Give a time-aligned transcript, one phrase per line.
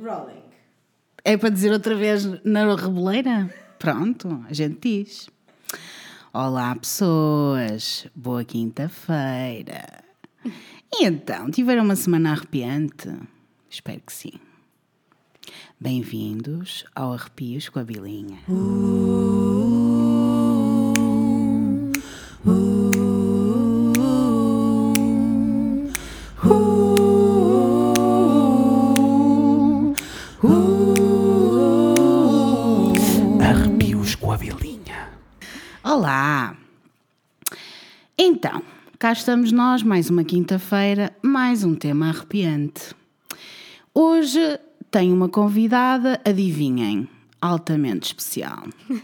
[0.00, 0.42] Rolling.
[1.22, 3.54] É para dizer outra vez na reboleira?
[3.78, 5.28] Pronto, a gente diz.
[6.32, 8.06] Olá, pessoas.
[8.14, 10.02] Boa quinta-feira.
[10.92, 13.14] E então, tiveram uma semana arrepiante?
[13.68, 14.32] Espero que sim.
[15.78, 18.38] Bem-vindos ao Arrepios com a Bilinha.
[18.48, 19.59] Arrepios
[39.10, 42.94] cá estamos nós, mais uma quinta-feira, mais um tema arrepiante.
[43.92, 44.56] Hoje
[44.88, 47.08] tenho uma convidada, adivinhem,
[47.42, 48.62] altamente especial.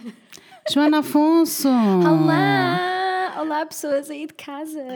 [0.73, 1.69] Joana Afonso!
[1.69, 3.35] Olá!
[3.41, 4.79] Olá, pessoas aí de casa!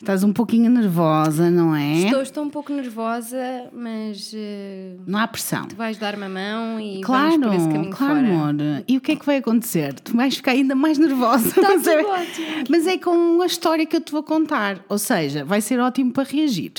[0.00, 2.04] Estás um pouquinho nervosa, não é?
[2.04, 5.66] Estou, estou um pouco nervosa, mas eh, Não há pressão.
[5.66, 8.28] tu vais dar-me a mão e Claro, vamos por esse caminho claro, fora.
[8.28, 8.54] amor.
[8.86, 9.94] E o que é que vai acontecer?
[10.00, 11.48] Tu vais ficar ainda mais nervosa.
[11.48, 12.46] Está mas, é, ótimo.
[12.70, 14.78] mas é com a história que eu te vou contar.
[14.88, 16.72] Ou seja, vai ser ótimo para reagir.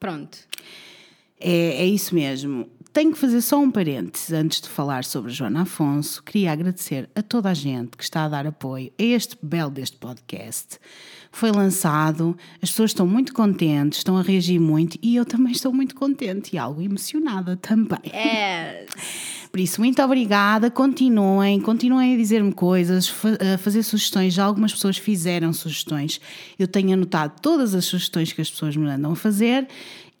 [0.00, 0.38] Pronto.
[1.38, 2.66] É, é isso mesmo.
[2.92, 6.22] Tenho que fazer só um parênteses antes de falar sobre Joana Afonso.
[6.22, 9.96] Queria agradecer a toda a gente que está a dar apoio a este belo deste
[9.98, 10.78] podcast.
[11.32, 15.72] Foi lançado, as pessoas estão muito contentes, estão a reagir muito e eu também estou
[15.72, 18.12] muito contente e algo emocionada também.
[18.12, 18.84] É.
[19.50, 20.70] Por isso, muito obrigada.
[20.70, 23.12] Continuem, continuem a dizer-me coisas,
[23.54, 24.34] a fazer sugestões.
[24.34, 26.20] Já algumas pessoas fizeram sugestões.
[26.58, 29.66] Eu tenho anotado todas as sugestões que as pessoas me andam a fazer.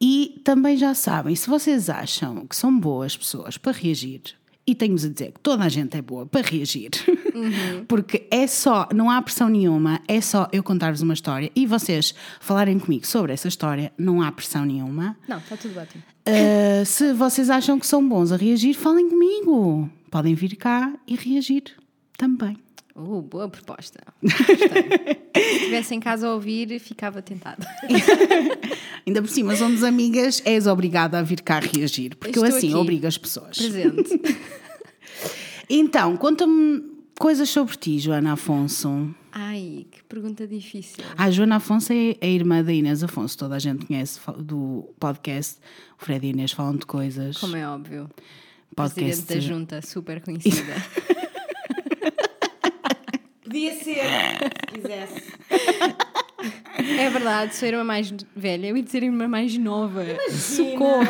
[0.00, 4.20] E também já sabem, se vocês acham que são boas pessoas para reagir,
[4.66, 6.90] e tenho-vos a dizer que toda a gente é boa para reagir,
[7.88, 12.14] porque é só, não há pressão nenhuma, é só eu contar-vos uma história e vocês
[12.40, 15.16] falarem comigo sobre essa história, não há pressão nenhuma.
[15.26, 16.02] Não, está tudo ótimo.
[16.26, 19.90] Uh, se vocês acham que são bons a reagir, falem comigo.
[20.10, 21.64] Podem vir cá e reagir
[22.16, 22.56] também.
[22.94, 24.00] Uh, boa proposta.
[24.22, 24.42] Gostei.
[25.34, 27.66] Se estivesse em casa a ouvir, ficava tentada.
[29.06, 32.68] Ainda por cima, somos amigas, és obrigada a vir cá reagir, porque eu Estou assim
[32.68, 32.76] aqui.
[32.76, 33.56] obrigo as pessoas.
[33.56, 34.20] Presente.
[35.74, 36.82] Então, conta-me
[37.18, 39.14] coisas sobre ti, Joana Afonso.
[39.30, 41.02] Ai, que pergunta difícil.
[41.16, 45.58] A Joana Afonso é a irmã da Inês Afonso, toda a gente conhece do podcast.
[45.98, 47.38] O Fred e a Inês falam de coisas.
[47.38, 48.10] Como é óbvio.
[48.76, 49.22] podcast.
[49.22, 50.74] Presidente da junta, super conhecida.
[53.52, 55.32] Podia ser, se quisesse.
[56.98, 58.68] É verdade, sou a irmã mais velha.
[58.68, 60.02] Eu ia dizer irmã mais nova.
[60.30, 61.04] Socorro!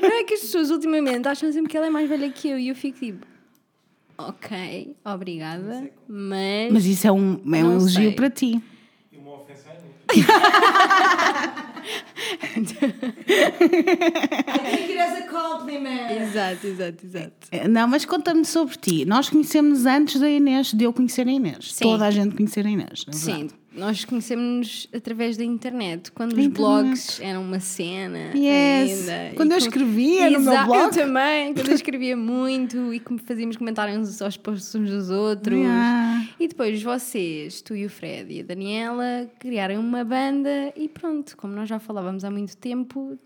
[0.00, 2.58] Não é que as pessoas ultimamente acham sempre que ela é mais velha que eu
[2.58, 3.26] e eu fico tipo,
[4.16, 6.72] ok, obrigada, mas.
[6.72, 8.12] Mas isso é um, é um elogio sei.
[8.12, 8.62] para ti.
[9.10, 11.64] E uma ofensa a mim.
[12.42, 12.64] I
[14.70, 16.10] take it as a compliment.
[16.10, 17.32] Exato, exato, exato.
[17.52, 19.04] Eh, Não, mas conta-me sobre ti.
[19.04, 21.72] Nós conhecemos antes da Inês, de eu conhecer a Inês.
[21.72, 21.84] Sim.
[21.84, 23.04] Toda a gente conhecer a Inês.
[23.08, 23.48] é Sim.
[23.72, 26.56] Nós conhecemos através da internet, quando Da os internet.
[26.82, 28.32] blogs eram uma cena.
[28.34, 29.08] Yes.
[29.08, 29.36] ainda.
[29.36, 30.78] Quando E eu com- escrevia no meu blog.
[30.78, 35.56] Eu também, quando eu escrevia muito e fazíamos comentários aos posts uns dos outros.
[35.58, 36.26] Yeah.
[36.40, 41.36] E depois vocês, tu e o Fred e a Daniela, criaram uma banda e pronto,
[41.36, 43.16] como nós já falávamos há muito tempo,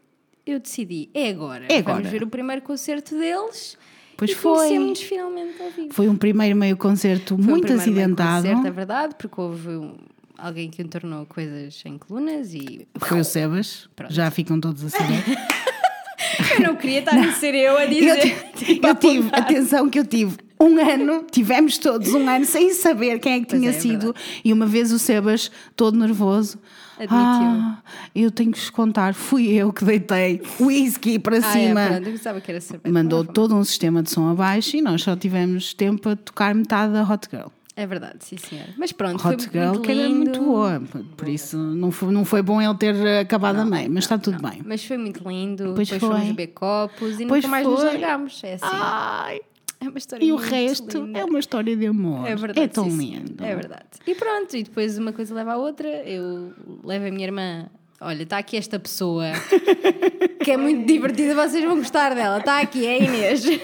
[0.47, 1.65] eu decidi, é agora.
[1.71, 1.97] É agora.
[1.97, 3.78] Vamos ver o primeiro concerto deles
[4.16, 4.53] Pois e foi.
[4.69, 5.88] conhecemos finalmente ao vivo.
[5.94, 8.43] Foi um primeiro meio concerto Foi um muito meio acidentado.
[8.47, 9.94] Concerto, é verdade, porque houve um-
[10.39, 13.89] alguém que entornou coisas em colunas e Foi o Sebas.
[13.95, 14.12] Pronto.
[14.12, 15.22] Já ficam todos a saber.
[16.56, 18.53] eu não queria estar a ser eu a eu, dizer.
[18.53, 22.72] ti- tipo, eu tive, atenção que eu tive um ano, tivemos todos um ano sem
[22.72, 24.15] saber quem é que Pois tinha é, é sido.
[24.45, 26.59] e uma vez o Sebas, todo nervoso.
[26.97, 27.16] Admitiu.
[27.19, 27.83] Ah,
[28.15, 31.87] eu tenho que vos contar, fui eu que deitei whisky para Ah, é, cima.
[31.89, 32.93] pronto, eu pensava que era cerveja.
[32.93, 36.15] Mandou Não, não, todo um sistema de som abaixo e nós só tivemos tempo a
[36.16, 37.49] tocar metade da Hot Girl.
[37.77, 38.67] É verdade, sim senhor.
[38.79, 40.17] Mas pronto, Hot foi Girl muito que era lindo.
[40.19, 40.81] muito boa,
[41.17, 44.41] por isso não foi, não foi bom ele ter acabado a meio, mas está tudo
[44.41, 44.62] bem.
[44.65, 45.73] Mas foi muito lindo.
[45.75, 46.21] Pois Depois foi.
[46.21, 47.89] fomos beber copos e Pois nunca mais nos foi.
[47.89, 48.45] largámos.
[48.45, 48.65] É assim.
[48.65, 49.41] Ai,
[49.81, 51.19] é uma história e o resto linda.
[51.19, 52.27] é uma história de amor.
[52.28, 52.60] É verdade.
[52.60, 53.45] É tão sim, lindo.
[53.45, 53.84] É verdade.
[54.07, 55.89] E pronto, e depois uma coisa leva à outra.
[55.89, 56.53] Eu
[56.84, 57.66] levo a minha irmã.
[58.04, 59.33] Olha, está aqui esta pessoa
[60.45, 62.39] que é muito divertida, vocês vão gostar dela.
[62.39, 63.45] Está aqui, é a Inês.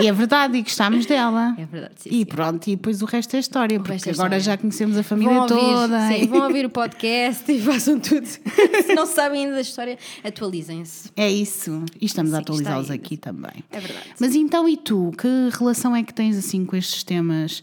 [0.00, 1.54] E é verdade, e gostámos dela.
[1.56, 2.08] É verdade, sim.
[2.10, 2.24] E sim.
[2.24, 4.56] pronto, e depois o resto é história, porque resto é agora história.
[4.56, 6.08] já conhecemos a família ouvir, toda.
[6.08, 8.26] sim, vão ouvir o podcast e façam tudo.
[8.26, 11.10] Se não sabem ainda da história, atualizem-se.
[11.16, 11.84] É isso.
[12.00, 13.62] E estamos a Sim, está atualizá-los aqui também.
[13.70, 14.06] É verdade.
[14.18, 15.12] Mas então, e tu?
[15.16, 17.62] Que relação é que tens assim com estes temas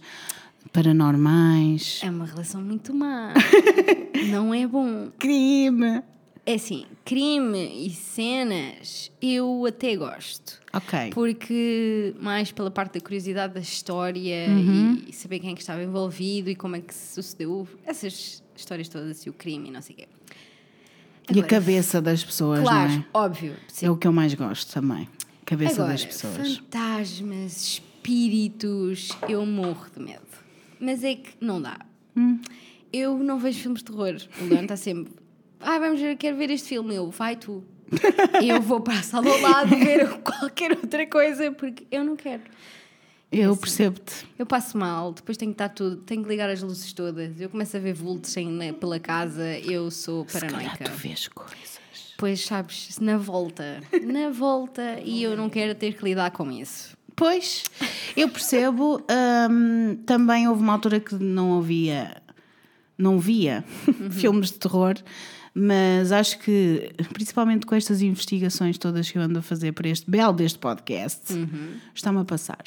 [0.72, 2.00] paranormais?
[2.04, 3.34] É uma relação muito má.
[4.30, 5.10] não é bom.
[5.20, 6.02] Crime!
[6.44, 10.60] É assim, crime e cenas eu até gosto.
[10.74, 11.12] Ok.
[11.14, 15.04] Porque, mais pela parte da curiosidade da história Uhum.
[15.08, 18.90] e saber quem é que estava envolvido e como é que se sucedeu essas histórias
[18.90, 20.08] todas e o crime e não sei o quê.
[21.30, 23.06] E a Agora, cabeça das pessoas, Claro, não é?
[23.14, 23.56] óbvio.
[23.68, 23.86] sim.
[23.86, 25.08] É o que eu mais gosto também.
[25.46, 26.58] Cabeça Agora, das pessoas.
[26.58, 30.31] fantasmas, espíritos, eu morro de medo.
[30.82, 31.78] Mas é que não dá.
[32.16, 32.40] Hum.
[32.92, 34.16] Eu não vejo filmes de terror.
[34.42, 35.14] O Leon está sempre.
[35.60, 36.96] Ah, vamos ver, quero ver este filme.
[36.96, 37.64] Eu, vai tu.
[38.44, 42.42] eu vou para a sala ao lado ver qualquer outra coisa porque eu não quero.
[43.32, 44.26] Eu percebo-te.
[44.38, 47.40] Eu passo mal, depois tenho que estar tudo, tenho que ligar as luzes todas.
[47.40, 50.84] Eu começo a ver vultos em- né, pela casa, eu sou Se calhar paranoica.
[50.84, 51.80] tu vês coisas.
[52.18, 56.96] Pois sabes, na volta, na volta, e eu não quero ter que lidar com isso.
[57.16, 57.64] Pois,
[58.16, 59.06] eu percebo.
[59.50, 62.22] hum, também houve uma altura que não havia,
[62.98, 63.64] não via
[64.12, 64.96] filmes de terror,
[65.54, 70.10] mas acho que, principalmente com estas investigações todas que eu ando a fazer para este
[70.10, 71.34] belo deste podcast,
[71.94, 72.64] está-me a passar.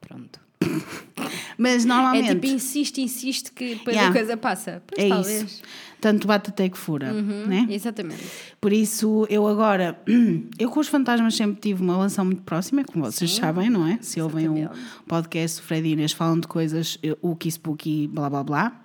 [0.00, 0.45] Pronto.
[1.58, 2.28] Mas É normalmente.
[2.34, 4.10] tipo, insiste, insiste que depois Yeah.
[4.10, 4.82] a coisa passa.
[4.86, 5.42] Pois é talvez.
[5.42, 5.62] isso.
[5.98, 7.66] Tanto bate até que fura, né?
[7.70, 8.22] Exatamente.
[8.60, 9.98] Por isso, eu agora,
[10.58, 13.98] eu com os fantasmas sempre tive uma relação muito próxima, como vocês sabem, não é?
[14.02, 14.84] Se ouvem o Exatamente.
[15.08, 18.80] podcast, o Fred e Inês falam de coisas, eh, o Spooky, blá blá blá.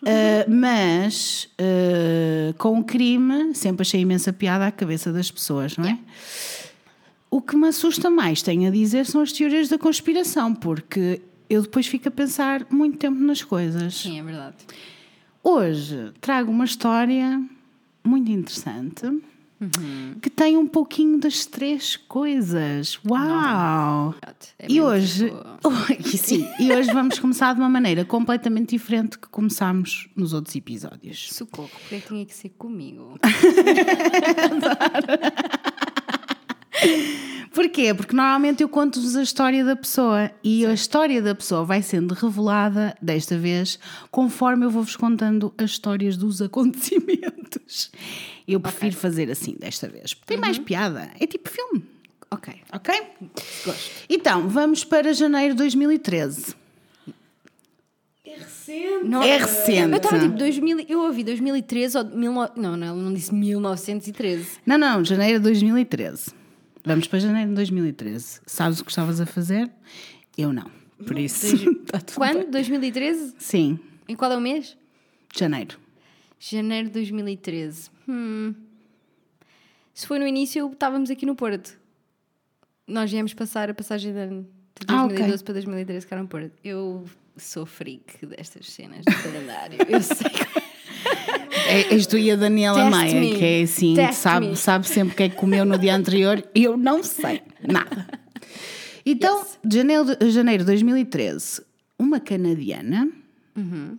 [0.00, 5.86] Uh, mas uh, com o crime sempre achei imensa piada à cabeça das pessoas, não
[5.86, 5.98] é?
[7.30, 11.62] O que me assusta mais, tenho a dizer, são as teorias da conspiração, porque eu
[11.62, 13.96] depois fico a pensar muito tempo nas coisas.
[13.96, 14.56] Sim, é verdade.
[15.42, 17.42] Hoje trago uma história
[18.04, 19.04] muito interessante
[20.22, 22.98] que tem um pouquinho das três coisas.
[23.08, 24.14] Uau!
[24.58, 25.32] É E mesmo hoje,
[25.98, 30.54] e sim, e hoje vamos começar de uma maneira completamente diferente que começámos nos outros
[30.54, 31.32] episódios.
[31.32, 33.18] Socorro, porque é tinha que ser comigo?
[37.52, 37.92] Porquê?
[37.92, 42.14] Porque normalmente eu conto-vos a história da pessoa e a história da pessoa vai sendo
[42.14, 43.78] revelada, desta vez,
[44.10, 47.90] conforme eu vou-vos contando as histórias dos acontecimentos.
[48.46, 51.10] Eu prefiro fazer assim desta vez, tem mais piada.
[51.18, 51.84] É tipo filme,
[52.30, 52.94] ok, ok?
[53.64, 53.90] gosto.
[54.08, 56.54] Então, vamos para janeiro de 2013.
[58.24, 59.04] É recente.
[59.04, 59.90] Não, É recente.
[59.90, 64.46] Eu estava tipo 2000, eu ouvi 2013 ou 19, não, não, ela não disse 1913.
[64.66, 66.37] Não, não, janeiro de 2013.
[66.88, 68.40] Vamos para janeiro de 2013.
[68.46, 69.70] Sabes o que estavas a fazer?
[70.38, 70.70] Eu não.
[71.06, 71.46] Por isso.
[71.84, 72.32] tá tudo bem.
[72.32, 72.50] Quando?
[72.50, 73.34] 2013?
[73.38, 74.74] Sim, Em qual é o mês?
[75.36, 75.78] janeiro.
[76.40, 77.90] Janeiro de 2013.
[78.08, 78.54] Hum.
[79.92, 81.78] Se foi no início, estávamos aqui no Porto.
[82.86, 84.42] Nós viemos passar a passagem de ano
[84.80, 85.08] de Ah, ok.
[85.08, 86.52] 2012 para 2013 cá no Porto.
[86.64, 87.04] Eu
[87.36, 89.76] sou freak destas cenas do calendário.
[89.86, 90.16] Eu sei.
[91.68, 93.34] É, és tu e a Daniela Test Maia, me.
[93.36, 94.56] que é assim, Test sabe, me.
[94.56, 96.42] sabe sempre o que é que comeu no dia anterior.
[96.54, 98.06] Eu não sei nada.
[99.04, 101.62] Então, de janeiro, de janeiro de 2013,
[101.98, 103.08] uma canadiana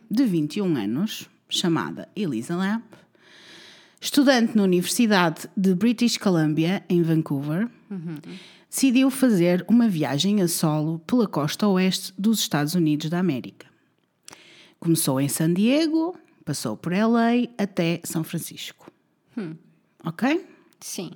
[0.10, 2.83] de 21 anos, chamada Elisa Lamp,
[4.00, 7.68] estudante na Universidade de British Columbia, em Vancouver,
[8.69, 13.68] decidiu fazer uma viagem a solo pela costa oeste dos Estados Unidos da América.
[14.80, 16.16] Começou em San Diego,
[16.49, 18.91] passou por LA até São Francisco.
[20.03, 20.43] Ok?
[20.79, 21.11] Sim.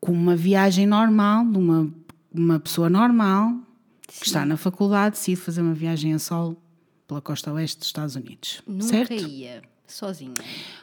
[0.00, 1.92] Com uma viagem normal, de uma,
[2.32, 3.58] uma pessoa normal
[4.06, 6.56] que está na faculdade, decide fazer uma viagem a solo
[7.06, 8.62] pela costa oeste dos Estados Unidos.
[8.66, 9.12] Nunca certo?
[9.12, 10.32] ia sozinha.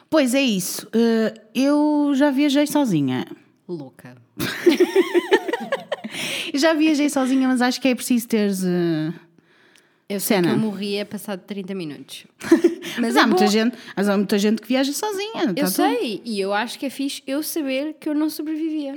[0.08, 0.86] Pois é isso.
[0.92, 3.26] Eh, eu já viajei sozinha.
[3.66, 4.16] Louca.
[6.52, 8.62] Eu já viajei sozinha, mas acho que é preciso teres.
[8.64, 9.12] eh,
[10.08, 12.26] Eu sei que eu morria passado 30 minutos.
[13.00, 13.50] Mas, é há, muita bom.
[13.50, 15.42] gente, mas há muita gente que viaja sozinha.
[15.48, 18.30] Eu tá tudo- sei, e eu acho que é fixe eu saber que eu não
[18.30, 18.94] sobrevivia.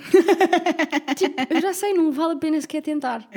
[1.17, 3.27] tipo, eu já sei, não vale a pena sequer tentar.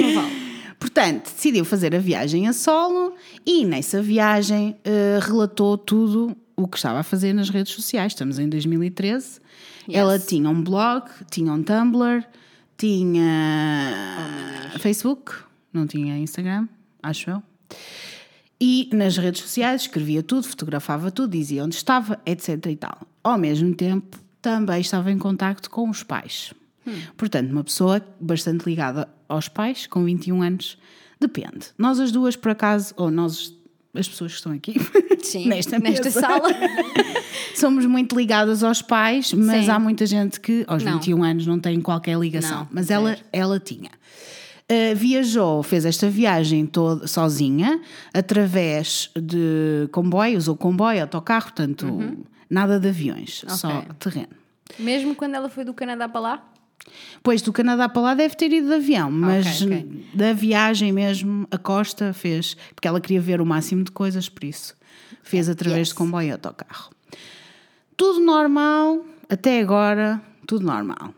[0.00, 0.32] Não vale.
[0.78, 3.14] Portanto, decidiu fazer a viagem a solo
[3.44, 8.12] e nessa viagem eh, relatou tudo o que estava a fazer nas redes sociais.
[8.12, 9.40] Estamos em 2013.
[9.92, 12.24] Ela tinha um blog, tinha um Tumblr,
[12.78, 15.32] tinha Facebook,
[15.72, 16.66] não tinha Instagram,
[17.06, 17.42] acho eu.
[18.60, 22.66] E nas redes sociais escrevia tudo, fotografava tudo, dizia onde estava, etc.
[22.66, 22.98] e tal.
[23.22, 26.54] Ao mesmo tempo, também estava em contacto com os pais.
[27.16, 30.78] Portanto, uma pessoa bastante ligada aos pais, com 21 anos,
[31.18, 31.68] depende.
[31.76, 33.52] Nós as duas, por acaso, ou nós,
[33.92, 34.74] as pessoas que estão aqui,
[35.22, 36.48] Sim, nesta, nesta sala.
[37.56, 39.70] somos muito ligadas aos pais, mas Sim.
[39.70, 40.92] há muita gente que aos Não.
[40.94, 42.60] 21 anos não tem qualquer ligação.
[42.60, 43.90] Não, mas ela, ela tinha.
[44.70, 47.80] Uh, viajou, fez esta viagem toda sozinha,
[48.12, 53.78] através de comboios ou comboio, autocarro, portanto, nada de aviões, só Uhum.
[53.78, 53.88] Ok.
[54.00, 54.28] terreno.
[54.78, 56.52] Mesmo quando ela foi do Canadá para lá?
[57.22, 60.04] Pois do Canadá para lá deve ter ido de avião, mas ok.
[60.12, 64.42] da viagem mesmo, a Costa fez, porque ela queria ver o máximo de coisas, por
[64.44, 64.74] isso
[65.22, 65.88] fez através Yes.
[65.90, 66.90] de comboio e autocarro.
[67.96, 71.14] Tudo normal, até agora, tudo normal.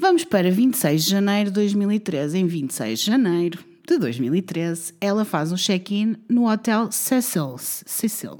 [0.00, 2.38] Vamos para 26 de janeiro de 2013.
[2.38, 7.56] Em 26 de janeiro de 2013, ela faz um check-in no Hotel Cecil.
[7.58, 8.38] Cecil.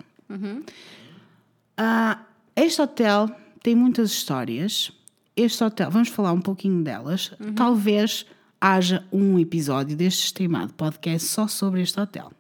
[1.77, 2.23] Ah,
[2.55, 3.31] este hotel
[3.63, 4.93] tem muitas histórias.
[5.37, 7.33] Este hotel, vamos falar um pouquinho delas.
[7.55, 8.27] Talvez
[8.61, 12.31] haja um episódio deste estimado podcast só sobre este hotel.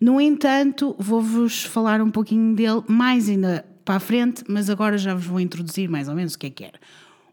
[0.00, 5.14] No entanto, vou-vos falar um pouquinho dele mais ainda para a frente, mas agora já
[5.14, 6.78] vos vou introduzir mais ou menos o que é que era.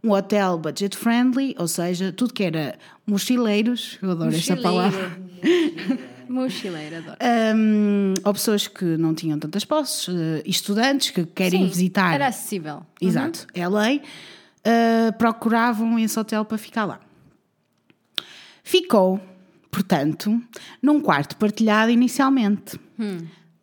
[0.03, 5.11] Um hotel budget friendly, ou seja, tudo que era mochileiros, eu adoro esta palavra.
[6.29, 7.17] Mochileira, adoro.
[7.55, 12.13] Hum, ou pessoas que não tinham tantas posses, eh, estudantes que querem Sim, visitar.
[12.13, 12.85] Era acessível.
[13.01, 14.01] Exato, é lei.
[14.63, 16.99] eh, procuravam esse hotel para ficar lá.
[18.63, 19.19] Ficou,
[19.71, 20.39] portanto,
[20.81, 22.79] num quarto partilhado inicialmente.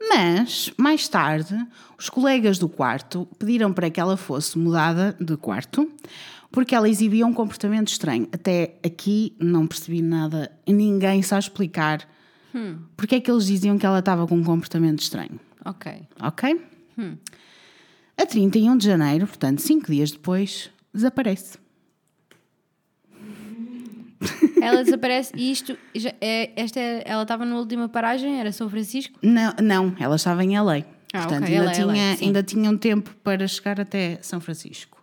[0.01, 1.57] Mas, mais tarde,
[1.99, 5.91] os colegas do quarto pediram para que ela fosse mudada de quarto
[6.51, 8.29] porque ela exibia um comportamento estranho.
[8.33, 12.09] Até aqui não percebi nada e ninguém sabe explicar
[12.97, 15.39] porque é que eles diziam que ela estava com um comportamento estranho.
[15.65, 15.93] Ok.
[16.21, 16.61] Ok?
[18.17, 21.59] A 31 de janeiro, portanto, cinco dias depois, desaparece.
[24.61, 28.69] Ela desaparece e isto, já é, esta é- ela estava na última paragem, era São
[28.69, 29.19] Francisco?
[29.23, 30.79] Não, não ela estava em LA.
[31.13, 32.25] Ah, portanto, ok, ainda, LA, tinha, sim.
[32.27, 35.03] ainda tinha um tempo para chegar até São Francisco.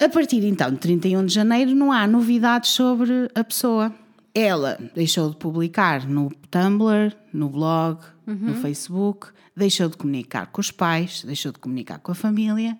[0.00, 3.92] A partir então de 31 de janeiro, não há novidades sobre a pessoa.
[4.34, 10.70] Ela deixou de publicar no Tumblr, no blog, no Facebook, deixou de comunicar com os
[10.70, 12.78] pais, deixou de comunicar com a família.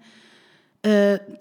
[0.85, 1.37] Uh,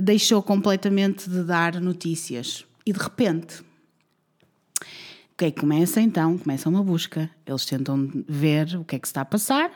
[0.00, 2.64] deixou completamente de dar notícias.
[2.86, 6.38] E de repente, o que é que começa então?
[6.38, 7.30] Começa uma busca.
[7.46, 9.70] Eles tentam ver o que é que se está a passar.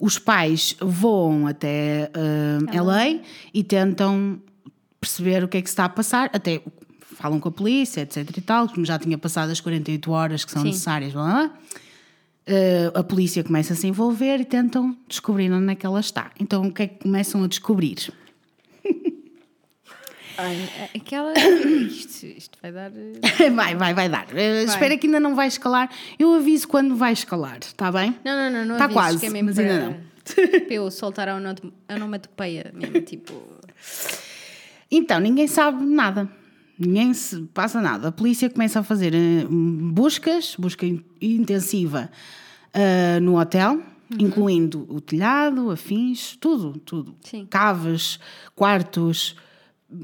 [0.00, 3.22] Os pais voam até uh, LA
[3.52, 4.40] e tentam
[5.00, 6.28] perceber o que é que se está a passar.
[6.32, 6.60] Até
[7.00, 10.50] falam com a polícia, etc e tal, como já tinha passado as 48 horas que
[10.50, 10.68] são Sim.
[10.68, 11.12] necessárias.
[11.12, 11.58] Blá, blá, blá.
[12.46, 16.30] Uh, a polícia começa a se envolver e tentam descobrir onde é que ela está.
[16.38, 18.12] Então o que é que começam a descobrir?
[20.94, 21.32] Aquela.
[21.38, 22.90] Isto, isto vai dar.
[22.94, 24.26] eh, vai, vai, vai dar.
[24.32, 25.90] Uh, Espera que ainda não vai escalar.
[26.18, 28.16] Eu aviso quando vai escalar, está bem?
[28.24, 29.94] Não, não, não, não Tá avises, quase, que é mesmo mas para, ainda não.
[30.66, 31.36] para eu soltar a
[31.94, 33.32] onomatopeia mesmo, tipo.
[34.90, 36.28] Então, ninguém sabe nada.
[36.78, 38.08] Ninguém se passa nada.
[38.08, 42.10] A polícia começa a fazer eh, buscas, busca in- intensiva
[42.72, 43.80] eh, no hotel,
[44.18, 47.14] incluindo o telhado, afins, tudo, tudo.
[47.22, 47.46] Sim.
[47.48, 48.18] Caves,
[48.56, 49.36] quartos,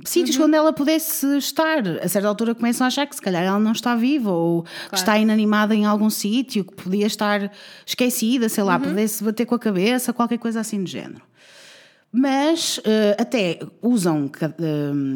[0.04, 1.86] sítios onde ela pudesse estar.
[2.02, 4.96] A certa altura começam a achar que se calhar ela não está viva ou que
[4.96, 7.50] está inanimada em algum sítio, que podia estar
[7.86, 11.22] esquecida, sei lá, pudesse bater com a cabeça, qualquer coisa assim do género.
[12.12, 14.50] Mas eh, até usam eh,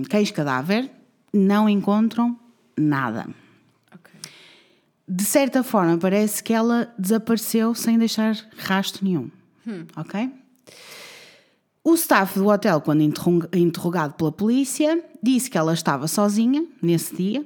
[0.09, 0.89] cães cadáver,
[1.33, 2.39] não encontram
[2.77, 3.27] nada.
[5.07, 9.31] De certa forma, parece que ela desapareceu sem deixar rastro nenhum.
[9.97, 10.31] Ok?
[11.87, 17.15] O staff do hotel, quando interrog- interrogado pela polícia, disse que ela estava sozinha nesse
[17.15, 17.45] dia,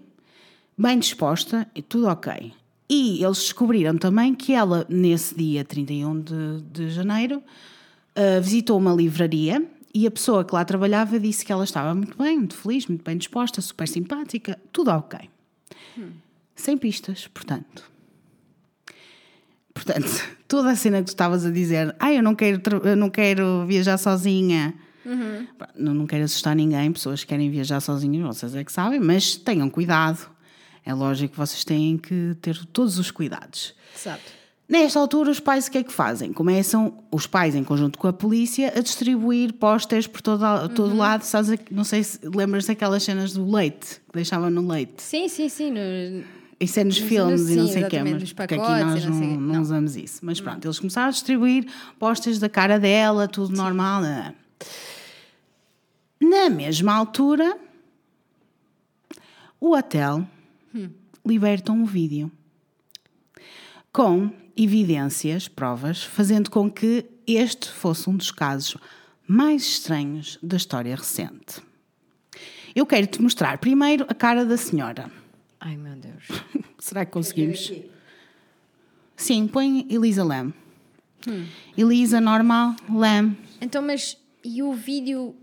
[0.78, 2.52] bem disposta e tudo ok.
[2.88, 8.94] E eles descobriram também que ela, nesse dia 31 de, de janeiro, uh, visitou uma
[8.94, 12.86] livraria e a pessoa que lá trabalhava disse que ela estava muito bem, muito feliz,
[12.86, 15.18] muito bem disposta, super simpática, tudo ok.
[16.54, 17.90] Sem pistas, portanto.
[19.84, 23.08] Portanto, toda a cena que tu estavas a dizer, ah, eu não quero, eu não
[23.10, 24.74] quero viajar sozinha.
[25.58, 29.00] Pá, Não, não quero assustar ninguém, pessoas que querem viajar sozinhas, vocês é que sabem,
[29.00, 30.28] mas tenham cuidado.
[30.84, 33.74] É lógico que vocês têm que ter todos os cuidados.
[33.96, 34.38] Exato.
[34.68, 36.30] Nesta altura, os pais o que é que fazem?
[36.30, 40.42] Começam, os pais, em conjunto com a polícia, a distribuir pósteres por todo,
[40.74, 41.22] todo lado.
[41.22, 45.02] Sabes, não sei se lembras daquelas cenas do leite, que deixavam no leite.
[45.02, 45.70] Sim, sim, sim.
[45.70, 48.84] no- Isso é nos filmes e não sim, sei o quê, exatamente, mas porque aqui
[48.84, 50.18] nós não não, não usamos isso.
[50.24, 51.66] Mas pronto, eles começaram a distribuir
[51.98, 54.02] pósteres da cara dela, tudo normal.
[54.02, 54.34] né?
[56.20, 57.56] Na mesma altura,
[59.60, 60.26] o hotel
[61.24, 62.30] liberta um vídeo
[63.92, 68.76] com evidências, provas, fazendo com que este fosse um dos casos
[69.26, 71.62] mais estranhos da história recente.
[72.74, 75.10] Eu quero te mostrar primeiro a cara da senhora.
[75.60, 76.26] Ai meu Deus.
[76.78, 77.72] Será que conseguimos?
[79.16, 80.52] Sim, põe Elisa Lam.
[81.76, 83.36] Elisa normal, Lam.
[83.60, 85.34] Então, mas e o vídeo.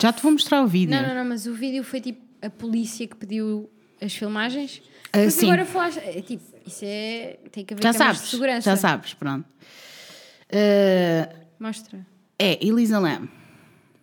[0.00, 0.90] Já te vou mostrar o vídeo.
[0.94, 4.82] Não, não, não, mas o vídeo foi tipo a polícia que pediu as filmagens.
[5.06, 5.46] Ah, Porque sim.
[5.46, 5.98] agora falaste.
[5.98, 7.38] É, tipo, isso é.
[7.52, 8.70] Tem que haver Já sabes, de segurança.
[8.70, 9.46] já sabes, pronto.
[10.50, 12.04] Uh, Mostra.
[12.38, 13.28] é Elisa Lam.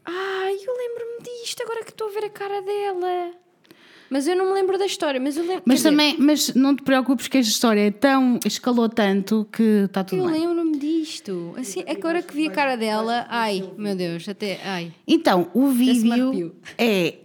[0.06, 3.34] Ai, eu lembro-me disto agora que estou a ver a cara dela.
[4.10, 5.64] Mas eu não me lembro da história, mas eu lembro.
[5.66, 9.48] Mas quer dizer, também, mas não te preocupes que esta história é tão, escalou tanto
[9.52, 10.48] que está tudo Eu bem.
[10.48, 11.54] lembro-me disto.
[11.58, 14.60] Assim, agora que vi a cara dela, ai, meu Deus, até.
[14.66, 14.92] Ai.
[15.08, 17.16] Então, o vídeo é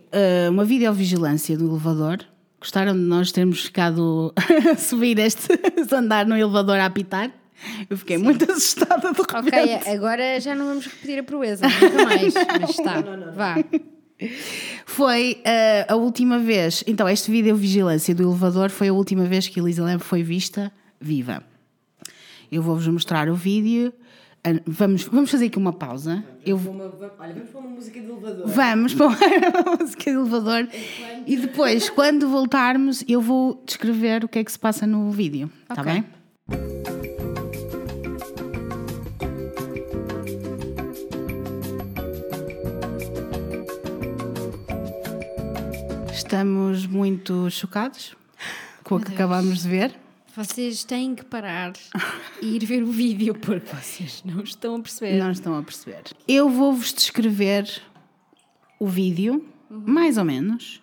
[0.48, 2.18] uh, uma videovigilância do elevador.
[2.60, 4.32] Gostaram de nós termos ficado
[4.72, 5.48] a subir este
[5.94, 7.30] andar no elevador a apitar?
[7.88, 9.88] Eu fiquei muito assustada de Ok, repente.
[9.88, 12.34] agora já não vamos repetir a proeza, nunca mais.
[12.60, 13.00] Mas está,
[13.34, 13.56] vá.
[14.87, 16.85] Foi uh, a última vez.
[16.87, 21.42] Então, esta videovigilância do elevador foi a última vez que Elisa Lam foi vista viva.
[22.50, 23.92] Eu vou-vos mostrar o vídeo.
[24.47, 26.23] Uh, Vamos, vamos fazer aqui uma pausa.
[26.44, 26.85] Eu, Uma-
[27.18, 28.47] olha, vamos para uma música de elevador.
[28.47, 29.06] Vamos para
[29.73, 30.68] a música de elevador
[31.26, 35.50] e depois, quando voltarmos, eu vou descrever o que é que se passa no vídeo.
[35.68, 35.92] Está Ok.
[35.92, 37.03] bem?
[46.34, 48.16] Estamos muito chocados
[48.82, 49.94] com o que acabámos de ver.
[50.34, 51.72] Vocês têm que parar
[52.42, 55.16] e ir ver o vídeo, porque vocês não estão a perceber.
[55.16, 56.02] Não estão a perceber.
[56.26, 57.70] Eu vou-vos descrever
[58.80, 60.82] o vídeo, mais ou menos,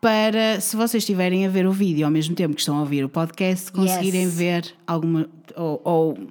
[0.00, 3.04] para se vocês estiverem a ver o vídeo ao mesmo tempo que estão a ouvir
[3.04, 4.34] o podcast, conseguirem Yes.
[4.34, 5.28] ver alguma.
[5.56, 6.28] Ou, ou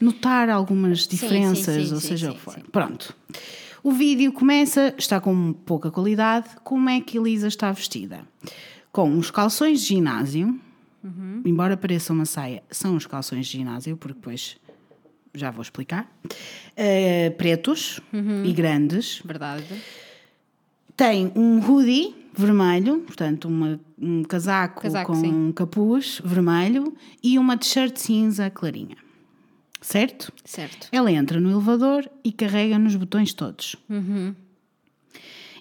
[0.00, 2.54] notar algumas diferenças, sim, ou sim, seja sim, o que for.
[2.54, 2.62] sim.
[2.72, 3.14] Pronto.
[3.86, 6.48] O vídeo começa, está com pouca qualidade.
[6.64, 8.26] Como é que Elisa está vestida?
[8.90, 10.58] Com uns calções de ginásio,
[11.04, 11.40] Uhum.
[11.44, 14.56] embora pareça uma saia, são os calções de ginásio, porque depois
[15.32, 16.10] já vou explicar.
[16.76, 18.44] Eh, pretos Uhum.
[18.44, 19.22] e grandes.
[19.24, 19.66] Verdade.
[20.96, 25.32] Tem um hoodie vermelho, portanto, uma- um casaco, Casaco, com sim.
[25.32, 28.96] um capuz vermelho e uma t-shirt cinza clarinha.
[29.86, 30.32] Certo?
[30.44, 30.88] Certo.
[30.90, 33.76] Ela entra no elevador e carrega nos botões todos.
[33.88, 34.34] Uhum.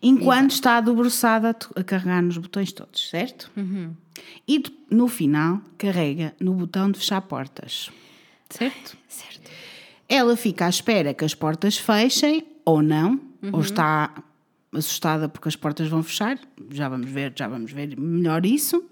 [0.01, 3.51] Enquanto está debruçada a carregar nos botões todos, certo?
[3.55, 3.93] Uhum.
[4.47, 7.91] E no final carrega no botão de fechar portas.
[8.49, 8.97] Certo?
[9.07, 9.51] Certo.
[10.09, 14.11] Ela fica à espera que as portas fechem ou não, ou está
[14.73, 16.39] assustada porque as portas vão fechar.
[16.71, 18.83] Já vamos ver, já vamos ver melhor isso.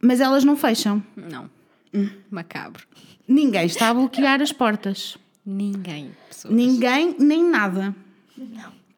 [0.00, 1.04] Mas elas não fecham.
[1.14, 1.50] Não.
[1.92, 2.08] Hum.
[2.30, 2.86] Macabro.
[3.26, 5.16] Ninguém está a bloquear as portas.
[5.44, 6.10] Ninguém.
[6.28, 6.54] Pessoas.
[6.54, 7.94] Ninguém, nem nada.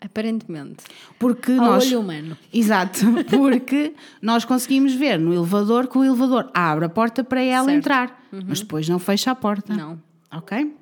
[0.01, 0.85] Aparentemente.
[1.19, 1.87] Porque Ao nós.
[1.87, 2.37] olho humano.
[2.53, 7.65] Exato, porque nós conseguimos ver no elevador que o elevador abre a porta para ela
[7.65, 7.71] Certo.
[7.73, 7.79] Uhum.
[7.79, 9.75] entrar, mas depois não fecha a porta.
[9.75, 10.01] Não.
[10.33, 10.75] Ok?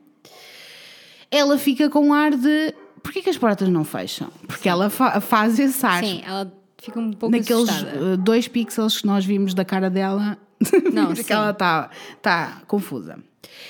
[1.31, 2.75] Ela fica com um ar de.
[3.03, 4.29] Porquê que as portas não fecham?
[4.47, 6.03] Porque ela fa- faz esse ar.
[6.03, 8.05] Sim, ela fica um pouco Naqueles assustada.
[8.15, 10.39] uh, dois pixels que nós vimos da cara dela,
[10.93, 11.33] Não, porque sim.
[11.33, 11.91] ela está
[12.23, 13.19] tá confusa.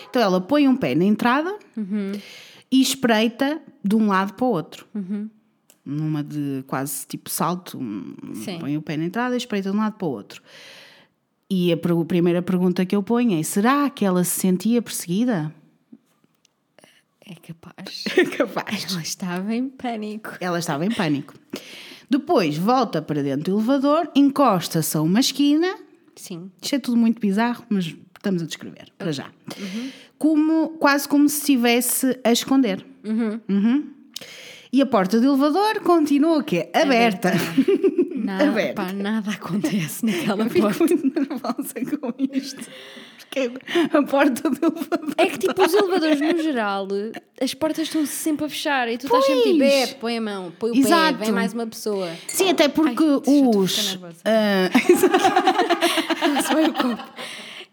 [0.09, 2.13] Então ela põe um pé na entrada Uhum.
[2.71, 4.87] e espreita de um lado para o outro.
[4.95, 5.29] Uhum.
[5.85, 7.79] Numa de quase tipo salto,
[8.43, 8.59] Sim.
[8.59, 10.43] põe o pé na entrada e espreita de um lado para o outro.
[11.51, 15.55] E a per- primeira pergunta que eu ponho é: será que ela se sentia perseguida?
[17.27, 18.05] É capaz.
[18.37, 18.87] Capaz.
[18.93, 20.31] Ela estava em pânico.
[20.41, 21.35] Ela estava em pânico.
[22.09, 25.75] Depois volta para dentro do elevador, encosta-se a uma esquina
[26.15, 26.51] Sim.
[26.63, 29.27] Isto é tudo muito bizarro, mas estamos a descrever, para já.
[30.19, 32.85] Como, quase como se estivesse a esconder.
[33.05, 33.91] Uhum.
[34.73, 36.69] E a porta do elevador continua o quê?
[36.73, 37.33] Aberta.
[38.25, 38.73] Nada, Aberta.
[38.83, 40.87] pá, nada acontece naquela Fico porta.
[40.87, 42.63] muito nervosa com isto.
[43.19, 43.51] Porque
[43.95, 45.15] a porta do elevador.
[45.19, 46.89] É que tipo, os elevadores no geral,
[47.39, 49.93] as portas estão sempre a fechar e tu estás sempre tipo, Pois.
[50.01, 51.19] põe a mão, põe o Exato.
[51.19, 52.09] pé, vem mais uma pessoa.
[52.29, 53.95] Sim, até porque Ai, os.
[53.95, 54.01] eu
[56.81, 57.05] compro.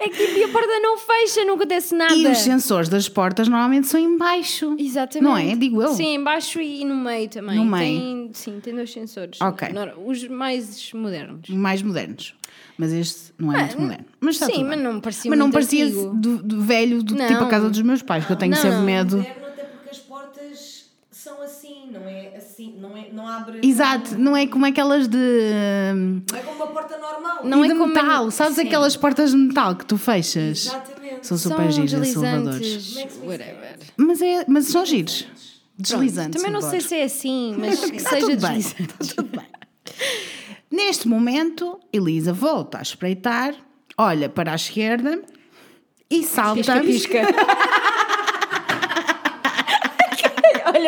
[0.01, 2.13] É que tipo, e a porta não fecha, não acontece nada.
[2.15, 4.75] e os sensores das portas normalmente são em baixo.
[4.79, 5.23] Exatamente.
[5.23, 5.55] Não é?
[5.55, 5.89] Digo eu.
[5.93, 7.55] Sim, embaixo e no meio também.
[7.55, 7.99] No meio.
[7.99, 9.39] Tem, sim, tem dois sensores.
[9.39, 9.69] Ok.
[9.69, 11.49] Não, Os mais modernos.
[11.49, 12.33] mais modernos.
[12.77, 14.05] Mas este não é muito moderno.
[14.19, 17.27] Mas está sim, mas não parecia Mas não parecia do, do velho, do Não.
[17.27, 18.83] tipo a casa dos meus pais, que eu tenho Não, sempre não.
[18.83, 19.17] medo.
[19.17, 23.59] Moderno até porque as portas são assim, não é assim, não, é, não abre.
[23.63, 25.17] Exato, não é como aquelas de.
[26.31, 27.39] Não é como uma porta normal.
[27.43, 28.67] Não e é de metal, sabes Sim.
[28.67, 30.67] aquelas portas de metal que tu fechas?
[30.67, 31.27] Exatamente.
[31.27, 33.79] São super São giros Como é whatever.
[33.97, 35.23] Mas, é, mas são giros.
[35.23, 35.41] Pronto,
[35.77, 36.41] Deslizantes.
[36.41, 38.57] Também não sei se é assim, mas que Está seja tudo bem.
[38.57, 39.43] Está tudo
[40.69, 43.53] Neste momento, Elisa volta a espreitar,
[43.97, 45.21] olha para a esquerda
[46.09, 46.81] e salta.
[46.81, 47.21] Pisca, pisca.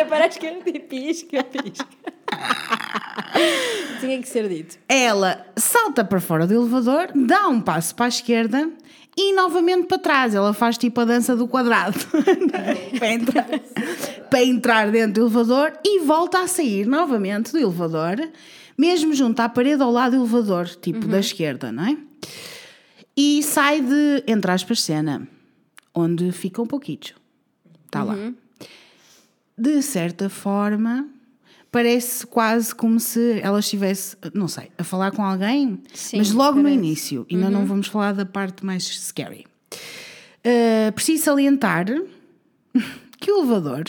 [0.04, 1.86] Olha para a esquerda e pisca, pisca.
[4.00, 4.76] Tinha que ser dito.
[4.86, 8.70] Ela salta para fora do elevador, dá um passo para a esquerda
[9.16, 10.34] e novamente para trás.
[10.34, 11.98] Ela faz tipo a dança do quadrado
[12.98, 13.46] para, entrar,
[14.28, 18.16] para entrar dentro do elevador e volta a sair novamente do elevador,
[18.76, 21.96] mesmo junto à parede ao lado do elevador, tipo da esquerda, não é?
[23.16, 25.26] E sai de, entre aspas, cena,
[25.94, 27.14] onde fica um pouquinho.
[27.86, 28.14] Está lá.
[29.56, 31.08] De certa forma,
[31.70, 36.56] parece quase como se ela estivesse, não sei, a falar com alguém, Sim, mas logo
[36.58, 36.78] no parece.
[36.78, 37.26] início.
[37.30, 39.46] Ainda não vamos falar da parte mais scary.
[40.46, 41.86] Uh, preciso salientar
[43.18, 43.84] que o elevador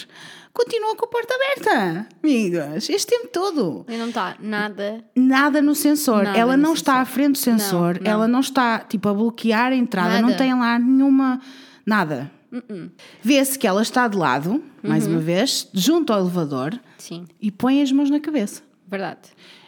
[0.53, 3.85] continua com a porta aberta, amigas, este tempo todo.
[3.89, 5.03] E não está nada.
[5.15, 6.23] Nada no sensor.
[6.23, 7.01] Nada ela no não está sensor.
[7.01, 7.95] à frente do sensor.
[7.95, 8.11] Não, não.
[8.11, 10.21] Ela não está tipo a bloquear a entrada.
[10.21, 10.37] Não Nada.
[10.37, 11.41] tem lá nenhuma.
[11.85, 12.31] Nada.
[12.55, 12.89] Uh-uh.
[13.21, 14.61] Vê-se que ela está de lado, Uhum.
[14.83, 18.61] mais uma vez, junto ao elevador Sim, e põe as mãos na cabeça.
[18.87, 19.19] verdade.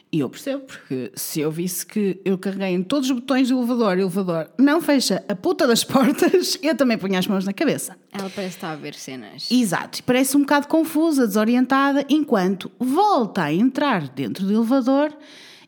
[0.10, 3.58] E eu percebo, porque se eu visse que eu carreguei em todos os botões do
[3.58, 7.44] elevador e o elevador não fecha a puta das portas, eu também punha as mãos
[7.46, 7.98] na cabeça.
[8.14, 9.50] Ela parece estar a ver cenas.
[9.52, 15.12] Exato, e parece um bocado confusa, desorientada, enquanto volta a entrar dentro do elevador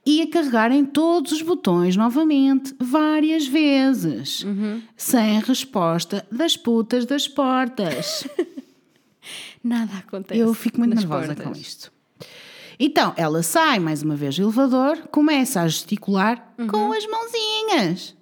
[0.06, 4.46] e a carregar em todos os botões novamente, várias vezes,
[4.96, 8.28] sem resposta das putas das portas.
[9.64, 10.40] Nada acontece.
[10.40, 11.46] Eu fico muito nervosa portas.
[11.46, 11.92] com isto.
[12.80, 16.68] Então, ela sai mais uma vez do elevador, começa a gesticular Uhum.
[16.68, 18.16] com as mãozinhas.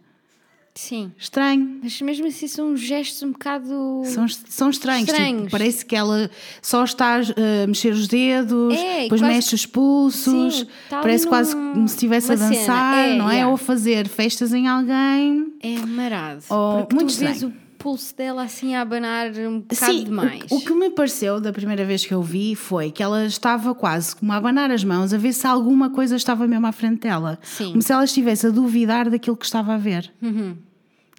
[0.78, 1.12] Sim.
[1.18, 1.80] Estranho.
[1.82, 4.02] Mas mesmo assim são gestos um bocado.
[4.06, 5.06] São, são estranhos.
[5.08, 5.52] tipo, Estranhos.
[5.52, 6.30] parece que ela
[6.62, 10.56] só está a mexer os dedos, É, depois quase- mexe os pulsos.
[10.56, 13.34] Sim, ali parece quase num- como se estivesse a dançar, É, não é?
[13.34, 13.48] yeah.
[13.50, 15.54] Ou a fazer festas em alguém.
[15.62, 16.44] É marado.
[16.50, 17.54] Oh, porque muito tu vês estranho.
[17.56, 20.44] o pulso dela assim a abanar um bocado Sim, demais.
[20.52, 23.74] o, o que me pareceu da primeira vez que eu vi foi que ela estava
[23.74, 27.02] quase como a abanar as mãos a ver se alguma coisa estava mesmo à frente
[27.02, 27.40] dela.
[27.42, 27.66] Sim.
[27.66, 27.70] Uhum.
[27.74, 30.12] Como se ela estivesse a duvidar daquilo que estava a ver.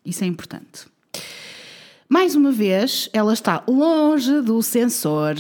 [0.08, 0.86] Isso é importante.
[2.08, 5.36] Mais uma vez, ela está longe do sensor,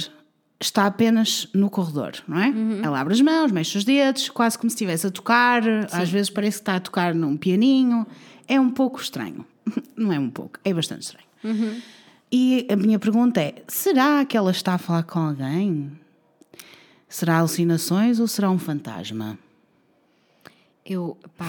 [0.60, 2.48] está apenas no corredor, não é?
[2.48, 2.80] Uhum.
[2.84, 6.28] Ela abre as mãos, mexe os dedos, quase como se estivesse a tocar, às vezes
[6.28, 8.06] parece que está a tocar num pianinho.
[8.46, 9.46] É um pouco estranho.
[9.96, 11.26] Não é um pouco, é bastante estranho.
[11.42, 11.80] Uhum.
[12.30, 15.90] E a minha pergunta é: será que ela está a falar com alguém?
[17.08, 19.38] Será alucinações ou será um fantasma?
[20.84, 21.46] Eu, pá,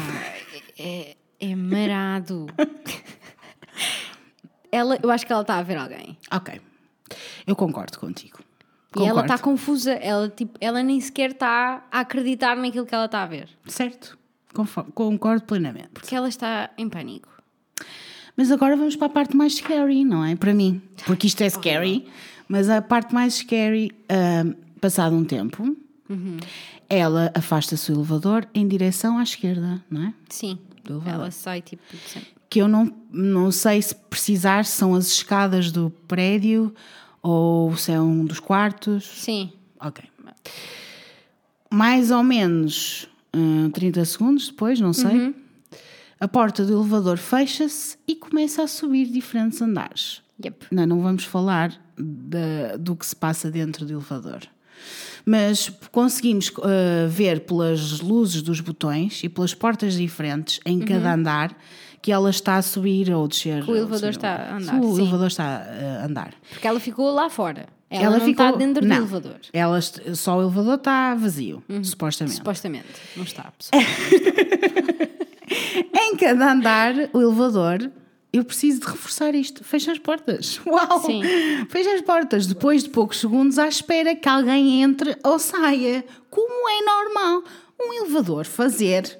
[0.77, 2.47] é, é marado.
[4.71, 6.17] ela, eu acho que ela está a ver alguém.
[6.31, 6.61] Ok,
[7.47, 8.39] eu concordo contigo.
[8.97, 9.43] E ela está Concordo.
[9.43, 9.91] confusa.
[9.93, 13.47] Ela, tipo, ela nem sequer está a acreditar naquilo que ela está a ver.
[13.67, 14.17] Certo,
[14.53, 15.89] Confo- concordo plenamente.
[15.93, 17.29] Porque ela está em pânico.
[18.35, 20.35] Mas agora vamos para a parte mais scary, não é?
[20.35, 20.81] Para mim.
[21.05, 22.07] Porque isto é scary,
[22.47, 24.43] mas a parte mais scary, ah,
[24.81, 25.75] passado um tempo,
[26.89, 30.13] ela afasta-se do elevador em direção à esquerda, não é?
[30.29, 30.57] Sim.
[30.89, 31.13] Do elevador.
[31.21, 31.81] Ela sai tipo.
[32.07, 32.29] sempre.
[32.49, 36.73] Que eu não, não sei se precisar se são as escadas do prédio
[37.21, 39.05] ou se é um dos quartos.
[39.05, 39.51] Sim.
[39.79, 40.03] Ok.
[41.71, 45.35] Mais ou menos hum, 30 segundos depois, não sei,
[46.19, 50.21] a porta do elevador fecha-se e começa a subir diferentes andares.
[50.43, 50.67] Yep.
[50.71, 54.41] Não, não vamos falar da- do que se passa dentro do elevador.
[55.29, 61.55] Mas conseguimos uh, ver pelas luzes dos botões e pelas portas diferentes em cada andar
[62.01, 63.63] que ela está a subir ou descer.
[63.69, 65.01] O elevador está a andar, O sim.
[65.01, 65.67] elevador está
[66.01, 66.33] a andar.
[66.49, 67.67] Porque ela ficou lá fora.
[67.91, 69.39] Ela, não está dentro não, do elevador.
[69.53, 72.37] Ela, só o elevador está vazio, supostamente.
[72.37, 72.87] Supostamente.
[73.15, 73.83] Não está, pessoal.
[75.93, 77.91] Em cada andar, o elevador,
[78.31, 79.63] eu preciso de reforçar isto.
[79.63, 80.59] Fecha as portas.
[80.67, 81.01] Uau!
[81.03, 81.21] Sim.
[81.69, 82.45] Fecha as portas.
[82.47, 86.05] Depois de poucos segundos, à espera que alguém entre ou saia.
[86.29, 87.43] Como é normal
[87.81, 89.17] um elevador fazer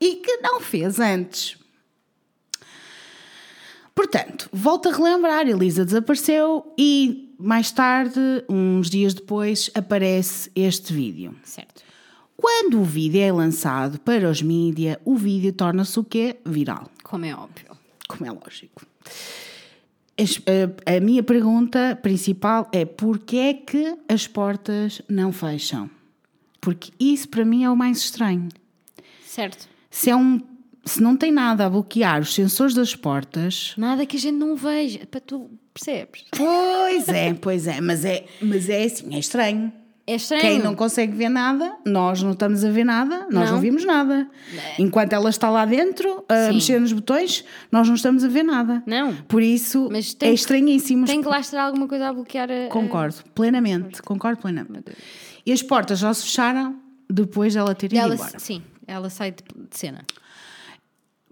[0.00, 1.56] e que não fez antes.
[3.94, 11.34] Portanto, volto a relembrar: Elisa desapareceu e mais tarde, uns dias depois, aparece este vídeo.
[11.44, 11.82] certo.
[12.36, 16.36] Quando o vídeo é lançado para os mídia, o vídeo torna-se o quê?
[16.44, 17.69] Viral, Como é óbvio.
[18.10, 18.84] Como é lógico.
[20.84, 25.88] A minha pergunta principal é porquê é que as portas não fecham?
[26.60, 28.48] Porque isso para mim é o mais estranho.
[29.24, 29.68] Certo.
[29.90, 30.40] Se, é um,
[30.84, 34.56] se não tem nada a bloquear os sensores das portas, Nada que a gente não
[34.56, 35.06] veja.
[35.06, 36.24] Para tu percebes?
[36.36, 39.72] pois é, pois é, mas é, mas é assim, é estranho.
[40.10, 40.42] É estranho.
[40.42, 43.60] Quem não consegue ver nada, nós não estamos a ver nada, nós não, Não.
[43.60, 44.28] vimos nada.
[44.78, 46.54] Enquanto ela está lá dentro a Sim.
[46.54, 48.82] mexer nos botões, nós não estamos a ver nada.
[48.86, 49.14] Não.
[49.28, 51.06] Por isso Mas é que- estranhíssimo.
[51.06, 52.68] Tem que lá estar alguma coisa a bloquear a.
[52.70, 54.92] Concordo, plenamente, concordo plenamente.
[55.46, 56.76] E as portas já se fecharam
[57.08, 58.38] depois dela ter ido Ela, embora.
[58.38, 60.04] sim, ela sai de, de cena.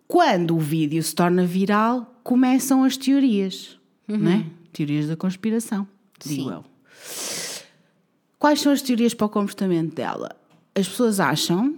[0.06, 4.44] Quando o vídeo se torna viral, começam as teorias, não é?
[4.72, 5.86] Teorias da conspiração,
[6.24, 6.50] digo Sim.
[6.52, 6.64] eu.
[8.38, 10.37] Quais são as teorias para o comportamento dela?
[10.74, 11.74] As pessoas acham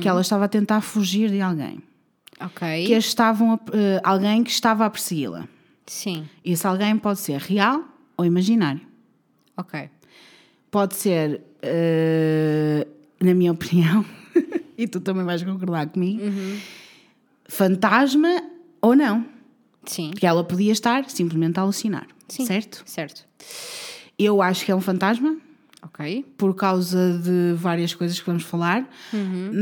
[0.00, 1.80] que ela estava a tentar fugir de alguém,
[2.40, 2.86] Ok.
[2.86, 5.46] que estavam a- eh, alguém que estava a persegui-la.
[5.86, 7.84] Sim, Esse alguém pode ser real
[8.16, 8.80] ou imaginário.
[9.56, 9.88] ok.
[10.70, 12.84] Pode ser, eh,
[13.20, 14.04] na minha opinião,
[14.76, 16.20] e tu também vais concordar comigo,
[17.48, 18.42] fantasma
[18.82, 19.24] ou não.
[19.86, 22.46] Sim, Porque ela podia estar simplesmente a alucinar, Sim.
[22.46, 22.82] certo?
[22.86, 23.24] certo.
[24.18, 25.36] Eu acho que é um fantasma,
[25.84, 26.24] Ok.
[26.38, 28.88] por causa de várias coisas que vamos falar,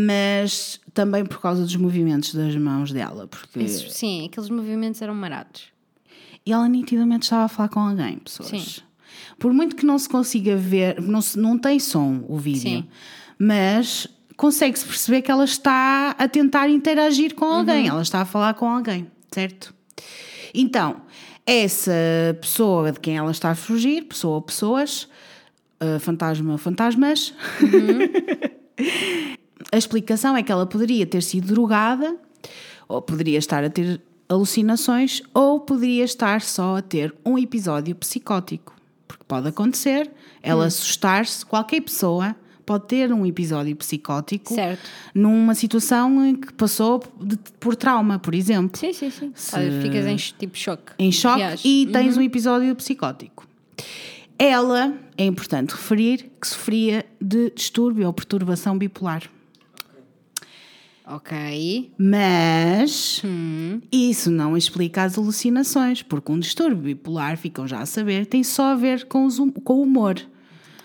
[0.07, 3.27] mas também por causa dos movimentos das mãos dela.
[3.27, 5.65] Porque Isso, sim, aqueles movimentos eram marados.
[6.45, 8.49] E ela nitidamente estava a falar com alguém, pessoas.
[8.49, 8.83] Sim.
[9.39, 12.89] Por muito que não se consiga ver, não, se- não tem som o vídeo, Sim.
[13.39, 14.07] mas
[14.37, 18.67] consegue-se perceber que ela está a tentar interagir com alguém, ela está a falar com
[18.69, 19.73] alguém, certo?
[20.55, 20.97] Então,
[21.47, 21.93] essa
[22.41, 25.09] pessoa de quem ela está a fugir, pessoa ou pessoas,
[25.83, 27.35] uh, fantasma fantasmas,
[29.71, 32.17] a explicação é que ela poderia ter sido drogada,
[32.89, 38.75] ou poderia estar a ter alucinações, ou poderia estar só a ter um episódio psicótico.
[39.07, 40.11] Porque pode acontecer,
[40.43, 44.89] ela assustar-se, qualquer pessoa pode ter um episódio psicótico Certo.
[45.15, 48.79] numa situação em que passou de- por trauma, por exemplo.
[48.79, 49.33] Sim, sim, sim.
[49.35, 50.93] Se- Ficas em tipo choque.
[50.99, 53.47] Em choque e tens um episódio psicótico.
[54.45, 59.23] Ela, é importante referir, que sofria de distúrbio ou perturbação bipolar.
[61.07, 61.93] Ok.
[61.97, 63.23] Mas
[63.93, 68.73] isso não explica as alucinações, porque um distúrbio bipolar, ficam já a saber, tem só
[68.73, 70.17] a ver com, os hum- com o humor.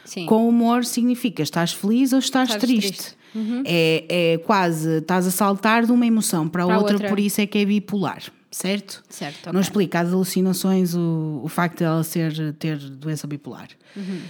[0.06, 0.26] Sim.
[0.28, 2.91] Com o humor significa estás feliz ou estás, Estás triste.
[2.91, 3.17] triste.
[3.36, 3.63] Uhum.
[3.65, 7.10] É, é quase, estás a saltar de uma emoção para, Para a outra, outra.
[7.10, 8.22] por isso é que é bipolar,
[8.58, 9.04] certo?
[9.08, 9.62] Certo, Não ok.
[9.62, 13.70] explica as alucinações, o, o facto de ela ser, ter doença bipolar.
[13.96, 14.22] Uhum.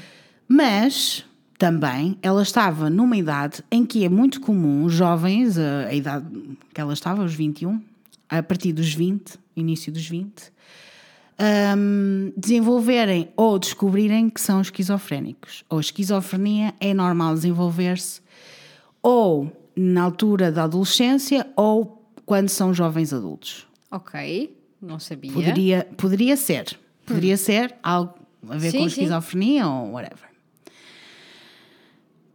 [0.48, 1.26] Mas
[1.58, 6.26] também ela estava numa idade em que é muito comum jovens, a, a idade
[6.74, 7.82] que ela estava, os 21,
[8.30, 10.30] a partir dos 20, início dos 20,
[11.78, 15.64] hum, desenvolverem ou descobrirem que são esquizofrénicos.
[15.70, 18.22] Ou esquizofrenia é normal desenvolver-se
[19.02, 23.68] ou na altura da adolescência ou quando são jovens adultos.
[23.92, 24.56] Ok.
[24.82, 25.32] Não sabia.
[25.32, 26.78] Poderia, poderia ser.
[27.06, 28.16] Poderia ser algo
[28.50, 29.02] a ver Sim, com sim.
[29.02, 30.30] esquizofrenia ou whatever.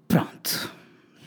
[0.08, 0.72] Pronto.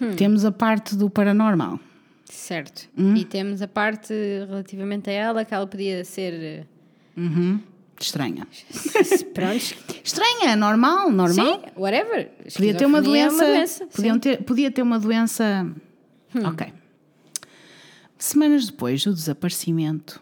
[0.02, 0.16] Hum.
[0.16, 1.80] Temos a parte do paranormal.
[2.26, 2.90] Certo.
[2.98, 3.16] Hum?
[3.16, 4.14] E temos a parte
[4.48, 6.68] relativamente a ela, que ela podia ser.
[8.00, 8.46] Estranha.
[8.96, 9.74] eh, Prontos.
[10.04, 11.62] Estranha, normal, normal.
[11.62, 12.30] Sim, whatever.
[12.54, 13.44] Podia ter uma doença.
[13.44, 13.86] É uma doença.
[13.88, 14.20] podiam sim.
[14.20, 15.66] ter, podia ter uma doença.
[16.36, 16.46] Hum.
[16.48, 16.74] Ok.
[18.18, 20.20] Semanas depois do desaparecimento.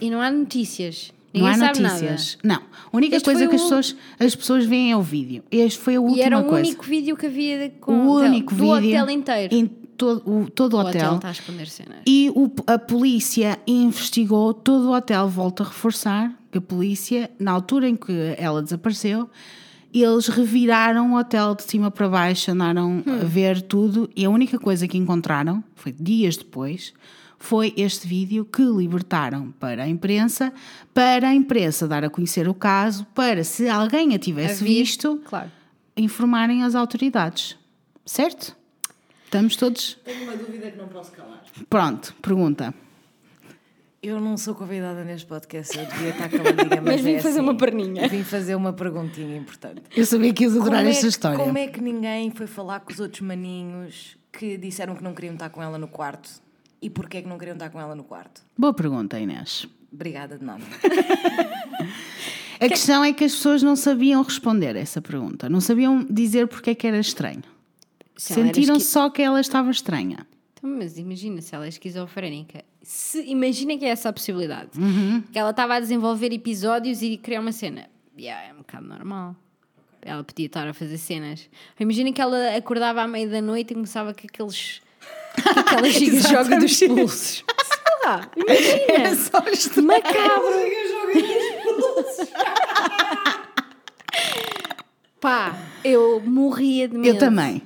[0.00, 1.12] E não há notícias.
[1.32, 2.38] não Ninguém há sabe notícias.
[2.42, 2.56] Não.
[2.92, 5.42] A única Este coisa que as o- pessoas, as pessoas veem é o vídeo.
[5.50, 6.08] Este foi a nada.
[6.10, 6.66] última E era o coisa.
[6.68, 8.90] único vídeo que havia com o hotel- único do vídeo.
[9.00, 9.54] hotel inteiro.
[9.54, 11.00] Em todo o, todo o O hotel.
[11.02, 11.98] hotel está a esconder cenas.
[12.06, 15.28] E o- a polícia investigou todo o hotel.
[15.28, 19.28] Volto a reforçar que a polícia, na altura em que ela desapareceu,
[20.02, 23.20] eles reviraram o hotel de cima para baixo, andaram Hum.
[23.22, 26.92] a ver tudo e a única coisa que encontraram, foi dias depois,
[27.38, 30.52] foi este vídeo que libertaram para a imprensa,
[30.94, 35.20] para a imprensa dar a conhecer o caso, para se alguém a tivesse Havia- visto,
[35.26, 35.50] Claro.
[35.96, 37.56] informarem as autoridades.
[38.06, 38.56] Certo?
[39.24, 39.98] Estamos todos.
[40.04, 41.42] Tenho uma dúvida que não posso calar.
[41.68, 42.72] Pronto, pergunta.
[44.06, 47.38] Eu não sou convidada neste podcast, eu devia estar caladinha, mas, Mas vim é fazer
[47.38, 47.40] assim.
[47.48, 48.06] uma perninha.
[48.08, 49.80] Vim fazer uma perguntinha importante.
[49.96, 51.38] Eu sabia que ias adorar é esta que- história.
[51.38, 55.32] Como é que ninguém foi falar com os outros maninhos que disseram que não queriam
[55.32, 56.28] estar com ela no quarto?
[56.82, 58.42] E porquê que não queriam estar com ela no quarto?
[58.58, 59.66] Boa pergunta, Inês.
[59.90, 60.62] Obrigada de nada.
[62.60, 65.48] A questão é que as pessoas não sabiam responder a essa pergunta.
[65.48, 67.42] Não sabiam dizer porque é que era estranho.
[68.16, 70.26] Se Sentiram esqui- só que ela estava estranha.
[70.52, 72.62] Então, mas imagina se ela é esquizofrénica.
[72.84, 74.78] Se, imagina que é essa a possibilidade.
[74.78, 75.22] Uhum.
[75.32, 77.88] Que ela estava a desenvolver episódios e criar uma cena.
[78.16, 79.34] Yeah, é um bocado normal.
[80.02, 81.48] Ela podia estar a fazer cenas.
[81.80, 84.82] Imagina que ela acordava à meia da noite e começava com aqueles.
[85.42, 87.42] com aquela giga-joga dos pulsos.
[87.64, 89.14] Sei lá, imagina.
[89.16, 89.88] só estranho.
[89.88, 90.84] Macabro.
[95.20, 97.16] Pá, eu morria de medo.
[97.16, 97.62] Eu também.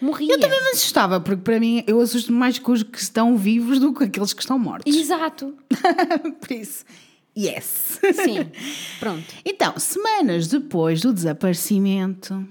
[0.00, 0.32] Morria.
[0.32, 3.78] Eu também me assustava, porque para mim eu assusto mais com os que estão vivos
[3.78, 4.94] do que aqueles que estão mortos.
[4.94, 5.54] Exato.
[6.40, 6.84] Por isso,
[7.36, 8.00] yes.
[8.14, 8.50] Sim.
[9.00, 9.24] Pronto.
[9.44, 12.46] Então, semanas depois do desaparecimento,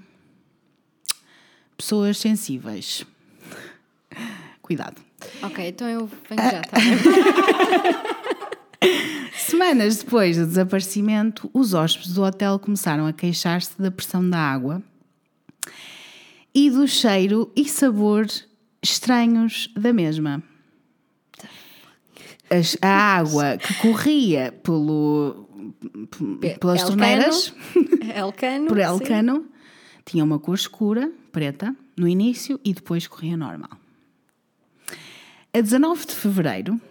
[1.78, 3.06] pessoas sensíveis.
[4.62, 5.02] Cuidado.
[5.44, 6.78] Ok, então eu venho já, tá?
[9.38, 14.82] Semanas depois do desaparecimento, os hóspedes do hotel começaram a queixar-se da pressão da água
[16.54, 18.28] e do cheiro e sabor
[18.82, 20.44] estranhos da mesma.
[22.50, 25.48] As- a água que corria pelo,
[26.60, 26.88] pelas Elcano.
[26.88, 27.54] torneiras,
[28.16, 28.68] Elcano.
[28.68, 28.84] por sim.
[28.84, 29.46] Elcano,
[30.06, 33.70] tinha uma cor escura, preta, no início e depois corria normal.
[35.54, 36.82] A 19 de fevereiro,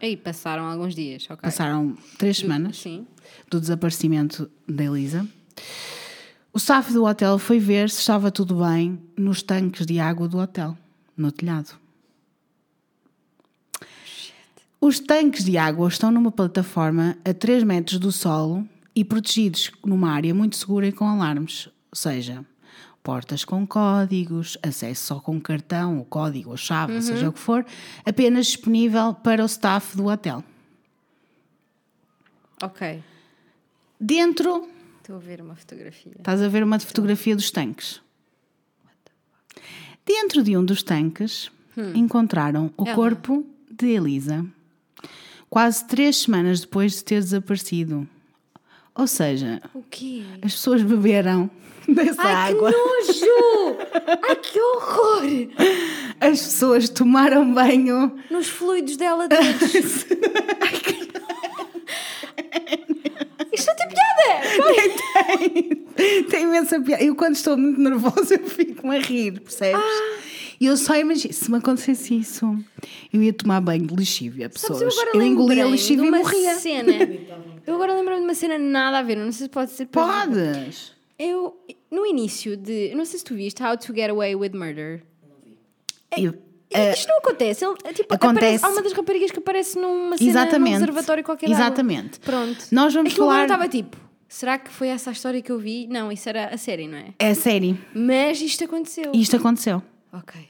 [0.00, 1.38] Aí passaram alguns dias, ok.
[1.42, 3.04] passaram três semanas, Sim.
[3.50, 5.26] do desaparecimento da Elisa,
[6.58, 10.38] o staff do hotel foi ver se estava tudo bem nos tanques de água do
[10.38, 10.76] hotel,
[11.16, 11.78] no telhado.
[14.80, 20.10] Os tanques de água estão numa plataforma a 3 metros do solo e protegidos numa
[20.10, 22.44] área muito segura e com alarmes, ou seja,
[23.04, 27.64] portas com códigos, acesso só com cartão, o código, a chave, seja o que for,
[28.04, 30.42] apenas disponível para o staff do hotel.
[32.60, 33.00] Ok.
[34.00, 34.68] Dentro
[35.08, 36.12] Estou a ver uma fotografia.
[36.18, 37.98] Estás a ver uma fotografia dos tanques.
[40.04, 41.50] Dentro de um dos tanques
[41.94, 42.94] encontraram o Ela.
[42.94, 44.44] corpo de Elisa,
[45.48, 48.06] quase três semanas depois de ter desaparecido.
[48.94, 49.62] Ou seja,
[50.42, 51.50] as pessoas beberam
[51.88, 52.70] dessa Ai, água.
[52.70, 53.78] que nojo!
[54.28, 55.22] Ai, que horror!
[56.20, 58.14] As pessoas tomaram banho.
[58.30, 60.04] Nos fluidos dela todos.
[60.60, 61.08] Ai, que...
[63.54, 64.97] Isto não tem piada!
[65.96, 67.02] Tem, tem imensa piada.
[67.02, 69.80] Eu, quando estou muito nervosa, eu fico a rir, percebes?
[69.82, 70.18] Ah.
[70.60, 72.58] E eu só imagino, se me acontecesse isso,
[73.12, 74.78] eu ia tomar banho de lexívia, pessoas.
[74.80, 76.54] Sabes, eu agora eu engolia lembrei lexívia e morria.
[76.56, 76.92] cena.
[77.64, 80.92] Eu agora lembro-me de uma cena nada a ver, não sei se pode ser Podes.
[81.16, 81.56] Eu,
[81.90, 82.92] no início de.
[82.94, 85.02] Não sei se tu viste How to Get Away with Murder.
[86.16, 86.34] Eu-
[86.92, 87.64] Isto não acontece.
[87.64, 88.46] Ele, é tipo, Eh, acontece.
[88.56, 90.72] aparece- há uma das raparigas que aparece numa cena Exatamente.
[90.74, 91.50] num reservatório qualquer.
[91.50, 92.18] Exatamente.
[92.20, 92.66] Pronto.
[92.72, 93.96] Nós vamos Aquilo falar- estava tipo.
[94.28, 95.86] Será que foi essa a história que eu vi?
[95.88, 97.06] Não, isso era a série, não é?
[97.18, 97.78] É série.
[97.94, 99.10] Mas isto aconteceu.
[99.14, 99.82] Isto aconteceu.
[100.12, 100.40] Ok.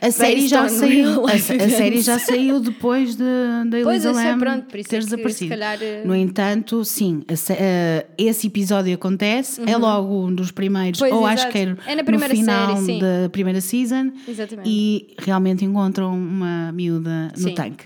[0.00, 1.26] A série já saiu.
[1.26, 3.24] A, a série já saiu depois de,
[3.68, 5.50] da Elisa Lam pronto, por isso ter é que, se desaparecido.
[5.50, 11.00] calhar, eh, No entanto, sim, a eh, esse episódio acontece, é logo um dos primeiros,
[11.00, 11.08] Uhum.
[11.08, 11.52] Pois, ou acho exato.
[11.52, 14.68] que era É primeira no final série, da primeira season, Exatamente.
[14.68, 17.54] e realmente encontram uma miúda no Sim.
[17.54, 17.84] tanque.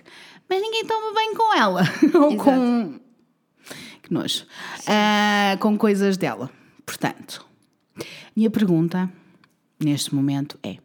[0.49, 1.83] Mas ninguém toma bem com ela,
[2.15, 2.95] ou com.
[4.09, 4.45] Que nojo.
[4.87, 6.51] Ah, com coisas dela.
[6.87, 7.47] Portanto,
[8.35, 9.11] minha pergunta
[9.79, 10.79] neste momento é: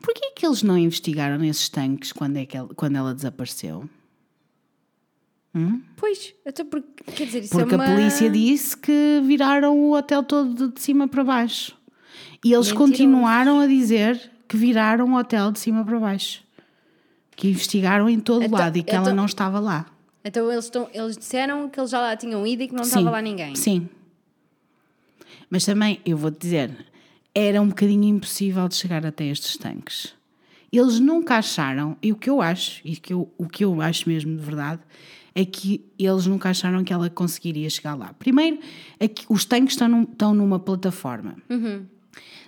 [0.00, 3.88] porquê que eles não investigaram nesses tanques quando, é que ela, quando ela desapareceu?
[5.96, 7.02] Pois, até porque.
[7.12, 7.84] Quer dizer, isso Porque é uma...
[7.84, 11.76] a polícia disse que viraram o hotel todo de- cima para baixo.
[12.44, 12.72] E eles Mentirosos.
[12.72, 16.44] continuaram a dizer que viraram o hotel de cima para baixo.
[17.34, 19.86] Que investigaram em todo Então- lado e que ela então- não estava lá.
[20.28, 22.90] Então eles, estão, eles disseram que eles já lá tinham ido e que não Sim,
[22.90, 23.54] estava lá ninguém.
[23.54, 23.88] Sim.
[25.48, 26.70] Mas também, eu vou-te dizer,
[27.34, 30.14] era um bocadinho impossível de chegar até estes tanques.
[30.70, 34.06] Eles nunca acharam, e o que eu acho, e que eu, o que eu acho
[34.06, 34.82] mesmo de verdade,
[35.34, 38.12] é que eles nunca acharam que ela conseguiria chegar lá.
[38.18, 38.58] Primeiro,
[39.00, 41.36] é que os tanques estão, num- estão numa plataforma.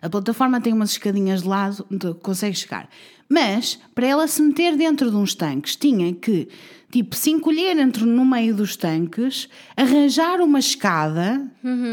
[0.03, 2.89] A plataforma tem umas escadinhas de lado onde consegue chegar.
[3.29, 6.49] Mas, para ela se meter dentro de uns tanques, tinha que,
[6.91, 11.41] tipo, se encolher entre, no meio dos tanques, arranjar uma escada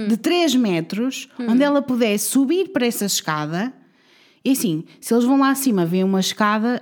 [0.08, 3.72] de 3 metros, onde ela pudesse subir para essa escada.
[4.44, 6.82] E assim, se eles vão lá acima, veem uma escada,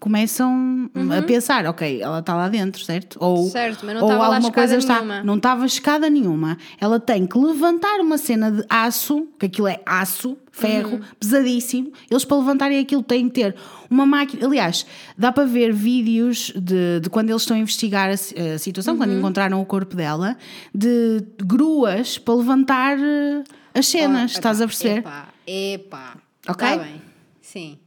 [0.00, 3.16] começam a pensar, ok, ela está lá dentro, certo?
[3.20, 4.96] Ou, Certo, mas não ou alguma coisa está.
[4.96, 5.22] nenhuma.
[5.22, 6.58] Não estava escada nenhuma.
[6.80, 11.92] Ela tem que levantar uma cena de aço, que aquilo é aço, ferro, pesadíssimo.
[12.10, 13.56] Eles para levantarem aquilo têm que ter
[13.90, 14.46] uma máquina.
[14.46, 18.96] Aliás, dá para ver vídeos de, de quando eles estão a investigar a, a situação,
[18.96, 20.36] quando encontraram o corpo dela,
[20.74, 23.44] de gruas para levantar eh,
[23.74, 24.32] as cenas.
[24.34, 24.98] Oh, estás a perceber?
[24.98, 26.16] Epá, epá.
[26.48, 26.68] Ok?
[26.68, 27.02] Está bem.
[27.40, 27.78] Sim.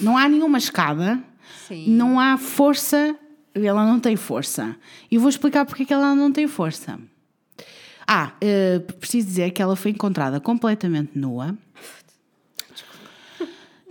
[0.00, 1.18] Não há nenhuma escada,
[1.66, 1.90] Sim.
[1.90, 3.16] não há força.
[3.54, 4.76] Ela não tem força.
[5.10, 6.98] E vou explicar porque é que ela não tem força.
[8.06, 11.56] Ah, eh, preciso dizer que ela foi encontrada completamente nua,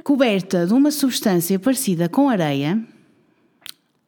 [0.03, 2.81] coberta de uma substância parecida com areia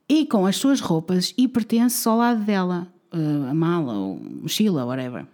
[0.08, 4.86] e com as suas roupas e pertences ao lado dela, eh, a mala ou mochila,
[4.86, 5.26] whatever.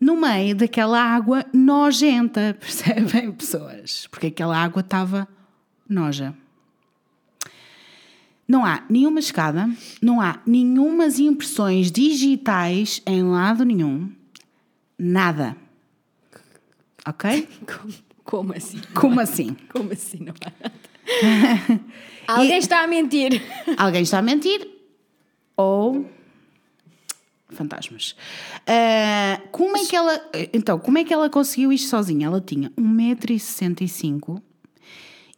[0.00, 4.08] no meio daquela água nojenta, percebem, pessoas?
[4.10, 5.28] Porque aquela água estava
[5.88, 6.34] noja.
[8.48, 9.68] Não há nenhuma escada,
[10.00, 14.10] não há nenhumas impressões digitais em lado nenhum.
[14.98, 15.56] Nada.
[17.06, 17.48] Ok?
[17.66, 17.94] Como,
[18.24, 18.80] como assim?
[18.94, 19.56] Como assim?
[19.70, 21.80] Como assim não há nada?
[22.26, 23.40] Alguém está a mentir.
[23.76, 24.68] Alguém está a mentir
[25.56, 26.10] ou
[27.48, 28.16] fantasmas.
[28.66, 30.20] Ah, como é que ela
[30.52, 32.26] então como é que ela conseguiu isto sozinha?
[32.26, 34.42] Ela tinha 1,65m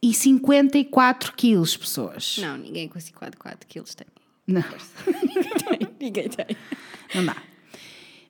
[0.02, 2.36] e 54 quilos, pessoas.
[2.40, 4.06] Não, ninguém com 54 quilos tem.
[4.46, 4.62] Não,
[5.04, 5.88] tem.
[6.00, 6.56] Ninguém tem.
[7.14, 7.36] não dá.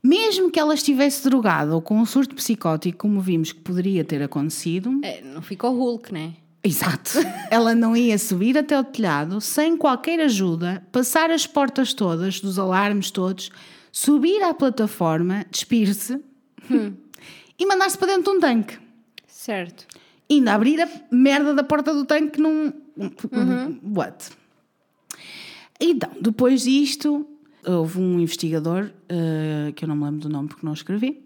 [0.03, 4.23] Mesmo que ela estivesse drogada ou com um surto psicótico, como vimos que poderia ter
[4.23, 6.35] acontecido, É, não ficou Hulk, né?
[6.63, 7.13] Exato.
[7.51, 12.59] Ela não ia subir até o telhado sem qualquer ajuda, passar as portas todas, dos
[12.59, 13.51] alarmes todos,
[13.93, 16.21] subir à plataforma, despir-se
[17.59, 18.79] e mandar-se para dentro de um tanque.
[19.27, 19.87] Certo.
[20.31, 22.73] Ainda abrir a merda da porta do tanque num.
[23.83, 24.31] What?
[25.81, 27.27] Então, depois disto,
[27.65, 31.23] houve um investigador, eh, que eu não me lembro do nome porque não escrevi,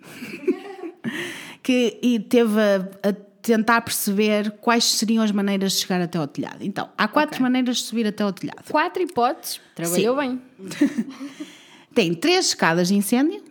[1.62, 6.28] que e teve a, a tentar perceber quais seriam as maneiras de chegar até ao
[6.28, 6.59] telhado.
[6.62, 7.42] Então, há quatro Ok.
[7.42, 8.70] maneiras de subir até ao telhado.
[8.70, 9.61] Quatro hipóteses.
[9.74, 10.40] Trabalhou bem.
[11.94, 13.42] Tem três escadas de incêndio,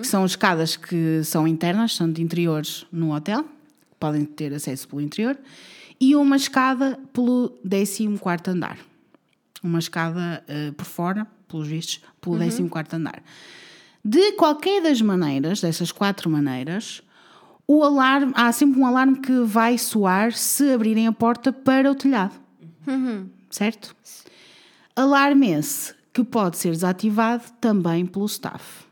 [0.00, 3.44] que são escadas que são internas, são de interiores no hotel,
[3.98, 5.38] podem ter acesso pelo interior,
[6.00, 8.18] e uma escada pelo 14
[8.48, 8.78] andar.
[9.62, 13.22] Uma escada eh, por fora, pelos vistos, pelo 14 andar.
[14.04, 17.02] De qualquer das maneiras, dessas quatro maneiras,
[17.66, 21.94] o alarme, há sempre um alarme que vai soar se abrirem a porta para o
[21.94, 22.34] telhado.
[23.50, 23.96] Certo?
[24.94, 28.85] Alarme esse que pode ser desativado também pelo staff.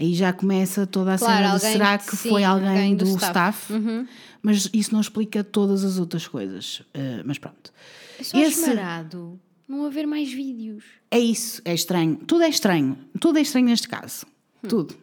[0.00, 3.04] Aí já começa toda a Claro, cena de será que sim, foi alguém, alguém do,
[3.04, 3.72] do staff?
[3.72, 4.06] staff.
[4.40, 6.80] Mas isso não explica todas as outras coisas.
[6.94, 7.72] Uh, mas pronto.
[8.18, 10.84] É só Esse- esmerado não haver mais vídeos.
[11.10, 12.16] É isso, é estranho.
[12.26, 12.96] Tudo é estranho.
[13.20, 14.24] Tudo é estranho neste caso.
[14.68, 14.94] Tudo.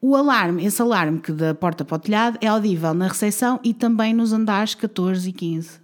[0.00, 3.72] O alarme, esse alarme que da porta para o telhado é audível na recepção e
[3.72, 5.80] também nos andares 14 e 15.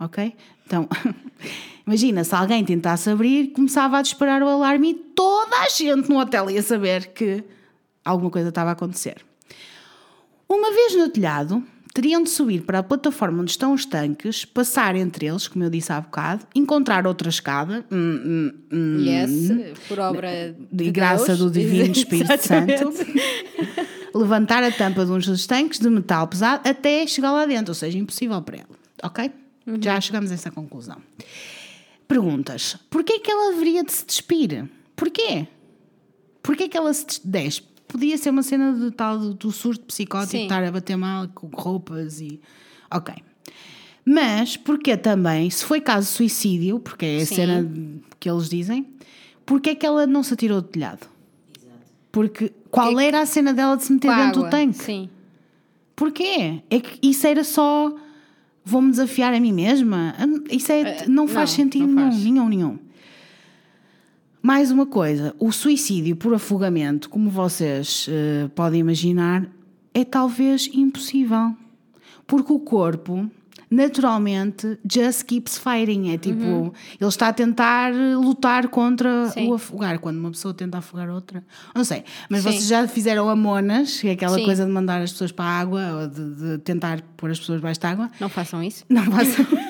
[0.00, 0.34] Ok?
[0.66, 0.88] Então,
[1.86, 6.18] imagina se alguém tentasse abrir, começava a disparar o alarme e toda a gente no
[6.18, 7.42] hotel ia saber que
[8.04, 9.16] alguma coisa estava a acontecer.
[10.48, 14.94] Uma vez no telhado, teriam de subir para a plataforma onde estão os tanques, passar
[14.96, 19.98] entre eles, como eu disse há bocado, encontrar outra escada, hum, hum, hum, Yes, por
[19.98, 21.38] obra de de graça Deus.
[21.40, 22.28] do Divino Espírito.
[22.40, 22.92] Santo,
[24.14, 27.74] levantar a tampa de um dos tanques de metal pesado até chegar lá dentro, ou
[27.74, 28.77] seja, impossível para ele.
[29.02, 29.30] Ok?
[29.80, 30.96] Já chegamos a essa conclusão.
[32.06, 32.76] Perguntas.
[32.88, 34.68] Porquê que ela deveria de se despir?
[34.96, 35.46] Porquê?
[36.42, 37.68] Porquê que ela se des- despe?
[37.86, 40.42] Podia ser uma cena de tal do, do surto psicótico, Sim.
[40.42, 42.40] estar a bater mal com roupas e.
[42.90, 43.14] Ok.
[44.04, 47.34] Mas porque também, se foi caso de suicídio, porque é a Sim.
[47.34, 47.70] cena
[48.18, 48.86] que eles dizem,
[49.44, 51.06] porquê que ela não se atirou do telhado?
[52.10, 54.50] Porque qual era a cena dela de se meter dentro do água.
[54.50, 54.78] tanque?
[54.82, 55.10] Sim.
[55.94, 56.62] Porquê?
[56.70, 57.94] É que isso era só
[58.68, 60.14] vou-me desafiar a mim mesma?
[60.20, 62.24] Hum, Isso é, não faz não, sentido não nenhum, faz.
[62.24, 62.78] nenhum, nenhum.
[64.42, 69.48] Mais uma coisa, o suicídio por afogamento, como vocês eh, podem imaginar,
[69.92, 71.56] é talvez impossível.
[72.26, 73.28] Porque o corpo,
[73.70, 76.10] naturalmente, just keeps fighting.
[76.12, 79.30] É tipo, ele está a tentar lutar contra Uhum.
[79.30, 79.48] Sim.
[79.48, 79.98] o afogar.
[79.98, 81.42] Quando uma pessoa tenta afogar outra.
[81.74, 82.04] Não sei.
[82.28, 82.50] Mas Sim.
[82.50, 84.44] vocês já fizeram amonas, que é aquela Sim.
[84.44, 87.58] coisa de mandar as pessoas para a água ou de, de tentar pôr as pessoas
[87.58, 88.10] debaixo de água.
[88.20, 88.84] Não façam isso.
[88.88, 89.58] Não façam isso.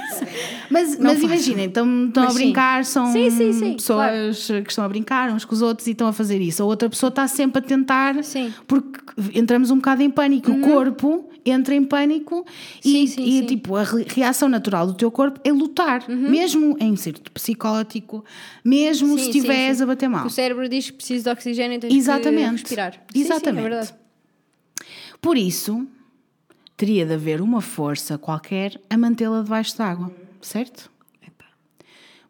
[0.70, 2.42] Mas, mas imaginem, estão, estão a Mas sim.
[2.44, 6.06] brincar, são Sim, sim, pessoas que estão a brincar uns com os outros e estão
[6.08, 6.62] a fazer isso.
[6.62, 8.14] A outra pessoa está sempre a tentar.
[8.16, 8.52] Uhum.
[8.66, 9.00] porque
[9.34, 10.50] entramos um bocado em pânico.
[10.50, 12.44] O corpo entra em pânico
[12.84, 13.04] e,
[13.38, 16.28] e, tipo, a re- reação natural do teu corpo é lutar, Uhum.
[16.30, 18.22] mesmo em surto psicótico,
[18.64, 20.26] mesmo se estiveres a bater mal.
[20.26, 22.44] O cérebro diz que precisa de oxigênio e tens Exatamente.
[22.56, 22.92] que respirar.
[22.92, 23.58] Sim, Exatamente.
[23.66, 23.94] é verdade.
[25.22, 25.86] Por isso,
[26.76, 30.90] teria de haver uma força qualquer a mantê-la debaixo d'água, certo?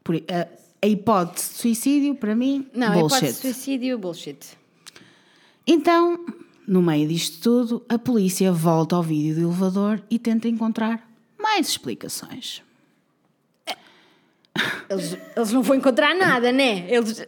[0.02, 0.48] Por, a,
[0.82, 3.16] a hipótese de suicídio, para mim, Não, bullshit.
[3.16, 4.38] hipótese de suicídio, bullshit.
[5.66, 6.24] Então,
[6.66, 11.06] no meio disto tudo, a polícia volta ao vídeo do elevador e tenta encontrar
[11.38, 12.62] mais explicações.
[14.88, 16.86] Eles, eles não vão encontrar nada, né?
[16.90, 17.26] Eles...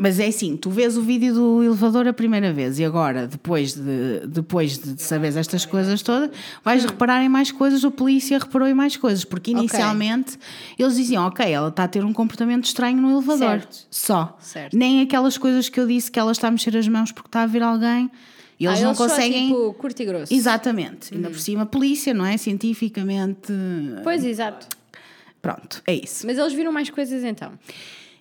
[0.00, 3.74] Mas é assim, tu vês o vídeo do elevador a primeira vez e agora, depois
[3.74, 6.30] de, depois de saberes estas coisas todas,
[6.64, 6.88] vais Hum.
[6.88, 10.38] reparar em mais coisas, a polícia reparou em mais coisas, porque inicialmente
[10.78, 13.60] eles diziam, ok, ela está a ter um comportamento estranho no elevador.
[13.60, 13.86] Certo.
[13.90, 14.38] Só.
[14.40, 14.76] Certo.
[14.76, 17.42] Nem aquelas coisas que eu disse que ela está a mexer as mãos porque está
[17.42, 18.10] a ver alguém
[18.60, 19.48] e eles Ah, não só, conseguem.
[19.48, 20.32] tipo, curto e grosso.
[20.34, 21.10] Exatamente.
[21.12, 21.16] Uhum.
[21.18, 22.36] Ainda por cima, polícia, não é?
[22.36, 23.52] Cientificamente.
[24.04, 24.66] Pois, exato.
[25.40, 26.26] Pronto, é isso.
[26.26, 27.52] Mas eles viram mais coisas então.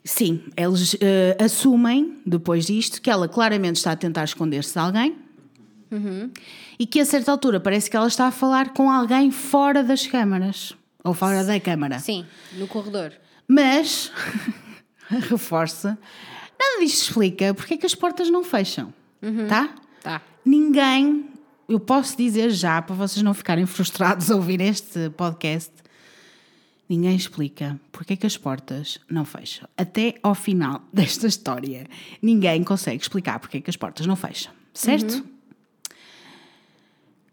[0.08, 5.18] Sim, eles eh, assumem, depois disto, que ela claramente está a tentar esconder-se de alguém
[6.80, 10.08] e que a certa altura parece que ela está a falar com alguém fora das
[10.08, 12.00] câmaras ou fora da câmara.
[12.00, 13.12] Sim, no corredor.
[13.48, 14.12] Mas,
[15.30, 15.98] reforça,
[16.60, 18.94] nada disto explica porque é que as portas não fecham,
[19.48, 19.76] tá?
[20.02, 20.22] Tá.
[20.46, 21.30] Ninguém,
[21.68, 25.72] eu posso dizer já, para vocês não ficarem frustrados a ouvir este podcast,
[26.90, 29.68] ninguém explica porque é que as portas não fecham.
[29.78, 31.88] Até ao final desta história,
[32.22, 35.24] ninguém consegue explicar porque é que as portas não fecham, certo?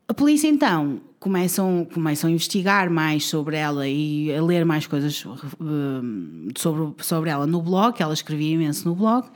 [0.06, 5.24] A polícia então começam, começam a investigar mais sobre ela e a ler mais coisas
[5.58, 9.26] hum, sobre, sobre ela no blog, que ela escrevia imenso no blog,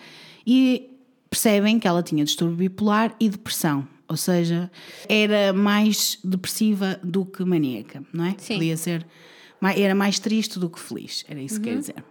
[0.46, 0.90] e
[1.30, 3.88] percebem que ela tinha distúrbio bipolar e depressão.
[4.06, 4.70] Ou seja,
[5.08, 8.34] era mais depressiva do que maníaca, não é?
[8.38, 8.54] Sim.
[8.54, 9.06] Podia ser.
[9.62, 12.04] Era mais triste do que feliz, era isso que quer dizer.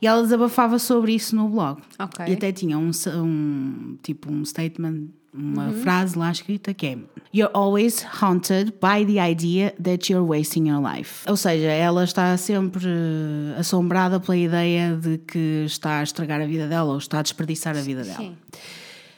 [0.00, 1.80] E ela desabafava sobre isso no blog.
[1.98, 2.26] Ok.
[2.28, 6.98] E até tinha um, um tipo um statement, uma frase lá escrita que é
[7.34, 11.28] You're always haunted by the idea that you're wasting your life.
[11.28, 12.86] Ou seja, ela está sempre
[13.58, 17.76] assombrada pela ideia de que está a estragar a vida dela ou está a desperdiçar
[17.76, 18.18] a vida dela.
[18.18, 18.36] Sim.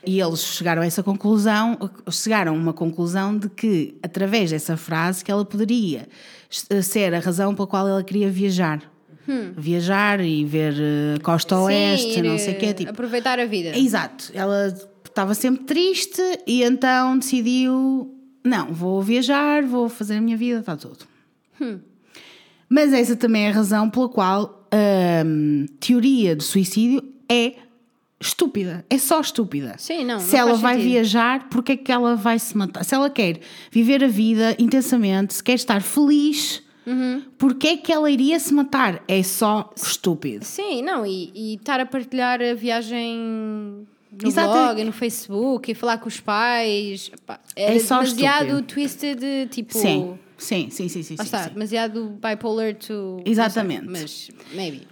[0.05, 1.79] E eles chegaram a essa conclusão,
[2.11, 6.09] chegaram a uma conclusão de que, através dessa frase, que ela poderia
[6.51, 8.83] ser a razão pela qual ela queria viajar.
[9.57, 12.67] Viajar e ver eh, costa oeste, Sim, não sei o quê.
[12.67, 13.79] ir, Tipo, Aproveitar a vida.
[13.79, 14.75] Exato, ela
[15.05, 20.77] estava sempre triste e então decidiu: não, vou viajar, vou fazer a minha vida, está
[20.77, 21.07] tudo.
[22.69, 27.55] Mas essa também é a razão pela qual a hum, teoria do suicídio é
[28.21, 29.75] estúpida, é só estúpida.
[29.79, 30.91] Sim, não, Se não ela vai sentido.
[30.91, 32.85] viajar, porque é que ela vai se matar?
[32.85, 33.41] Se ela quer
[33.71, 37.23] viver a vida intensamente, se quer estar feliz, Uhum.
[37.39, 39.03] porque é que ela iria se matar?
[39.09, 40.45] É só estúpido.
[40.45, 44.53] Sim, não, e, e estar a partilhar a viagem no Exato.
[44.53, 47.11] blog, no Facebook e falar com os pais.
[47.25, 48.63] Pá, era É só demasiado estúpido.
[48.75, 49.79] twisted, tipo.
[49.79, 51.15] Sim, sim, sim, sim, sim.
[51.17, 51.51] Lá sim, está, sim.
[51.51, 53.23] demasiado bipolar to.
[53.25, 53.85] Exatamente.
[53.85, 54.83] sei, mas, maybe.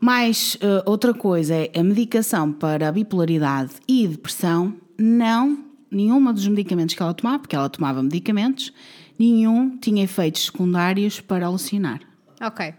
[0.00, 6.46] Mais eh, outra coisa é a medicação para a bipolaridade e depressão, não, nenhuma dos
[6.46, 8.72] medicamentos que ela tomava, porque ela tomava medicamentos,
[9.18, 12.00] nenhum tinha efeitos secundários para alucinar.
[12.40, 12.72] Ok.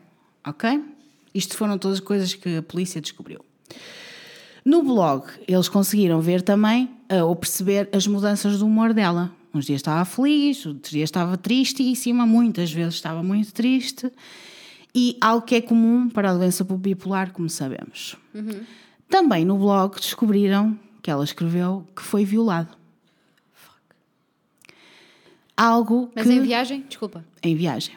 [0.47, 0.81] Ok?
[1.33, 3.43] Isto foram todas as coisas que a polícia descobriu.
[4.63, 9.31] No blog, eles conseguiram ver também eh, ou perceber as mudanças do humor dela.
[9.53, 14.11] Uns dias estava feliz, outros dias estava tristíssima, muitas vezes estava muito triste.
[15.01, 18.17] E algo que é comum para a doença bipolar, como sabemos.
[19.07, 22.77] Também no blog descobriram que ela escreveu que foi violado.
[25.55, 26.81] Algo Mas que, em viagem?
[26.87, 27.23] Desculpa.
[27.43, 27.95] em viagem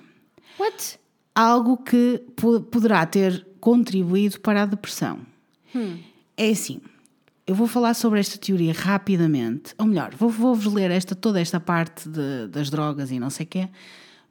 [0.59, 0.99] What?
[1.35, 5.21] algo que po- poderá ter contribuído para a depressão.
[6.37, 6.81] É assim,
[7.47, 11.59] eu vou falar sobre esta teoria rapidamente, ou melhor, vou- vou-vos ler esta, toda esta
[11.59, 13.69] parte de- das drogas e não sei o quê,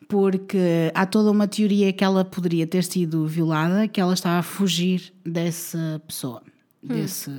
[0.07, 4.43] porque há toda uma teoria que ela poderia ter sido violada, que ela estava a
[4.43, 6.41] fugir dessa pessoa,
[6.81, 7.29] desse...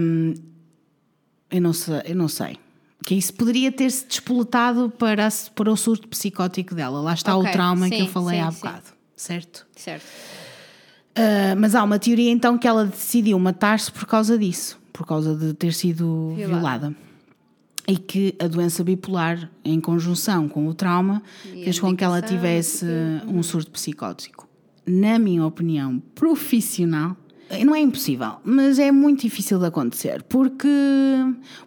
[0.00, 0.34] hum,
[1.50, 2.58] eu não sei, eu não sei.
[3.04, 7.00] Que isso poderia ter-se despoletado para, para o surto psicótico dela.
[7.00, 8.56] Lá está Ok, o trauma que sim, eu falei sim, há sim.
[8.58, 8.84] bocado,
[9.16, 9.66] certo?
[9.74, 10.06] Certo.
[11.14, 15.34] Ah, mas há uma teoria então que ela decidiu matar-se por causa disso, por causa
[15.34, 16.88] de ter sido Violada.
[16.88, 16.96] violada.
[17.86, 22.22] E que a doença bipolar, em conjunção com o trauma, E fez com que ela
[22.22, 22.86] tivesse
[23.26, 24.48] um surto psicótico.
[24.86, 27.16] Na minha opinião profissional,
[27.64, 30.68] não é impossível, mas é muito difícil de acontecer, porque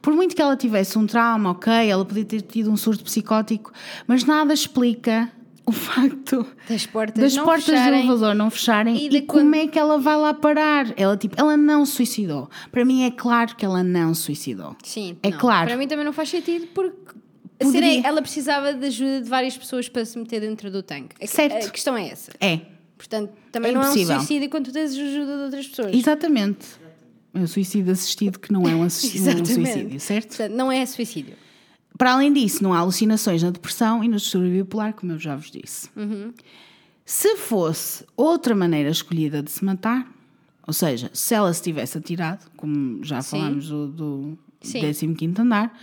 [0.01, 3.71] por muito que ela tivesse um trauma, ok, ela podia ter tido um surto psicótico,
[4.07, 5.31] mas nada explica
[5.67, 8.01] o facto Das portas das não portas fecharem.
[8.01, 10.93] do elevador não fecharem E e, de como quando- é que ela vai lá parar?
[10.95, 12.49] Ela tipo, ela não suicidou.
[12.71, 14.75] Para mim é claro que ela não suicidou.
[14.83, 15.37] Sim, É não.
[15.37, 15.67] claro.
[15.67, 17.15] Para mim também não faz sentido porque
[17.59, 18.01] a Poderia.
[18.01, 21.15] é, ela precisava de ajuda de várias pessoas para se meter dentro do tanque.
[21.21, 21.67] A, Certo.
[21.67, 22.31] a questão é essa.
[22.39, 22.59] É,
[22.97, 24.17] Portanto, também É não é um impossível.
[24.19, 25.93] suicídio quando tu tens ajuda de outras pessoas.
[25.93, 26.65] exatamente.
[27.33, 30.29] É o suicídio assistido que não é um, assi- um suicídio, certo?
[30.29, 31.33] Portanto, não é suicídio.
[31.97, 35.35] Para além disso, não há alucinações na depressão e no distúrbio bipolar, como eu já
[35.35, 35.89] vos disse.
[35.95, 36.33] Uhum.
[37.05, 40.07] Se fosse outra maneira escolhida de se matar,
[40.67, 43.37] Ou seja, se ela se tivesse atirado, como já Sim.
[43.37, 44.79] falámos do, do Sim.
[44.81, 45.77] 15 andar,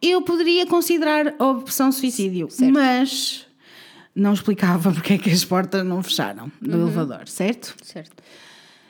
[0.00, 2.72] eu poderia considerar a opção suicídio, Certo.
[2.72, 3.46] mas
[4.14, 6.82] não explicava porque é que as portas não fecharam do Uhum.
[6.84, 7.76] elevador, certo?
[7.82, 8.22] Certo.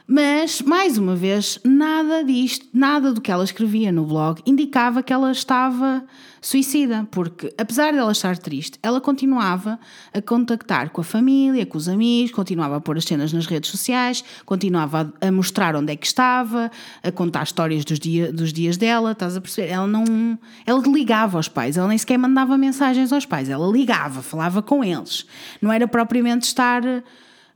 [0.07, 5.13] Mas, mais uma vez, nada disto, nada do que ela escrevia no blog indicava que
[5.13, 6.05] ela estava
[6.41, 9.79] suicida, porque apesar de ela estar triste, ela continuava
[10.13, 13.71] a contactar com a família, com os amigos, continuava a pôr as cenas nas redes
[13.71, 16.69] sociais, continuava a, a mostrar onde é que estava,
[17.01, 19.69] a contar histórias dos, dia, dos dias dela, estás a perceber?
[19.69, 20.37] Ela não.
[20.67, 24.83] Ela ligava aos pais, ela nem sequer mandava mensagens aos pais, ela ligava, falava com
[24.83, 25.25] eles.
[25.61, 26.83] Não era propriamente estar.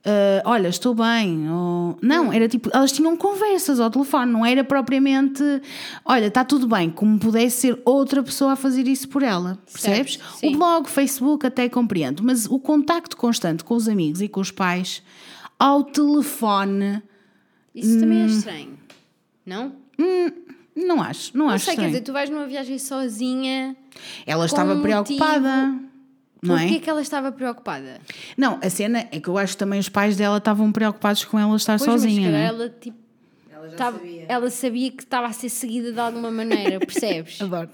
[0.07, 1.51] Uh, olha, estou bem.
[1.51, 5.43] ou- Não, era tipo, elas tinham conversas ao telefone, não era propriamente,
[6.05, 10.21] olha, está tudo bem, como pudesse ser outra pessoa a fazer isso por ela, percebes?
[10.45, 14.39] O blog, o Facebook até compreendo, mas o contacto constante com os amigos e com
[14.41, 15.03] os pais
[15.59, 17.03] ao telefone,
[17.75, 18.25] Isso também Hum.
[18.25, 18.79] é estranho.
[19.45, 19.73] Não?
[20.77, 21.91] não acho, não, Não acho sei, quer estranho.
[21.91, 23.75] dizer, tu vais numa viagem sozinha.
[24.27, 25.75] Ela estava um preocupada,
[26.43, 26.79] não Porquê é?
[26.81, 28.01] que ela estava preocupada?
[28.37, 31.39] Não, a cena é que eu acho que também os pais dela estavam preocupados com
[31.39, 32.49] ela estar Pois, mas sozinha, não calhar é?
[32.49, 32.99] ela, tipo,
[33.51, 34.25] Ela já tava- sabia.
[34.29, 37.41] ela sabia que estava a ser seguida de alguma maneira, percebes?
[37.43, 37.71] Adoro.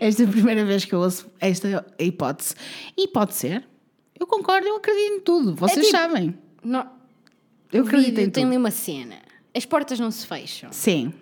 [0.00, 2.54] Esta é a primeira vez que eu ouço esta hipótese.
[2.96, 3.64] E pode ser.
[4.18, 5.54] Eu concordo, eu acredito em tudo.
[5.54, 6.34] Vocês tipo- sabem.
[6.62, 6.88] Não,
[7.72, 8.46] Eu acredito em vídeo tem tudo.
[8.48, 9.16] ali uma cena.
[9.54, 10.72] As portas não se fecham.
[10.72, 11.12] Sim,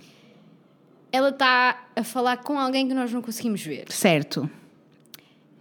[1.11, 3.85] Ela está a falar com alguém que nós não conseguimos ver.
[3.91, 4.49] certo.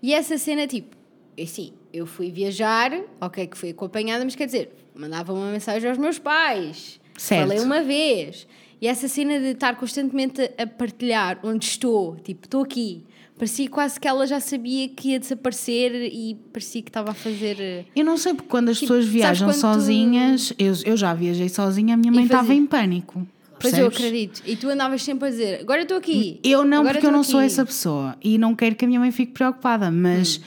[0.01, 0.95] E essa cena, tipo,
[1.41, 5.97] assim, eu fui viajar, ok, que fui acompanhada, mas quer dizer, mandava uma mensagem aos
[5.97, 6.99] meus pais.
[7.17, 7.41] Certo.
[7.47, 8.47] Falei uma vez.
[8.81, 13.03] E essa cena de estar constantemente a partilhar onde estou, tipo, estou aqui.
[13.37, 17.57] Parecia quase que ela já sabia que ia desaparecer e parecia que estava a fazer.
[17.59, 20.95] eh, Eu não sei porque quando as Tipo, pessoas viajam quando tu- sozinhas, eu, eu
[20.97, 23.27] já viajei sozinha, a minha mãe estava em pânico.
[23.61, 24.41] Pois eu acredito.
[24.45, 26.39] E tu andavas sempre a dizer: agora estou aqui.
[26.43, 28.87] Eu não, agora porque eu não sou aqui." essa pessoa e não quero que a
[28.87, 30.37] minha mãe fique preocupada, mas.
[30.37, 30.41] Hum.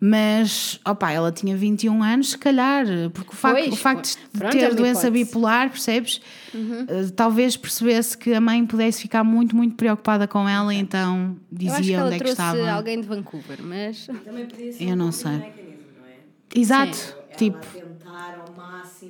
[0.00, 4.38] Mas, opá, ela tinha 21 anos, se calhar, porque o facto, Pois, o facto de
[4.38, 5.18] pronto, é ter uma doença hipótese.
[5.20, 5.26] Uhum.
[5.26, 6.20] bipolar, percebes?
[6.54, 11.66] Eh, talvez percebesse que a mãe pudesse ficar muito, muito preocupada com ela, então Eu
[11.66, 12.70] acho que dizia ela onde é que trouxe estava.
[12.70, 14.06] alguém de Vancouver, mas.
[14.24, 15.32] Também podia ser Eu um não sei.
[15.32, 15.56] mechanism,
[15.98, 16.60] não é?
[16.60, 17.66] Exato, Ela tipo,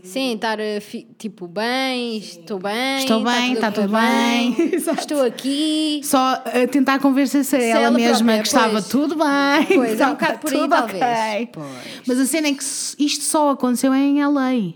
[0.03, 0.81] Sim, estar eh,
[1.19, 4.71] tipo bem, estou bem, Estou bem, está tudo tudo a correr bem.
[4.75, 5.01] Exato.
[5.01, 6.01] estou aqui.
[6.05, 8.89] só a tentar convencer-se a ela, ela mesma própria, que estava pois.
[8.89, 9.77] tudo bem.
[9.77, 11.03] Pois, é um estava bocado por aí, tudo talvez.
[11.03, 11.47] ok.
[11.53, 11.67] Pois.
[12.07, 12.65] Mas a cena é que
[12.99, 14.73] isto só aconteceu em LA.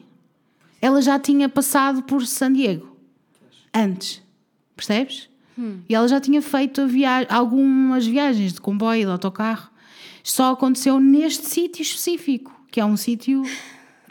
[0.80, 2.96] Ela já tinha passado por San Diego
[3.72, 4.20] antes,
[4.76, 5.28] percebes?
[5.58, 5.80] Hum.
[5.88, 9.70] E ela já tinha feito a via- algumas viagens de comboio, de autocarro.
[10.24, 13.42] Só aconteceu neste sítio específico, que é um sítio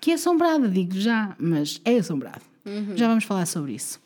[0.02, 2.42] que é assombrado, digo já, mas é assombrado.
[2.66, 2.98] Uhum.
[2.98, 4.02] Já vamos falar sobre isso.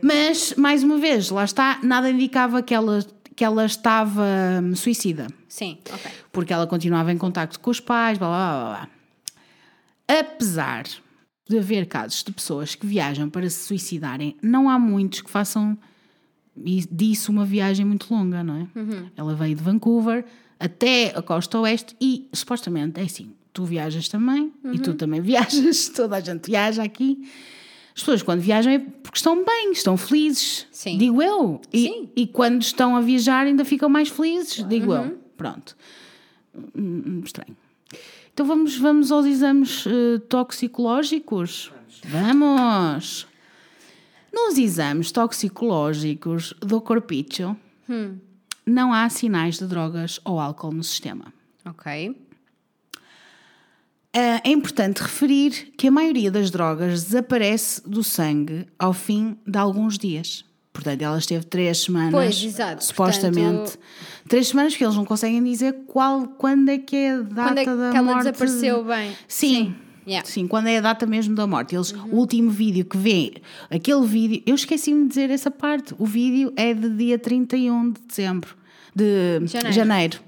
[0.00, 3.04] Mas, mais uma vez, lá está, nada indicava que ela,
[3.34, 4.24] que ela estava
[4.62, 6.10] hum, suicida Sim, ok.
[6.30, 10.18] porque ela continuava em contacto com os pais, blá blá blá blá.
[10.20, 10.84] Apesar
[11.48, 15.76] de haver casos de pessoas que viajam para se suicidarem, não há muitos que façam
[16.90, 18.66] disso uma viagem muito longa, não é?
[19.16, 20.24] Ela veio de Vancouver
[20.60, 25.88] até a costa oeste e supostamente é assim: tu viajas também e tu também viajas,
[25.88, 27.28] toda a gente viaja aqui.
[27.94, 30.98] As pessoas quando viajam é porque estão bem, estão felizes, Sim.
[30.98, 31.60] digo eu.
[31.72, 32.08] E, Sim.
[32.14, 35.18] e quando estão a viajar ainda ficam mais felizes, digo eu.
[35.36, 35.76] Pronto.
[36.54, 37.56] Hum, hum, estranho.
[38.32, 41.72] Então vamos, vamos aos exames eh, toxicológicos?
[42.04, 43.26] Vamos!
[44.32, 47.56] Nos exames toxicológicos do corpicho
[48.64, 51.32] não há sinais de drogas ou álcool no sistema.
[51.64, 52.16] Ok.
[54.14, 59.58] Ah, É importante referir que a maioria das drogas desaparece do sangue ao fim de
[59.58, 60.44] alguns dias.
[60.72, 62.84] Portanto, ela esteve três semanas, Pois, exato.
[62.84, 63.40] supostamente.
[63.58, 63.78] Portanto-
[64.28, 67.58] Três semanas que eles não conseguem dizer qual, quando é que é a data Quando
[67.58, 68.18] é que da ela morte.
[68.30, 69.12] desapareceu bem?
[69.26, 69.74] Sim.
[70.06, 70.26] Yeah.
[70.26, 71.74] Sim, quando é a data mesmo da morte.
[71.74, 73.34] Eles, O último vídeo que vê,
[73.70, 75.94] aquele vídeo, eu esqueci-me de dizer essa parte.
[75.98, 78.54] O vídeo é de dia 31 de dezembro,
[78.94, 79.72] de Janeiro.
[79.74, 80.20] janeiro.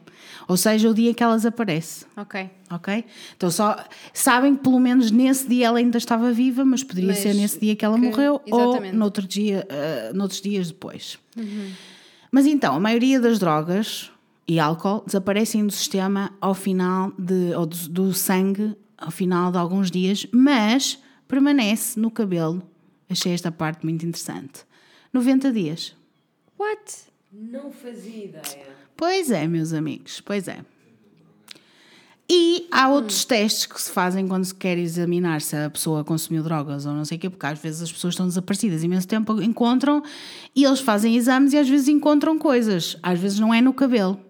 [0.50, 2.08] Ou seja, o dia que elas aparecem.
[2.16, 2.50] Ok.
[2.72, 3.04] Ok?
[3.36, 3.76] Então só
[4.12, 7.60] sabem que pelo menos nesse dia ela ainda estava viva, mas poderia Mas ser nesse
[7.60, 8.92] dia que ela que- morreu exatamente.
[8.94, 11.20] ou noutro dia, ah, noutros dias depois.
[12.32, 14.10] Mas então, a maioria das drogas
[14.48, 19.58] e álcool desaparecem do sistema ao final de, ou do, do sangue ao final de
[19.58, 20.98] alguns dias, mas
[21.28, 22.60] permanece no cabelo.
[23.08, 24.64] Achei esta parte muito interessante.
[25.12, 25.94] 90 dias.
[26.58, 27.04] What?
[27.32, 28.79] Não fazia ideia.
[29.00, 30.58] Pois é, meus amigos, pois é.
[32.28, 36.42] E há outros testes que se fazem quando se quer examinar se a pessoa consumiu
[36.42, 39.40] drogas ou não sei o quê, porque às vezes as pessoas estão desaparecidas imenso tempo,
[39.40, 40.02] encontram
[40.54, 42.98] e eles fazem exames e às vezes encontram coisas.
[43.02, 44.20] Às vezes não é no cabelo,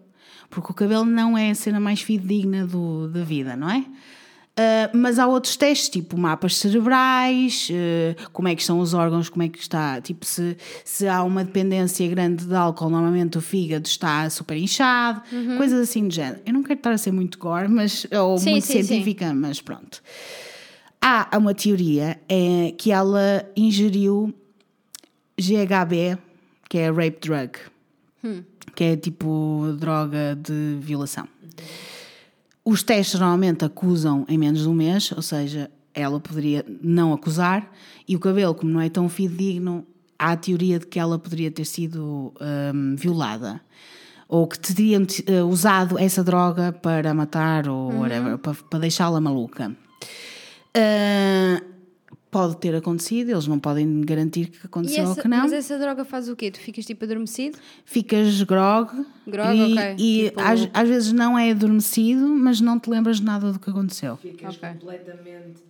[0.49, 3.85] porque o cabelo não é a cena mais fidedigna do, da vida, não é?
[4.61, 9.31] Uh, mas há outros testes, tipo mapas cerebrais, uh, como é que estão os órgãos,
[9.31, 10.55] como é que está, tipo se,
[10.85, 15.23] se há uma dependência grande de álcool, normalmente o fígado está super inchado,
[15.57, 16.43] coisas assim de género.
[16.45, 18.83] Eu não quero estar a ser muito gore, mas, ou Sim, muito sim, sim.
[18.83, 20.03] científica, mas pronto.
[21.01, 24.35] Há uma teoria é, que ela ingeriu
[25.39, 26.19] GHB,
[26.69, 27.53] que é rape drug,
[28.75, 31.27] que é tipo droga de violação.
[32.65, 37.71] Os testes normalmente acusam em menos de um mês, ou seja, ela poderia não acusar,
[38.07, 39.87] e o cabelo, como não é tão fidedigno,
[40.19, 42.33] há a teoria de que ela poderia ter sido
[42.75, 43.61] hum, violada.
[44.29, 49.75] Ou que teriam eh, usado essa droga para matar ou whatever, para, para deixá-la maluca.
[50.73, 51.61] Ah,
[52.31, 55.39] pode ter acontecido, eles não podem garantir que aconteceu ou essa, que não.
[55.39, 56.51] mas essa droga faz o quê?
[56.51, 57.59] Tu ficas tipo adormecido?
[57.85, 58.91] Ficas grog,
[59.27, 59.95] Grog, e, ok.
[59.99, 63.59] e Tipo- às, às vezes não é adormecido, mas não te lembras de nada do
[63.59, 64.17] que aconteceu.
[64.19, 64.69] Ficas Ok.
[64.71, 65.70] completamente.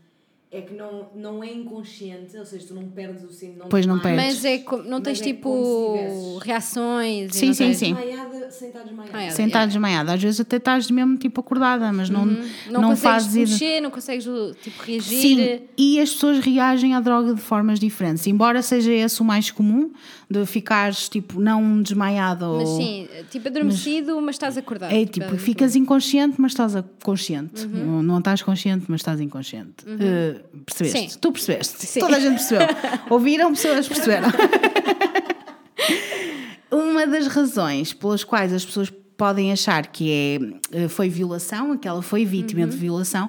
[0.53, 3.66] É que não, não é inconsciente, ou seja, tu não perdes o sino.
[3.68, 4.34] Pois não perdes.
[4.34, 7.30] Mas é co- não Mas tens é tipo como se tivesses- reações?
[7.30, 7.94] e Sim, não sim, sim.
[7.94, 9.16] Desmaiada sem estar desmaiada.
[9.16, 9.30] Ah, é.
[9.30, 10.11] Sentado desmaiado.
[10.11, 13.46] Às vezes até estás mesmo tipo acordada, mas não, Não, não, consegues fazes ideia.
[13.46, 14.24] mexer, não consegues
[14.61, 15.20] tipo reagir.
[15.20, 18.26] Sim, e as pessoas reagem à droga de formas diferentes.
[18.26, 19.92] Embora seja esse o mais comum,
[20.31, 22.76] de ficares tipo não desmaiado Mas ou.
[22.76, 24.95] sim, tipo adormecido, mas, estás acordado.
[24.95, 26.72] É tipo, ficas inconsciente, mas estás
[27.03, 27.66] consciente.
[27.66, 29.85] Não, não estás consciente, mas estás inconsciente.
[29.87, 31.14] Eh, percebeste?
[31.14, 31.18] Sim.
[31.20, 31.85] Tu percebeste.
[31.85, 31.99] Sim.
[31.99, 32.68] Toda a gente percebeu.
[33.11, 34.28] Ouviram, pessoas perceberam.
[36.70, 41.89] Uma das razões pelas quais as pessoas podem achar que é, eh, foi violação, que
[41.89, 43.28] ela foi vítima de violação,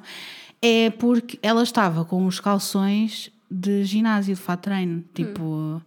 [0.61, 5.81] é porque ela estava com os calções de ginásio, de fato treino, tipo,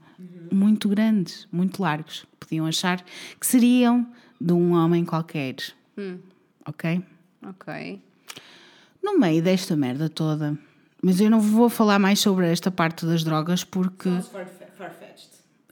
[0.55, 2.25] muito grandes, muito largos.
[2.39, 3.03] Podiam achar
[3.41, 4.07] que seriam
[4.41, 5.57] de um homem qualquer.
[6.67, 7.03] Ok?
[7.47, 8.01] Ok.
[9.03, 10.57] No meio desta merda toda,
[11.03, 14.09] mas eu não vou falar mais sobre esta parte das drogas porque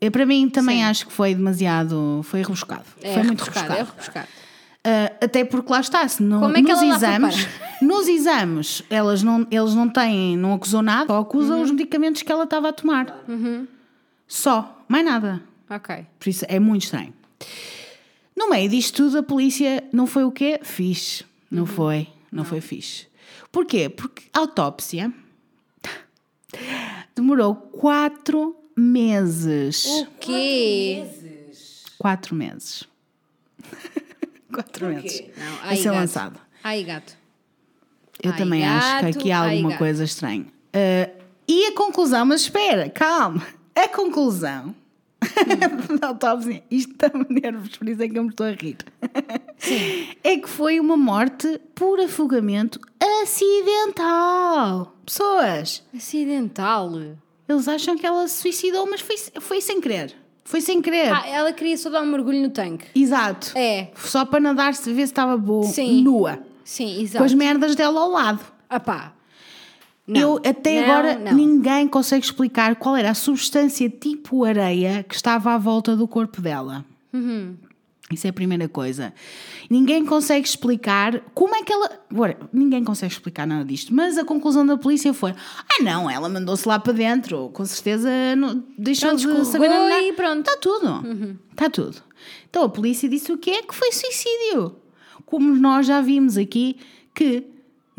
[0.00, 0.84] eu, para mim também Sim.
[0.84, 2.84] acho que foi demasiado, foi rebuscado.
[3.00, 3.88] É foi muito rebuscado, rebuscado.
[3.90, 4.28] É rebuscado.
[4.84, 7.48] Ah, até porque lá está, se no- Como é que nos exames,
[7.80, 11.62] nos exames elas não, eles não têm, não acusou nada, só acusam Uhum.
[11.62, 13.06] os medicamentos que ela estava a tomar.
[14.34, 15.42] Só, mais nada.
[15.68, 16.06] Ok.
[16.18, 17.12] Por isso é muito estranho.
[18.34, 20.58] No meio disto tudo, a polícia não foi o quê?
[20.62, 21.22] Fixe.
[21.50, 22.08] Não foi.
[22.32, 23.06] Não, foi fixe.
[23.52, 23.90] Porquê?
[23.90, 25.12] Porque a autópsia
[27.14, 29.84] demorou quatro meses.
[29.84, 31.04] O quê?
[31.98, 32.84] Quatro meses.
[34.50, 35.24] quatro meses.
[35.36, 35.94] Não, A ai, ser gato.
[35.96, 36.40] lançado.
[36.64, 37.18] Ai, gato.
[38.22, 39.78] Eu Ai, também acho que gato, aqui há ai, alguma gato.
[39.78, 40.46] coisa estranha.
[40.72, 41.10] Ah,
[41.46, 43.46] e a conclusão, mas espera, calma.
[43.74, 44.74] A conclusão
[46.00, 48.76] da autópsia, isto está-me nervos, por isso é que eu me estou a rir.
[50.24, 52.80] É que foi uma morte por afogamento
[53.72, 54.92] acidental.
[55.06, 56.90] Pessoas, Acidental.
[57.48, 60.14] eles acham que ela se suicidou, mas foi, foi sem querer.
[60.44, 61.12] Foi sem querer.
[61.12, 62.86] Ah, ela queria só dar um mergulho no tanque.
[62.94, 63.52] Exato.
[63.56, 63.92] É.
[63.96, 66.02] Só para nadar, se ver se estava boa, Sim.
[66.02, 66.40] nua.
[66.64, 67.24] Sim, Com exato.
[67.24, 68.40] as merdas dela ao lado.
[68.68, 69.12] Ah pá.
[70.08, 71.32] Eu até Não, agora não.
[71.34, 76.40] ninguém consegue explicar qual era a substância tipo areia que estava à volta do corpo
[76.40, 76.84] dela.
[77.12, 77.54] Uhum.
[78.10, 79.14] Isso é a primeira coisa.
[79.70, 81.88] Ninguém consegue explicar como é que ela.
[82.14, 86.28] Ora, ninguém consegue explicar nada disto, mas a conclusão da polícia foi: ah, não, ela
[86.28, 90.02] mandou-se lá para dentro, com certeza não, deixou Pronto, de saber nadar.
[90.02, 90.40] e pronto.
[90.40, 91.38] Está tudo.
[91.52, 91.96] Está tudo.
[92.50, 93.62] Então a polícia disse o quê?
[93.62, 94.76] Que foi suicídio.
[95.24, 96.76] Como nós já vimos aqui
[97.14, 97.44] que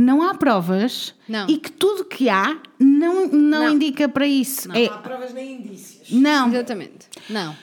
[0.04, 1.48] não há provas Não.
[1.50, 3.74] e que tudo que há não, não, Não.
[3.74, 4.72] indica para isso.
[4.72, 6.12] É, Não há provas nem indícios.
[6.12, 7.08] não, Exatamente.
[7.30, 7.56] Não.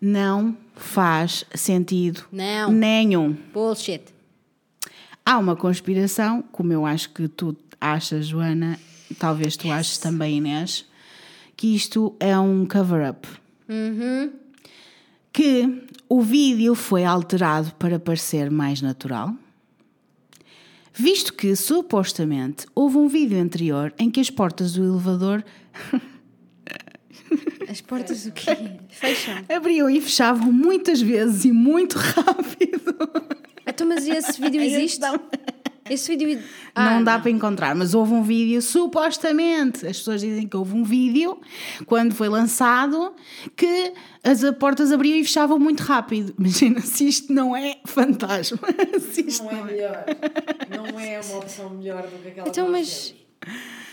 [0.00, 2.70] não faz sentido Não.
[2.72, 3.36] nenhum.
[3.52, 4.02] Bullshit.
[5.24, 8.78] Há uma conspiração, como eu acho que tu achas, Joana,
[9.18, 10.86] talvez tu aches também, Inês,
[11.56, 13.28] que isto é um cover-up.
[15.32, 19.32] Que o vídeo foi alterado para parecer mais natural,
[21.00, 25.42] visto que supostamente houve um vídeo anterior em que as portas do elevador
[27.68, 28.50] As portas do quê?
[28.88, 29.44] Fecham.
[29.48, 32.96] abriam e fechavam muitas vezes e muito rápido.
[33.64, 35.00] Então, mas esse vídeo existe?
[35.88, 36.42] Esse vídeo.
[36.74, 40.74] Ah, não dá para encontrar, mas houve um vídeo, supostamente, as pessoas dizem que houve
[40.74, 41.40] um vídeo,
[41.86, 43.14] quando foi lançado,
[43.56, 43.92] que
[44.22, 46.34] as portas abriam e fechavam muito rápido.
[46.38, 48.58] Imagina se isto não é fantasma.
[49.12, 50.04] Se isto Não é melhor.
[50.68, 53.14] Não é uma opção melhor do que aquela Então, que mas.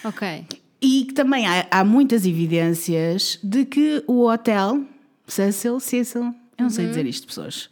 [0.03, 0.45] Ok.
[0.81, 4.83] E que também há, há muitas evidências de que o hotel,
[5.25, 6.23] Cecil, Cecil,
[6.57, 7.69] eu não sei dizer isto, pessoas,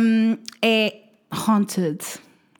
[0.00, 1.98] hum, é haunted.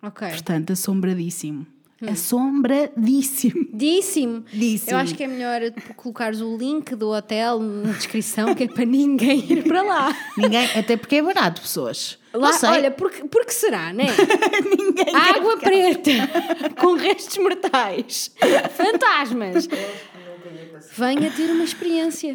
[0.02, 0.28] Ok.
[0.28, 1.66] Portanto, assombradíssimo.
[2.10, 3.66] Assombradíssimo.
[3.72, 4.44] Díssimo.
[4.52, 4.90] Díssimo.
[4.92, 8.68] Eu acho que é melhor tu colocares o link do hotel na descrição, que é
[8.68, 10.16] para ninguém ir para lá.
[10.36, 12.18] Ninguém, até porque é barato, pessoas.
[12.32, 14.06] Lá, olha, porque, porque será, né?
[14.78, 16.10] ninguém Água ficar- preta
[16.80, 18.30] com restos mortais,
[18.76, 19.68] fantasmas.
[20.96, 22.34] Venha ter uma experiência.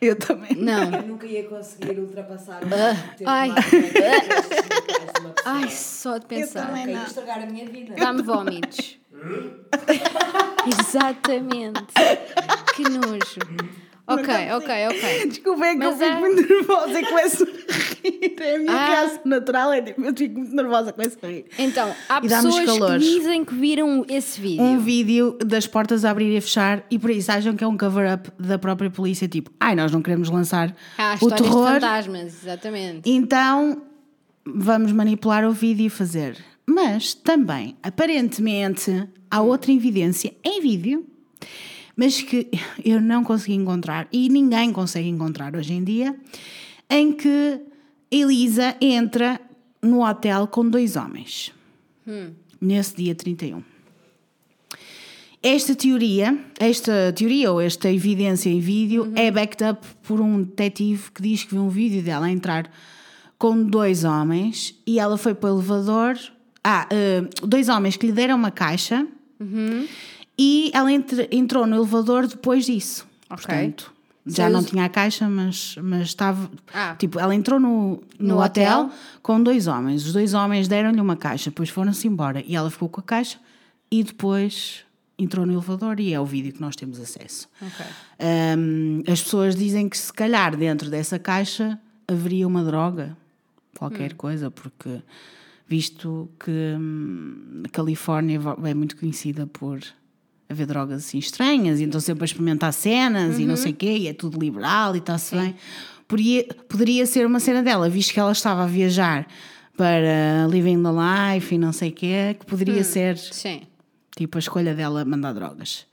[0.00, 0.54] Eu também.
[0.56, 0.92] Não.
[0.92, 3.50] Eu nunca ia conseguir ultrapassar o ter Ai.
[5.44, 6.66] Ai, só de pensar.
[6.66, 6.86] também.
[6.86, 7.94] Nunca ia estragar a minha vida.
[7.96, 8.98] Dá-me vómitos.
[10.66, 11.84] Exatamente.
[12.74, 13.40] Que nojo.
[14.08, 15.26] Ok, ok, ok.
[15.28, 18.34] Desculpa, é que eu Mas fico é- muito nervosa e começo a rir.
[18.40, 18.86] É a minha Ah.
[18.86, 21.44] reação natural, é tipo, eu fico muito nervosa, começo a rir.
[21.58, 24.62] Então, há E pessoas que dizem que viram esse vídeo.
[24.62, 27.66] Um vídeo das portas a abrir e a fechar e por isso acham que é
[27.66, 31.42] um cover-up da própria polícia, tipo, ai, nós não queremos lançar Há o histórias de
[31.44, 33.10] terror, fantasmas, exatamente.
[33.10, 33.82] então
[34.46, 36.36] vamos manipular o vídeo e fazer.
[36.66, 41.04] Mas também, aparentemente, há outra evidência em vídeo,
[41.98, 42.48] mas que
[42.84, 46.14] eu não consegui encontrar e ninguém consegue encontrar hoje em dia,
[46.88, 47.60] em que
[48.08, 49.40] Elisa entra
[49.82, 51.52] no hotel com dois homens.
[52.60, 53.64] Nesse dia 31.
[55.42, 61.10] Esta teoria, esta teoria ou esta evidência em vídeo é backed up por um detetive
[61.10, 62.70] que diz que viu um vídeo dela entrar
[63.36, 66.16] com dois homens e ela foi para o elevador.
[66.62, 69.06] Ah, eh, dois homens que lhe deram uma caixa
[70.38, 73.06] e ela entre- entrou no elevador depois disso.
[73.30, 73.44] Ok.
[73.46, 73.92] Portanto,
[74.26, 76.50] já Saiu- não tinha a caixa, mas, mas estava.
[76.72, 76.94] Ah.
[76.98, 78.96] Tipo, ela entrou no, no, No hotel, hotel?
[79.22, 80.04] com dois homens.
[80.06, 83.38] Os dois homens deram-lhe uma caixa, depois foram-se embora e ela ficou com a caixa
[83.90, 84.84] e depois
[85.18, 87.48] entrou no elevador e é o vídeo que nós temos acesso.
[87.60, 87.86] Ok.
[88.56, 93.16] Hum, as pessoas dizem que se calhar dentro dessa caixa haveria uma droga,
[93.78, 95.00] qualquer coisa, porque
[95.66, 99.80] visto que hum, a Califórnia é muito conhecida por
[100.48, 103.96] haver drogas assim estranhas, e então sempre a experimentar cenas e não sei o quê,
[103.98, 105.54] e é tudo liberal e está-se bem.
[106.06, 109.26] Poderia, poderia ser uma cena dela, visto que ela estava a viajar
[109.76, 110.88] para Living the
[111.36, 113.62] Life e não sei o quê, que poderia ser Sim.
[114.16, 115.86] tipo a escolha dela mandar drogas.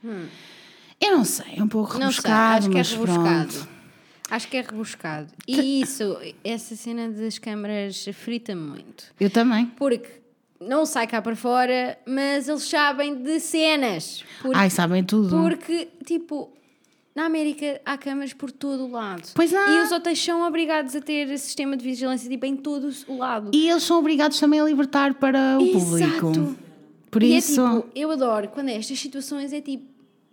[1.01, 3.51] Eu não sei, é um pouco Não sei, rebuscado, acho que é mas rebuscado.
[3.53, 3.75] pronto.
[4.31, 5.27] Acho que é rebuscado.
[5.47, 9.03] E isso, essa cena das câmaras frita-me muito.
[9.19, 9.67] Eu também.
[9.77, 10.09] Porque
[10.59, 14.23] não sai cá para fora, mas eles sabem de cenas.
[14.41, 15.29] Porque, Ai, sabem tudo.
[15.29, 16.51] porque tipo,
[17.15, 19.23] na América há câmaras por todo o lado.
[19.33, 19.69] Pois há.
[19.69, 23.51] E os hotéis são obrigados a ter sistema de vigilância tipo, em todo o lado.
[23.53, 26.11] E eles são obrigados também a libertar para o Exato.
[26.21, 26.55] público.
[27.11, 29.85] Por e isso, é tipo, eu adoro quando é estas situações é tipo,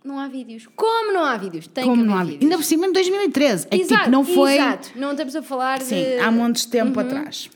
[0.03, 0.67] não há vídeos.
[0.75, 1.65] Como não há vídeos?
[1.67, 2.23] Tem como que não há.
[2.25, 2.41] vídeos.
[2.43, 3.67] Ainda por cima em 2013.
[3.71, 4.55] É que Exato, tipo, não foi.
[4.55, 6.19] Exato, não estamos a falar Sim, de.
[6.19, 7.49] há montes de tempo atrás.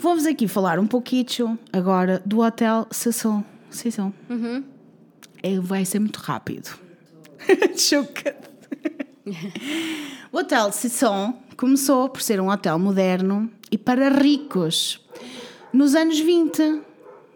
[0.00, 3.44] Vou-vos aqui falar um pouquinho agora do Hotel Cecil.
[3.68, 4.14] Cecil.
[5.42, 6.70] É, vai ser muito rápido.
[7.76, 8.48] Chocante.
[10.32, 15.04] o Hotel Cecil começou por ser um hotel moderno e para ricos
[15.72, 16.80] nos anos 20,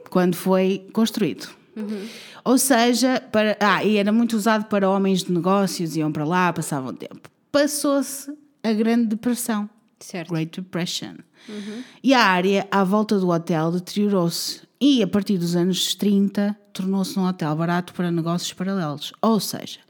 [0.08, 1.48] quando foi construído.
[2.44, 6.52] Ou seja, para, ah, e era muito usado para homens de negócios, iam para lá,
[6.52, 7.28] passavam tempo.
[7.50, 8.32] Passou-se
[8.62, 9.68] a Grande Depressão.
[10.04, 10.30] Certo.
[10.30, 11.16] Great Depression.
[12.02, 17.18] E a área à volta do hotel deteriorou-se e, a partir dos anos 30, tornou-se
[17.18, 19.12] um hotel barato para negócios paralelos.
[19.20, 19.80] Ou seja,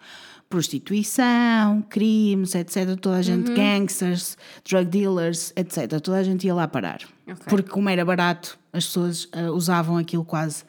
[0.49, 2.97] prostituição, crimes, etc.
[3.01, 4.37] Toda a gente, gangsters,
[4.69, 6.01] drug dealers, etc.
[6.01, 7.01] Toda a gente ia lá parar.
[7.27, 7.47] Ok.
[7.49, 10.65] Porque, como era barato, as pessoas ah, usavam aquilo quase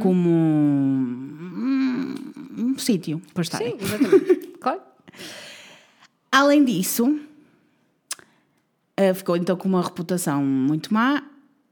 [0.00, 2.14] como um,
[2.56, 3.78] um sítio para estarem.
[3.78, 4.46] Sim, exatamente.
[4.60, 4.80] claro.
[6.32, 7.18] Além disso,
[8.98, 11.22] eh, ficou então com uma reputação muito má.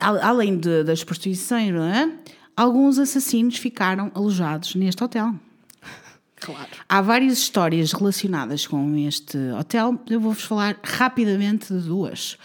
[0.01, 2.11] Al- Além de- das prostituições, é?
[2.57, 5.35] alguns assassinos ficaram alojados neste hotel.
[6.39, 6.69] Claro.
[6.87, 9.99] Há várias histórias relacionadas com este hotel.
[10.09, 12.37] Eu vou-vos falar rapidamente de duas.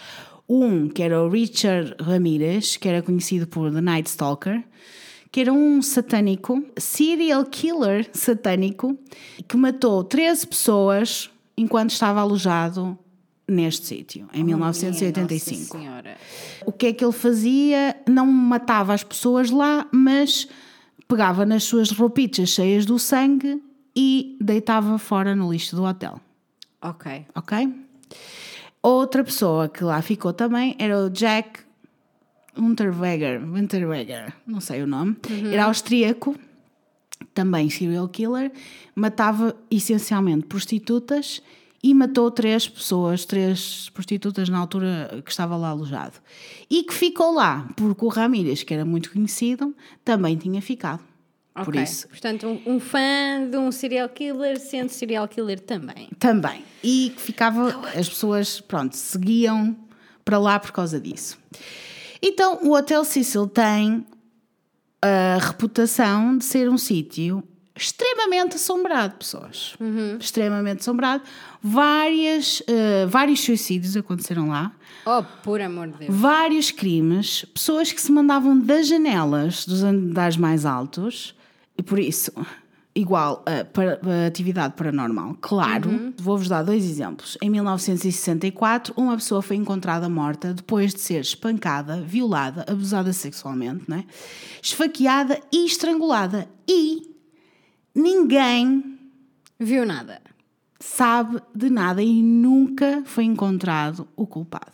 [0.48, 4.64] Um, que era o Richard Ramirez, que era conhecido por The Night Stalker,
[5.30, 8.98] que era um satânico, serial killer satânico,
[9.46, 12.98] que matou 13 pessoas enquanto estava alojado
[13.46, 15.58] neste sítio, em Minha 1985.
[15.58, 16.16] Nossa Senhora.
[16.64, 17.96] O que é que ele fazia?
[18.08, 20.48] Não matava as pessoas lá, mas
[21.08, 23.62] pegava nas suas roupitas cheias do sangue
[23.94, 26.20] e deitava fora no lixo do hotel.
[26.80, 27.26] Ok.
[27.34, 27.74] Ok?
[28.82, 31.60] Outra pessoa que lá ficou também era o Jack
[32.56, 35.16] Unterweger, Winterweger, não sei o nome.
[35.52, 36.36] Era austríaco,
[37.32, 38.52] também serial killer.
[38.94, 41.42] Matava essencialmente prostitutas
[41.82, 46.14] e matou três pessoas, três prostitutas na altura que estava lá alojado.
[46.70, 49.74] E que ficou lá, porque o Ramírez, que era muito conhecido,
[50.04, 51.00] também tinha ficado.
[51.54, 51.82] Por Ok.
[51.82, 56.08] isso, Portanto, um, um fã de um serial killer sendo serial killer também.
[56.18, 56.64] Também.
[56.82, 57.68] E que ficava,
[57.98, 59.76] as pessoas, pronto, seguiam
[60.24, 61.36] para lá por causa disso.
[62.22, 64.06] Então, o Hotel Cecil tem
[65.02, 67.42] a reputação de ser um sítio
[67.74, 69.74] extremamente assombrado, pessoas.
[70.20, 71.22] Extremamente assombrado.
[71.62, 74.72] Várias, eh, vários suicídios aconteceram lá.
[75.06, 76.14] Oh, por amor de Deus.
[76.14, 81.34] Vários crimes, pessoas que se mandavam das janelas dos andares mais altos,
[81.76, 82.32] e por isso,
[82.94, 85.36] igual a, para, a atividade paranormal.
[85.40, 87.38] Claro, vou-vos dar dois exemplos.
[87.40, 93.96] Em 1964, uma pessoa foi encontrada morta depois de ser espancada, violada, abusada sexualmente, não
[93.96, 94.04] é?
[94.62, 96.48] esfaqueada e estrangulada.
[96.68, 97.11] E
[97.94, 98.98] ninguém
[99.58, 100.20] Viu nada.
[100.80, 104.72] sabe de nada e nunca foi encontrado o culpado.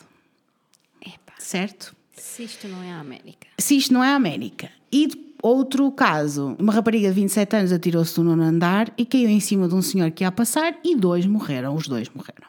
[1.05, 1.95] Epá, Certo?
[2.17, 3.47] se isto não é a América.
[3.59, 4.71] se isto não é a América.
[4.93, 5.09] E
[5.43, 9.69] outro caso, uma rapariga de 27 anos atirou-se do nono andar e caiu em cima
[9.69, 11.75] de um senhor que ia passar e dois morreram.
[11.75, 12.49] Os dois morreram.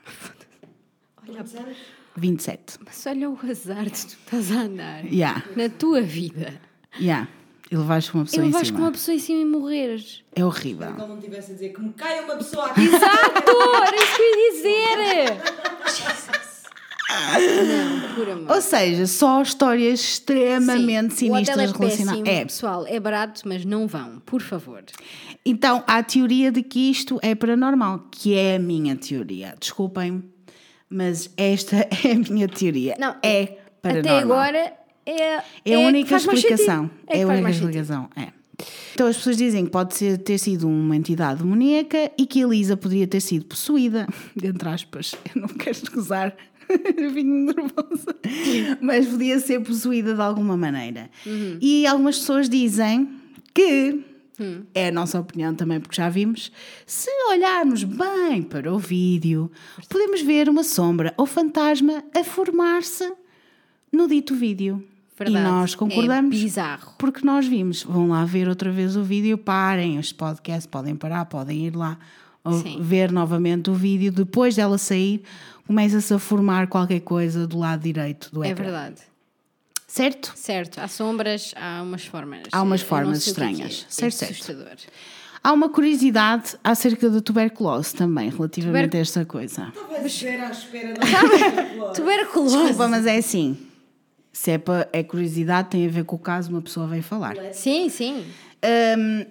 [1.28, 1.46] Olha,
[2.16, 2.80] 27.
[2.86, 6.60] mas olha o azar de tu estás a andar Yeah, na tua vida.
[7.00, 7.28] yeah.
[7.72, 8.88] E levaste com uma pessoa em vais com cima.
[8.88, 10.24] uma pessoa em cima e morreres.
[10.36, 10.90] É horrível.
[10.90, 12.82] Ele não tivesse a dizer que me caia uma pessoa aqui.
[12.82, 13.52] Exato!
[13.88, 16.40] Era isso que eu ia dizer!
[17.10, 18.56] Não, por amor.
[18.56, 22.22] Ou seja, só histórias extremamente Sim, sinistras é relacionadas.
[22.22, 22.46] péssimo, É.
[22.46, 24.84] pessoal, é barato, mas não vão, por favor.
[25.46, 29.56] Então, há a teoria de que isto é paranormal, que é a minha teoria.
[29.60, 30.24] Desculpem,
[30.90, 32.96] mas esta é a minha teoria.
[33.00, 34.16] Não, é paranormal.
[34.16, 34.74] Até agora
[35.12, 36.90] é, É a que única explicação.
[37.08, 38.10] É, É, a única explicação.
[38.16, 38.28] É.
[38.94, 42.76] Então as pessoas dizem que pode ser- ter sido uma entidade demoníaca e que Elisa
[42.76, 44.06] poderia ter sido possuída,
[44.44, 46.36] entre aspas, eu não quero escusar,
[47.14, 48.16] vim nervosa,
[48.82, 51.10] mas podia ser possuída de alguma maneira.
[51.26, 51.58] Uhum.
[51.62, 53.08] E algumas pessoas dizem
[53.54, 54.04] que,
[54.42, 54.64] Hum.
[54.74, 56.50] é a nossa opinião também, porque já vimos,
[56.86, 59.52] se olharmos bem para o vídeo,
[59.90, 63.10] podemos ver uma sombra ou fantasma a formar-se
[63.92, 64.82] no dito vídeo.
[65.20, 65.46] Verdade.
[65.46, 66.36] E nós concordamos.
[66.36, 66.94] É bizarro.
[66.98, 71.26] Porque nós vimos, vão lá ver outra vez o vídeo, parem este podcast, podem parar,
[71.26, 71.98] podem ir lá
[72.80, 74.12] ver novamente o vídeo.
[74.12, 75.22] Depois dela sair,
[75.68, 78.64] começa-se a formar qualquer coisa do lado direito do É ecrã.
[78.64, 78.96] verdade.
[79.88, 80.32] Certo?
[80.36, 82.44] Certo, há sombras, há umas formas.
[82.52, 83.86] Há umas formas que é que estranhas.
[83.90, 84.32] É, Certo, é certo.
[84.34, 84.78] assustador.
[85.44, 89.68] Há uma curiosidade acerca da tuberculose também, relativamente Tuber- a esta coisa.
[89.74, 90.94] Estava à espera, à espera.
[91.78, 91.94] Não.
[91.94, 92.58] Tuberculose.
[92.58, 93.58] Desculpa, mas é assim.
[94.40, 94.62] Se é,
[94.94, 97.36] é curiosidade, tem a ver com o caso, uma pessoa veio falar.
[97.52, 98.26] Sim, sim.
[98.98, 99.26] Hum,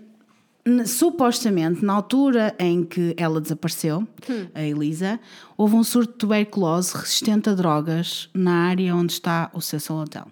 [0.66, 4.06] n- supostamente, na altura em que ela desapareceu,
[4.54, 5.18] a Elisa,
[5.56, 10.26] houve um surto de tuberculose resistente a drogas na área onde está o Cecil Hotel.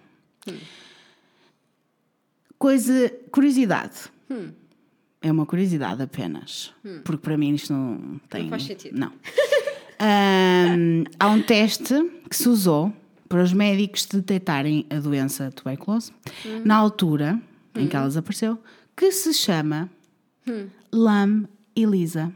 [2.58, 3.96] Coisa, curiosidade.
[5.22, 6.70] É uma curiosidade apenas.
[7.02, 8.50] Porque para mim isto não tem.
[8.50, 8.98] faz sentido.
[8.98, 9.10] Não.
[9.98, 11.94] Hum, há um teste
[12.28, 12.92] que se usou
[13.28, 16.12] para os médicos detectarem a doença tuberculose
[16.64, 17.40] na altura
[17.74, 18.58] em que ela desapareceu,
[18.96, 19.90] que se chama
[20.92, 22.32] Lam Elisa.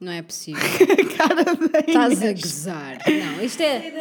[0.00, 0.60] Não é possível.
[1.16, 1.44] Cara
[1.86, 2.98] Estás a gozar.
[3.06, 3.92] Não, isto é.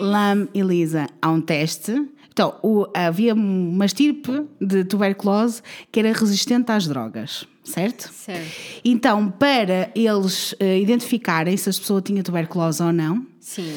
[0.00, 1.06] Lam Elisa.
[1.20, 1.92] Há um teste.
[2.30, 5.60] Então, o- havia uma estirpe de tuberculose
[5.90, 8.12] que era resistente às drogas, certo?
[8.12, 8.46] Certo.
[8.84, 13.74] Então, para eles eh, identificarem se a pessoa tinha tuberculose ou não, Sim.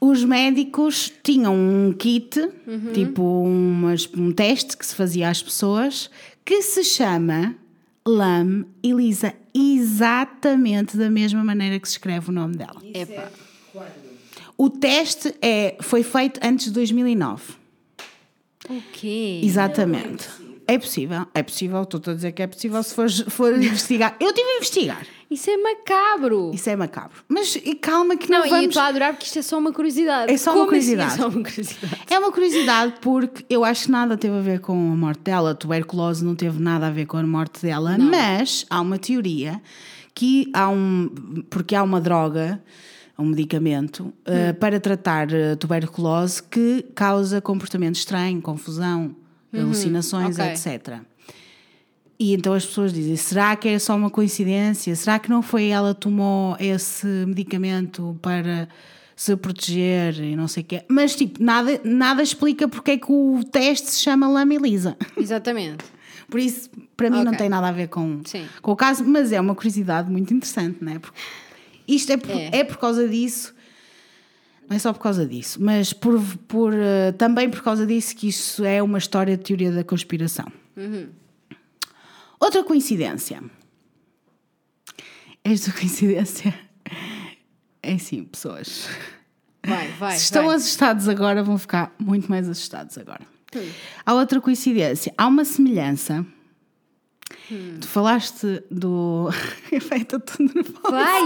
[0.00, 2.40] Os médicos tinham um kit,
[2.94, 6.10] tipo umas- um teste que se fazia às pessoas,
[6.44, 7.54] que se chama
[8.06, 12.80] LAM Elisa, exatamente da mesma maneira que se escreve o nome dela.
[12.94, 13.30] Epá.
[14.56, 17.54] O teste é, foi feito antes de 2009.
[18.68, 19.40] O quê?
[19.42, 20.28] Exatamente.
[20.72, 24.16] É possível, é possível, estou a dizer que é possível se for, for investigar.
[24.20, 25.04] Eu tive a investigar.
[25.28, 26.52] Isso é macabro.
[26.54, 27.24] Isso é macabro.
[27.28, 28.66] Mas e calma que Não, não, e vamos...
[28.66, 30.32] estou a adorar porque isto é só uma curiosidade.
[30.32, 31.12] É só uma Como assim curiosidade.
[31.12, 32.02] é só uma curiosidade.
[32.08, 35.50] É uma curiosidade porque eu acho que nada teve a ver com a morte dela.
[35.50, 39.60] A tuberculose não teve nada a ver com a morte dela, mas há uma teoria
[40.14, 41.10] que há um.
[41.50, 42.62] Porque há uma droga,
[43.18, 49.16] um medicamento uh, para tratar uh, tuberculose que causa comportamento estranho, confusão,
[49.52, 50.52] alucinações, ok.
[50.52, 50.98] etc.
[52.18, 54.94] E então as pessoas dizem: será que é só uma coincidência?
[54.94, 58.68] Será que não foi ela que tomou esse medicamento para
[59.16, 60.82] se proteger e não sei o quê?
[60.88, 64.96] Mas, tipo, nada, nada explica porque é que o teste se chama Lama Elisa.
[65.16, 65.84] Exatamente.
[66.30, 67.38] Por isso, para mim, não Ok.
[67.38, 68.46] tem nada a ver com, Sim.
[68.62, 70.98] com o caso, mas é uma curiosidade muito interessante, não é?
[71.00, 71.18] Porque
[71.88, 72.50] isto é por, É.
[72.52, 73.52] é por causa disso.
[74.70, 78.28] Não é só por causa disso, mas por, por, eh, também por causa disso que
[78.28, 80.46] isso é uma história de teoria da conspiração.
[82.38, 83.42] Outra coincidência.
[85.42, 86.56] Esta coincidência
[87.82, 88.88] é assim, pessoas.
[89.66, 90.16] Vai, vai.
[90.16, 90.54] Se estão vai.
[90.54, 93.26] assustados agora, vão ficar muito mais assustados agora.
[94.06, 95.12] Há outra coincidência.
[95.18, 96.24] Há uma semelhança.
[97.80, 99.30] Tu falaste do.
[99.72, 100.90] Efeito tudo nervoso.
[100.92, 101.22] Vai!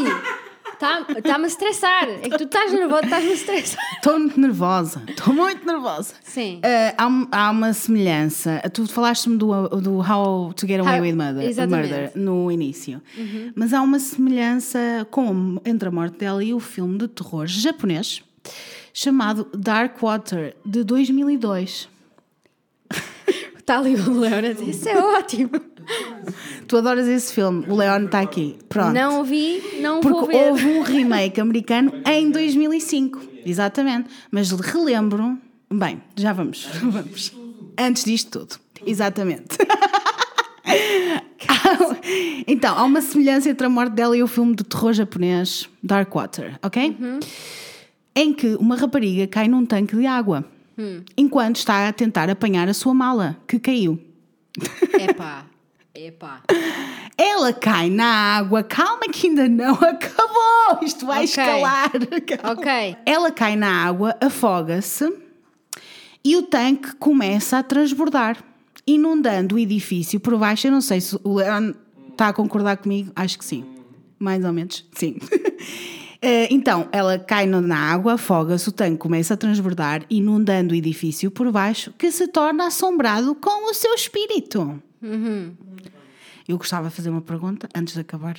[1.16, 2.08] Está-me a estressar.
[2.08, 3.84] É que tu estás nervoso, estás-me a estressar.
[3.96, 5.02] Estou muito nervosa.
[5.08, 6.14] Estou muito nervosa.
[6.22, 6.60] Sim.
[6.62, 6.94] Ah,
[7.30, 8.60] há, há uma semelhança.
[8.72, 11.66] Tu falaste-me do, do How to Get Away How- with Murder.
[11.68, 13.00] Murder no início.
[13.54, 18.22] Mas há uma semelhança com, entre a morte dela e o filme de terror japonês
[18.92, 21.88] chamado Dark Water, de 2002.
[23.58, 24.48] Está ali o Leona.
[24.50, 25.50] Isso é ótimo.
[26.66, 28.56] Tu adoras esse filme, o Leon está aqui.
[28.68, 28.94] Pronto.
[28.94, 30.48] Não ouvi, não vou Porque ver.
[30.50, 33.20] houve um remake americano em 2005.
[33.44, 34.08] Exatamente.
[34.30, 35.38] Mas relembro.
[35.72, 36.66] Bem, já vamos.
[36.82, 37.32] vamos.
[37.78, 38.60] Antes disto tudo.
[38.86, 39.58] Exatamente.
[42.46, 46.14] então, há uma semelhança entre a morte dela e o filme de terror japonês Dark
[46.14, 46.96] Water, ok?
[48.14, 50.44] Em que uma rapariga cai num tanque de água
[51.16, 53.98] enquanto está a tentar apanhar a sua mala, que caiu.
[54.98, 55.46] Epá,
[55.94, 56.42] epá.
[57.16, 58.04] Ela cai na
[58.36, 61.24] água, calma que ainda não acabou, isto vai Ok.
[61.24, 61.90] escalar.
[62.52, 62.96] Ok.
[63.06, 65.12] Ela cai na água, afoga-se
[66.24, 68.42] e o tanque começa a transbordar,
[68.86, 70.66] inundando o edifício por baixo.
[70.66, 71.72] Eu não sei se o Leon
[72.10, 73.64] está a concordar comigo, acho que sim,
[74.18, 75.16] mais ou menos, sim.
[76.26, 81.30] Eh, Então, ela cai na água, afoga-se, o tanque começa a transbordar, inundando o edifício
[81.30, 84.82] por baixo, que se torna assombrado com o seu espírito.
[86.46, 88.36] Eu gostava de fazer uma pergunta antes de acabar.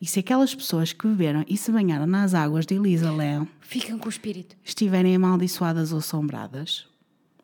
[0.00, 3.98] E se aquelas pessoas que beberam e se banharam nas águas de Elisa Leão Ficam
[3.98, 4.56] com o espírito.
[4.64, 6.86] estiverem amaldiçoadas ou assombradas?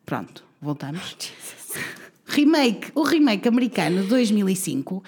[0.05, 1.17] Pronto, voltamos.
[2.35, 5.03] Remake, o remake americano de 2005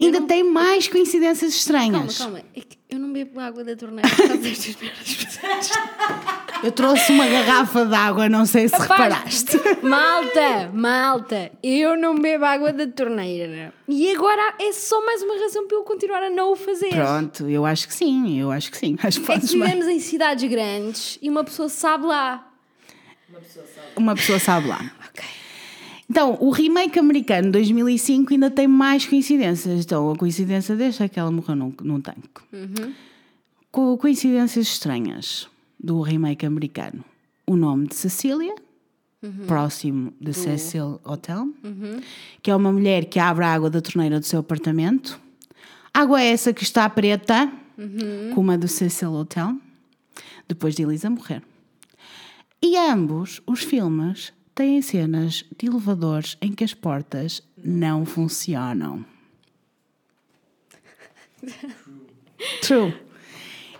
[0.00, 2.18] ainda tem mais coincidências Calma, estranhas.
[2.18, 2.42] calma.
[2.54, 5.70] É que eu não bebo água da torneira por causa destas merdas.
[6.62, 9.58] Eu trouxe uma garrafa de água, não sei se reparaste.
[9.82, 13.74] Malta, malta, eu não bebo água da torneira.
[13.86, 16.88] E agora é só mais uma razão para eu continuar a não o fazer.
[16.88, 18.96] Pronto, eu acho que sim, eu acho que sim.
[19.04, 22.50] Acho que É que vivemos em cidades grandes e uma pessoa sabe lá.
[23.94, 24.80] Uma pessoa sabe lá.
[25.10, 25.24] Ok.
[26.16, 29.84] Então, o remake americano de 2005 ainda tem mais coincidências.
[29.84, 32.22] Então, a coincidência desta é que ela morreu num, num tanque.
[33.70, 35.46] Co- coincidências estranhas
[35.78, 37.04] do remake americano.
[37.46, 38.54] O nome de Cecília,
[39.46, 41.50] próximo de Cecil Hotel,
[42.42, 45.20] que é uma mulher que abre a água da torneira do seu apartamento.
[45.92, 47.52] Água essa que está preta,
[48.34, 49.54] como a do Cecil Hotel,
[50.48, 51.42] depois de Elisa morrer.
[52.62, 59.04] E ambos os filmes têm cenas de elevadores em que as portas não funcionam.
[62.62, 62.94] True.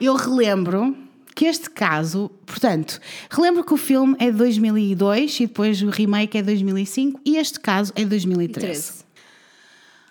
[0.01, 0.97] Eu relembro
[1.35, 3.01] que este caso, portanto,
[3.31, 7.37] relembro que o filme é de 2002 e depois o remake é de 2005 e
[7.37, 8.67] este caso é de 2013.
[8.67, 9.05] 13.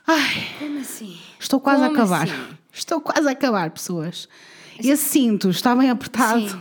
[0.08, 1.18] Ai, Como assim?
[1.40, 2.24] estou quase a Como acabar.
[2.28, 2.58] assim?
[2.74, 4.28] Estou quase a acabar, pessoas.
[4.78, 6.50] Esse cinto está bem apertado.
[6.50, 6.60] Sim.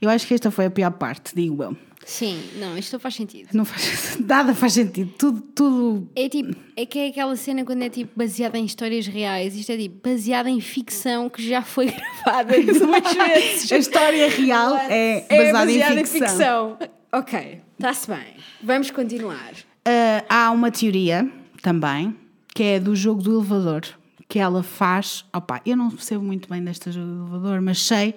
[0.00, 1.76] Eu acho que esta foi a pior parte, digo eu.
[2.04, 3.48] Sim, não, isto não faz sentido.
[3.52, 5.12] Não faz nada faz sentido.
[5.16, 6.10] Tudo, tudo.
[6.16, 9.56] É tipo, é que é aquela cena quando é tipo baseada em histórias reais.
[9.56, 11.86] Isto é tipo baseada em ficção que já foi
[12.24, 13.72] gravada duas vezes.
[13.72, 16.78] A história real é, É baseada, baseada em ficção.
[17.12, 18.36] Ok, está-se bem.
[18.62, 19.52] Vamos continuar.
[19.84, 21.30] Ah, há uma teoria
[21.60, 22.16] também
[22.54, 23.82] que é do jogo do elevador
[24.28, 25.24] que ela faz.
[25.32, 28.14] Opa, eu não percebo muito bem deste jogo do elevador, mas sei.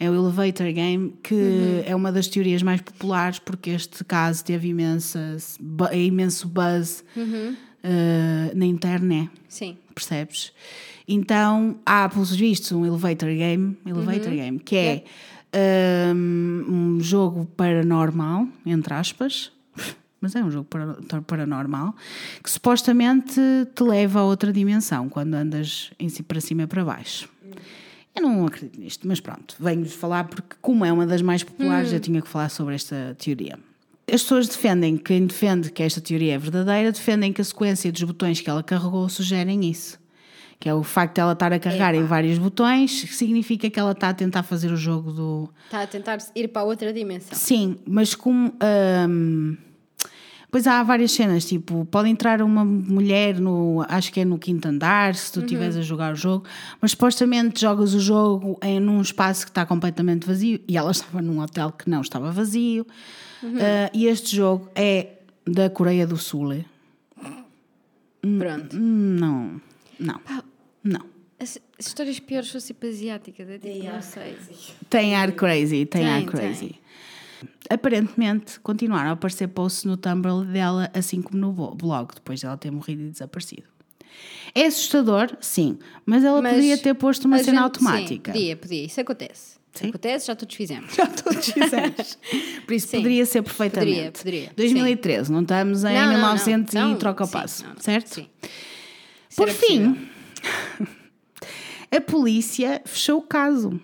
[0.00, 4.68] É o Elevator Game, que é uma das teorias mais populares, porque este caso teve
[4.68, 5.58] imensas,
[5.92, 7.04] imenso buzz
[7.82, 9.30] ah, na internet.
[9.48, 9.76] Sim.
[9.94, 10.52] percebes?
[11.08, 15.04] Então há, pelos vistos, um elevator game, elevator game que é
[16.14, 19.50] um, um jogo paranormal, entre aspas,
[20.20, 21.94] mas é um jogo para- paranormal,
[22.42, 23.40] que supostamente
[23.74, 27.28] te leva a outra dimensão quando andas em si para cima e para baixo.
[28.18, 31.92] Eu não acredito nisto, mas pronto, venho-vos falar porque, como é uma das mais populares,
[31.92, 33.56] eu tinha que falar sobre esta teoria.
[34.12, 38.02] As pessoas defendem, quem defende que esta teoria é verdadeira, defendem que a sequência dos
[38.02, 39.98] botões que ela carregou sugerem isso.
[40.58, 43.78] Que é o facto de ela estar a carregar em vários botões, que significa que
[43.78, 45.50] ela está a tentar fazer o jogo do.
[45.66, 47.38] Está a tentar ir para outra dimensão.
[47.38, 48.52] Sim, mas como.
[49.08, 49.56] hum,
[50.50, 54.66] Pois há várias cenas, tipo, pode entrar uma mulher no, acho que é no quinto
[54.66, 56.46] andar, se tu estiveres a jogar o jogo,
[56.80, 61.20] mas supostamente jogas o jogo em num espaço que está completamente vazio e ela estava
[61.20, 62.86] num hotel que não estava vazio.
[63.42, 66.64] Ah, e este jogo é da Coreia do Sul.
[68.20, 68.76] Pronto.
[68.76, 69.60] Hum, Não,
[69.98, 70.20] não,
[70.82, 71.04] não.
[71.38, 74.36] As, as histórias piores são sempre asiáticas, é tipo, não sei.
[74.90, 76.74] Tem ar crazy, tem, ar Tem, crazy.
[77.70, 82.70] Aparentemente, continuaram a aparecer posts no Tumblr dela, assim como no blog, depois dela ter
[82.70, 83.64] morrido e desaparecido.
[84.54, 88.32] É assustador, sim, mas ela Mas poderia ter posto uma cena gente- automática.
[88.32, 88.84] Sim, podia, podia.
[88.86, 89.58] Isso acontece.
[89.74, 89.90] Sim.
[89.90, 90.92] acontece, já todos fizemos.
[90.94, 92.18] Já todos fizemos.
[92.66, 92.96] Por isso Sim.
[92.96, 94.18] poderia ser perfeitamente.
[94.18, 96.80] Poderia, poderia, 2013, não estamos em Não, não, 1900 não.
[96.80, 97.80] e Então, troca o sim, passo, não, não.
[97.80, 98.08] certo?
[98.14, 98.26] Sim.
[99.36, 100.08] Por fim,
[101.94, 103.80] a polícia fechou o caso.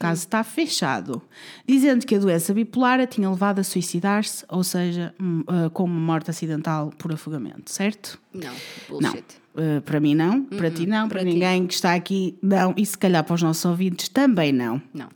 [0.00, 1.20] Caso está fechado,
[1.68, 5.84] dizendo que a doença bipolar a tinha levado a suicidar-se, ou seja, hum, ah, com
[5.84, 8.18] uma morte acidental por afogamento, certo?
[8.32, 8.54] Não, Não.
[8.88, 9.24] bullshit.
[9.54, 11.34] Uh, para mim não, para ti não, para, para ti.
[11.34, 14.80] ninguém que está aqui não, e se calhar para os nossos ouvintes também não.
[14.94, 15.08] Não.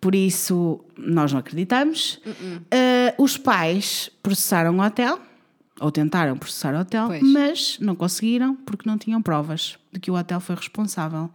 [0.00, 2.20] Por isso, nós não acreditamos.
[2.24, 2.58] Uh-uh.
[2.58, 5.18] Uh, os pais processaram o hotel,
[5.80, 7.22] ou tentaram processar o hotel, Pois.
[7.22, 11.30] mas não conseguiram porque não tinham provas de que o hotel foi responsável.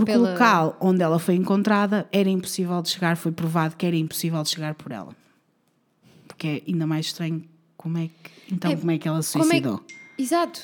[0.00, 3.84] Porque Pela- o local onde ela foi encontrada era impossível de chegar, foi provado que
[3.86, 5.14] era impossível de chegar por ela.
[6.26, 7.44] Porque é ainda mais estranho
[7.76, 8.54] como é que.
[8.54, 9.84] Então, É, como é que ela se Como é que- suicidou?
[10.18, 10.60] Exato.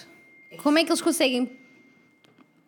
[0.62, 1.51] Como é que eles conseguem.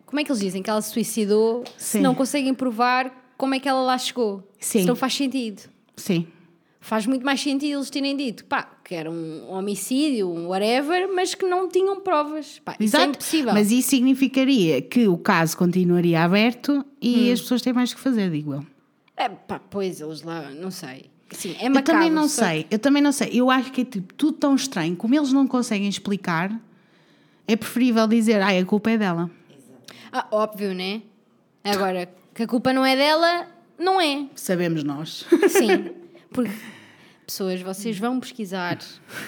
[0.05, 2.01] Como é que eles dizem que ela se suicidou se Sim.
[2.01, 4.49] não conseguem provar como é que ela lá chegou?
[4.59, 4.79] Sim.
[4.79, 5.61] Isso não faz sentido.
[5.95, 6.27] Sim.
[6.79, 11.35] Faz muito mais sentido eles terem dito pá, que era um homicídio, um whatever, mas
[11.35, 12.61] que não tinham provas.
[12.63, 13.09] Pá, isso é Exato.
[13.09, 13.53] impossível.
[13.53, 16.83] Mas isso significaria que o caso continuaria aberto Hum.
[17.01, 18.65] e as pessoas têm mais que fazer, digo eu.
[19.17, 21.09] É, pá, pois eles lá, não sei.
[21.31, 21.83] Sim, é Eu macabro.
[21.83, 23.29] também não só sei, eu também não sei.
[23.33, 26.57] Eu acho que é tipo, tudo tão estranho, como eles não conseguem explicar,
[27.45, 29.29] é preferível dizer, ai, a culpa é dela.
[30.13, 31.01] Ah, óbvio, né?
[31.61, 33.47] Agora, que a culpa não é dela,
[33.77, 34.27] não é.
[34.33, 35.25] Sabemos nós.
[35.49, 35.89] Sim.
[36.31, 36.51] Porque,
[37.27, 38.79] pessoas, vocês vão pesquisar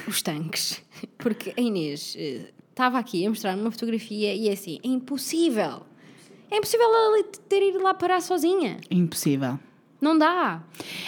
[0.07, 0.81] os tanques.
[1.19, 5.81] Porque a Inês eh, estava aqui a mostrar uma fotografia e é assim: é impossível.
[6.49, 8.77] É impossível ela ter ido lá parar sozinha.
[8.89, 9.59] Impossível.
[10.01, 10.63] Não dá.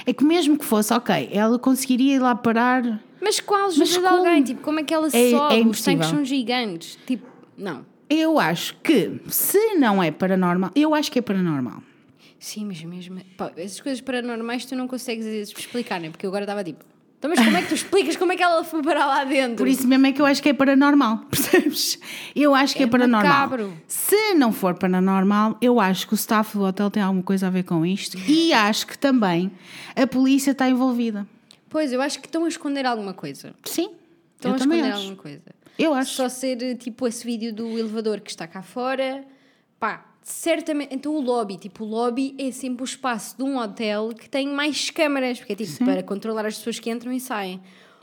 [0.06, 3.02] É que mesmo que fosse, ok, ela conseguiria ir lá parar.
[3.22, 4.08] Mas com a ajuda de como?
[4.08, 5.56] alguém, tipo, como é que ela É- sobe?
[5.62, 7.00] é Os tanques são gigantes.
[7.08, 7.26] Tipo,
[7.58, 7.86] não.
[8.10, 11.82] Eu acho que, se não é paranormal, eu acho que é paranormal.
[12.42, 13.22] Sim, mas mesmo.
[13.38, 16.10] Pá, essas coisas paranormais tu não consegues vezes explicar, né?
[16.10, 16.84] Porque eu agora estava tipo.
[17.20, 19.58] Então, mas como é que tu explicas como é que ela foi parar lá dentro?
[19.58, 22.00] Por isso mesmo é que eu acho que é paranormal, percebes?
[22.36, 23.32] Eu acho que é, É paranormal.
[23.32, 23.74] macabro.
[23.88, 27.50] Se não for paranormal, eu acho que o staff do hotel tem alguma coisa a
[27.52, 29.52] ver com isto e acho que também
[29.96, 31.28] a polícia está envolvida.
[31.70, 33.54] Pois, eu acho que estão a esconder alguma coisa.
[33.66, 33.92] Sim,
[34.36, 34.98] Estão a esconder acho.
[34.98, 35.44] alguma coisa.
[35.78, 36.14] Eu acho.
[36.16, 39.24] Só ser eh, tipo esse vídeo do elevador que está cá fora.
[39.80, 40.94] Pá, certamente.
[40.94, 44.48] Então o lobby, tipo, o lobby é sempre o espaço de um hotel que tem
[44.48, 47.62] mais câmaras, porque é tipo para controlar as pessoas que entram e saem.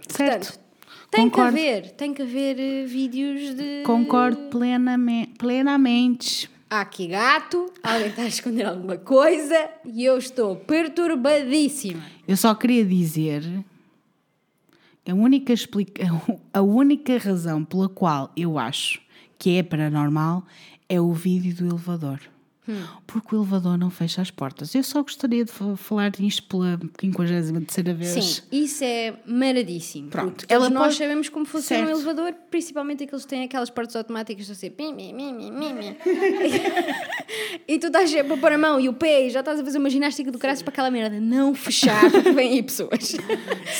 [0.08, 0.46] Certo.
[0.46, 0.68] Portanto,
[1.10, 1.56] tem Concordo.
[1.56, 3.82] que haver, tem que haver eh, vídeos de.
[3.84, 5.34] Concordo plenamente.
[5.38, 6.50] plenamente.
[6.70, 12.02] Há aqui gato, alguém está a esconder alguma coisa e eu estou perturbadíssima.
[12.26, 13.42] Eu só queria dizer
[15.02, 16.02] que a única, explica...
[16.52, 19.00] a única razão pela qual eu acho
[19.38, 20.44] que é paranormal
[20.88, 22.20] é o vídeo do elevador.
[22.70, 22.84] Hum.
[23.06, 24.74] Porque o elevador não fecha as portas.
[24.74, 28.10] Eu só gostaria de fa- falar disto pela 53 vez.
[28.10, 30.10] Sim, isso é maradíssimo.
[30.10, 31.96] Pronto, ela nós pode- sabemos como funciona Certo.
[31.96, 34.94] um elevador, principalmente aqueles que têm aquelas portas automáticas de ser pim.
[37.66, 39.78] e tu estás a pôr a mão e o pé e já estás a fazer
[39.78, 43.16] uma ginástica do caraças para aquela merda não fechar, porque vêm aí pessoas.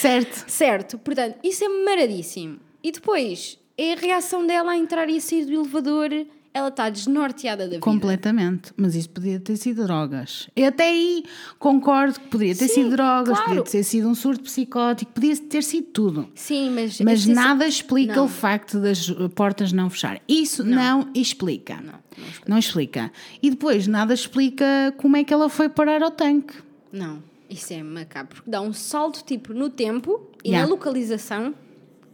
[0.01, 0.45] Certo.
[0.51, 2.59] certo, portanto, isso é maradíssimo.
[2.83, 6.11] E depois, é a reação dela a entrar e a sair do elevador,
[6.53, 7.81] ela está desnorteada da vida.
[7.81, 8.73] Completamente.
[8.77, 10.49] Mas isso podia ter sido drogas.
[10.57, 11.25] E até aí
[11.59, 13.57] concordo que poderia ter Sim, sido drogas, claro.
[13.57, 16.29] podia ter sido um surto psicótico, podia ter sido tudo.
[16.35, 17.01] Sim, mas...
[17.01, 18.25] Mas nada explica não.
[18.25, 20.21] o facto das portas não fecharem.
[20.29, 21.77] Isso não, explica.
[21.77, 21.83] Não,
[22.17, 22.51] não explica.
[22.51, 23.13] Não explica.
[23.43, 26.55] E depois nada explica como é que ela foi parar ao tanque.
[26.93, 28.37] Não, isso é macabro.
[28.37, 30.67] Porque dá um salto tipo no tempo e Yeah.
[30.67, 31.55] na localização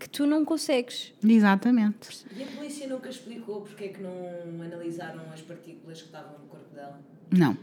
[0.04, 1.12] que tu não consegues.
[1.26, 2.26] Exatamente.
[2.36, 4.12] E a polícia nunca explicou porque é que não
[4.62, 7.00] analisaram as partículas que estavam no corpo dela?
[7.30, 7.56] Não.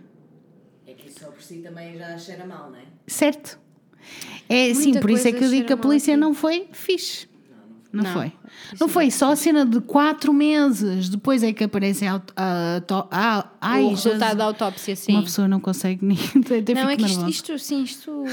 [0.88, 2.84] É que isso só por si também já cheira mal, não é?
[3.06, 3.60] Certo.
[4.50, 7.30] É sim, Muita por isso é que eu digo que a polícia não foi fixe.
[7.94, 8.32] Não, Não, foi.
[8.80, 9.12] Não foi.
[9.12, 11.10] Só a cena de quatro meses.
[11.10, 12.14] Depois é que aparece a.
[12.14, 12.82] auto- a,
[13.12, 15.12] a, ai, o resultado da autópsia, sim.
[15.12, 16.18] Uma pessoa não consegue nem.
[16.60, 18.24] Até Não, é que isto, isto, sim, isto.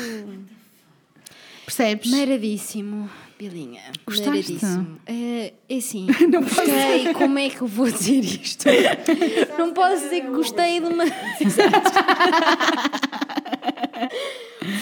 [1.66, 2.10] Percebes?
[2.10, 3.81] Meradíssimo, Bilinha.
[4.05, 4.59] Gostaste?
[5.06, 7.12] É, é assim, gostei.
[7.15, 8.66] Como é que eu vou dizer isto?
[9.56, 11.05] Não posso dizer que gostei de uma.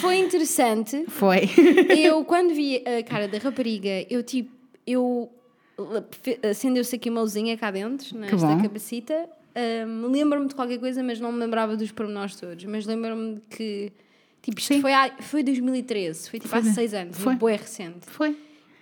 [0.01, 1.05] Foi interessante.
[1.09, 1.49] Foi.
[1.97, 4.51] Eu, quando vi a cara da rapariga, eu tipo,
[4.87, 5.31] eu
[6.49, 9.29] acendeu-se aqui uma luzinha cá dentro, nesta cabecita.
[9.55, 12.65] Ahm, lembro-me de qualquer coisa, mas não me lembrava dos pormenores todos.
[12.65, 13.93] Mas lembro-me que,
[14.43, 14.81] tipo, isto Sim.
[14.81, 17.37] foi, há, foi 2013, foi tipo Foi há seis anos, foi.
[17.37, 18.07] foi recente.
[18.07, 18.37] Foi.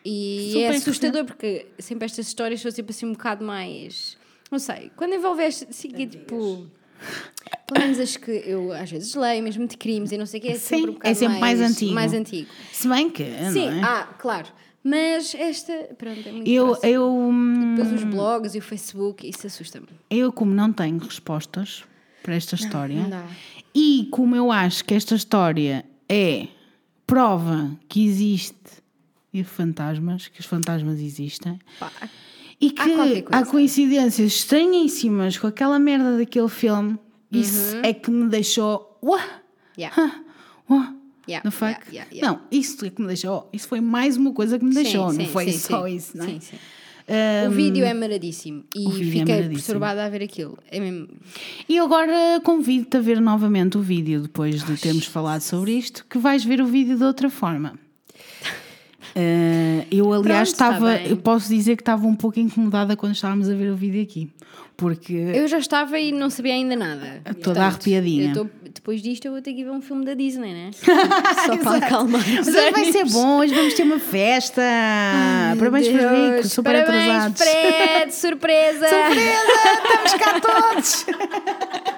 [0.04, 4.16] E Super é assustador porque sempre estas histórias são sempre assim um bocado mais.
[4.50, 6.66] Não sei, quando envolveste assim, que, tipo.
[7.66, 10.42] Pelo menos acho que eu às vezes leio mesmo de crimes e não sei o
[10.42, 11.92] que, é Sim, sempre um é bocado sempre mais antigo.
[11.94, 12.50] Mais antigo.
[12.72, 13.24] Se bem que.
[13.52, 13.82] Sim, não é?
[13.82, 14.48] ah, claro.
[14.82, 19.46] Mas esta, pronto, é muito eu, eu, hum, Depois os blogs e o Facebook, isso
[19.46, 19.86] assusta-me.
[20.10, 21.84] eu, como não tenho respostas
[22.22, 23.24] para esta história, não
[23.74, 26.46] e como eu acho que esta história é
[27.06, 28.83] prova que existe
[29.34, 31.90] e fantasmas, que os fantasmas existem, Pá,
[32.60, 33.24] e que coisa.
[33.32, 36.98] há coincidências estranhíssimas com aquela merda daquele filme,
[37.32, 38.98] isso é que me deixou.
[39.02, 39.28] Uah, Uhum.
[39.78, 40.22] yeah.
[40.70, 40.94] uah,
[41.26, 41.90] Yeah, the fuck?
[41.90, 42.22] yeah, yeah.
[42.28, 43.48] Não, isso é que me deixou.
[43.50, 46.16] Isso foi mais uma coisa que me deixou, Sim, não sim, foi sim, só isso,
[46.18, 46.28] não é?
[46.28, 46.56] Sim, sim.
[47.48, 49.54] O vídeo é maradíssimo e é fiquei maradíssimo.
[49.54, 50.58] perturbada a ver aquilo.
[50.70, 51.08] É mesmo.
[51.68, 56.18] E agora convido-te a ver novamente o vídeo depois de termos falado sobre isto, que
[56.18, 57.78] vais ver o vídeo de outra forma.
[59.14, 60.96] Eh, eu, aliás, está estava.
[61.02, 64.28] eu posso dizer que estava um pouco incomodada quando estávamos a ver o vídeo aqui.
[64.76, 65.12] Porque.
[65.12, 67.22] Eu já estava e não sabia ainda nada.
[67.42, 68.30] Toda arrepiadinha.
[68.30, 70.70] eu tô- depois disto eu vou ter que ir ver um filme da Disney, né?
[71.46, 72.22] Só para acalmar.
[72.28, 74.60] Mas hoje vai ser bom, hoje vamos ter uma festa.
[75.56, 77.42] Parabéns para Deus, Rico, super Parabéns, atrasados.
[77.42, 78.86] Fred, surpresa!
[80.04, 81.06] Estamos cá todos!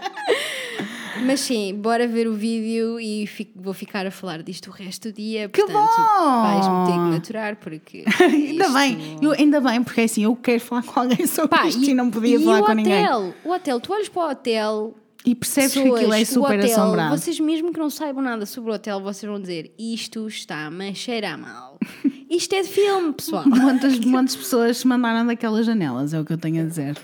[1.26, 5.08] Mas sim, bora ver o vídeo e fico- vou ficar a falar disto o resto
[5.10, 5.48] do dia.
[5.48, 6.42] Que portanto, bom!
[6.42, 8.04] vais-me ter que maturar porque.
[8.22, 11.66] ainda bem, eu, ainda bem, porque é assim, eu quero falar com alguém sobre Pá,
[11.66, 13.06] isto e, não podia e falar com hotel, ninguém.
[13.44, 14.94] O hotel, tu olhas para o hotel.
[15.24, 17.18] E percebes que pessoas, aquilo é super hotel, assombrado.
[17.18, 20.94] Vocês, mesmo que não saibam nada sobre o hotel, vocês vão dizer: Isto está-me a
[20.94, 21.78] cheirar mal.
[22.30, 23.42] Isto é de filme, pessoal.
[23.42, 26.96] Quantas, quantas pessoas se mandaram daquelas janelas, é o que eu tenho a dizer.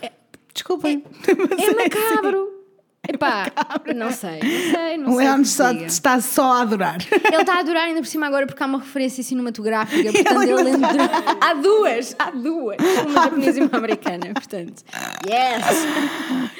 [0.55, 1.03] Desculpem.
[1.27, 2.52] É macabro.
[3.14, 3.52] Epá,
[3.94, 5.14] não sei, não sei, não O sei.
[5.14, 6.98] o Leandro que está só a adorar.
[7.10, 10.62] Ele está a adorar ainda por cima agora porque há uma referência cinematográfica, portanto ele
[10.62, 10.90] lembra.
[11.40, 12.76] Há duas, há duas.
[13.06, 14.82] Uma japonesa e uma americana, portanto.
[15.28, 15.86] Yes!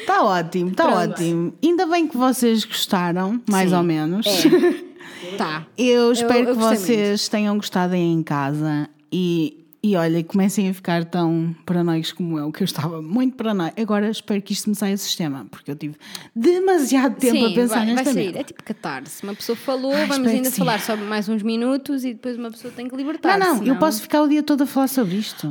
[0.01, 1.55] Está ótimo, está ótimo.
[1.63, 3.77] Ainda bem que vocês gostaram, mais Sim.
[3.77, 4.27] ou menos.
[5.39, 5.65] Tá.
[5.79, 10.69] Eu espero eu que gostei vocês tenham gostado aí em casa e, e olha, comecem
[10.69, 13.81] a ficar tão paranoicos como eu, que eu estava muito paranoico.
[13.81, 15.97] Agora espero que isto me saia do sistema, porque eu tive
[16.37, 18.15] demasiado tempo Sim, a pensar vai, vai sair.
[18.15, 18.39] merda.
[18.41, 19.23] É tipo catarse.
[19.25, 20.57] Uma pessoa falou, Ai, vamos espero ainda sim.
[20.59, 23.39] falar só mais uns minutos e depois uma pessoa tem que libertar.
[23.39, 25.51] Não, não, eu senão- posso ficar o dia todo a falar sobre isto.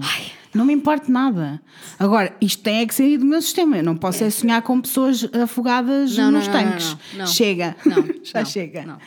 [0.53, 1.61] Não me importa nada.
[1.99, 3.77] Agora, isto tem é que sair do meu sistema.
[3.77, 6.97] Eu não posso é, sonhar com pessoas afogadas Não, nos não, tanques.
[7.27, 7.75] Chega.
[7.85, 8.97] Não, Já chega.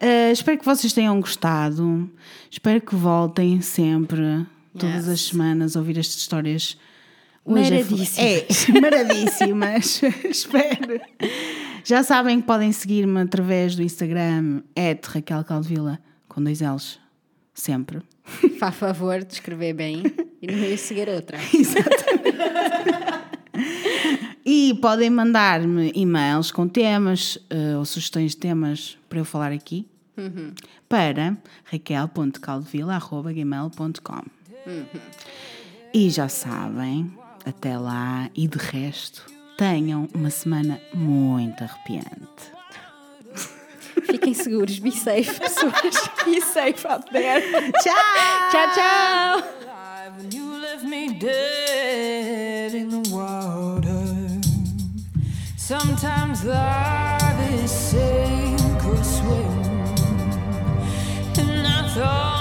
[0.00, 2.10] Uh, espero que vocês tenham gostado.
[2.50, 4.46] Espero que voltem sempre,
[4.78, 5.08] todas Yes.
[5.08, 6.76] as semanas, ouvir estas histórias.
[7.44, 8.18] Hoje é Maradíssimas.
[8.18, 8.46] É,
[8.80, 10.02] maradíssimas.
[10.24, 11.00] Espero.
[11.84, 14.62] Já sabem que podem seguir-me através do Instagram,
[15.06, 15.98] Raquel Caldevila,
[16.28, 16.98] com dois L's,
[17.52, 18.00] sempre.
[18.58, 20.02] Faz favor de escrever bem
[20.40, 21.36] e não ia seguir outra.
[24.46, 29.86] E podem mandar-me e-mails com temas eh, ou sugestões de temas para eu falar aqui
[30.88, 34.22] para raquel.caldevila.gmail.com
[35.92, 37.12] E já sabem,
[37.44, 39.24] até lá e de resto,
[39.56, 42.52] tenham uma semana muito arrepiante.
[44.06, 46.10] Fiquem seguros, be safe, pessoas.
[46.24, 47.40] Be safe out there.
[47.82, 48.50] Tchau!
[48.50, 49.64] Tchau, tchau!
[50.30, 54.40] you left me dead in the water.
[55.56, 59.64] Sometimes life is sink or swim,
[61.38, 62.33] and I thought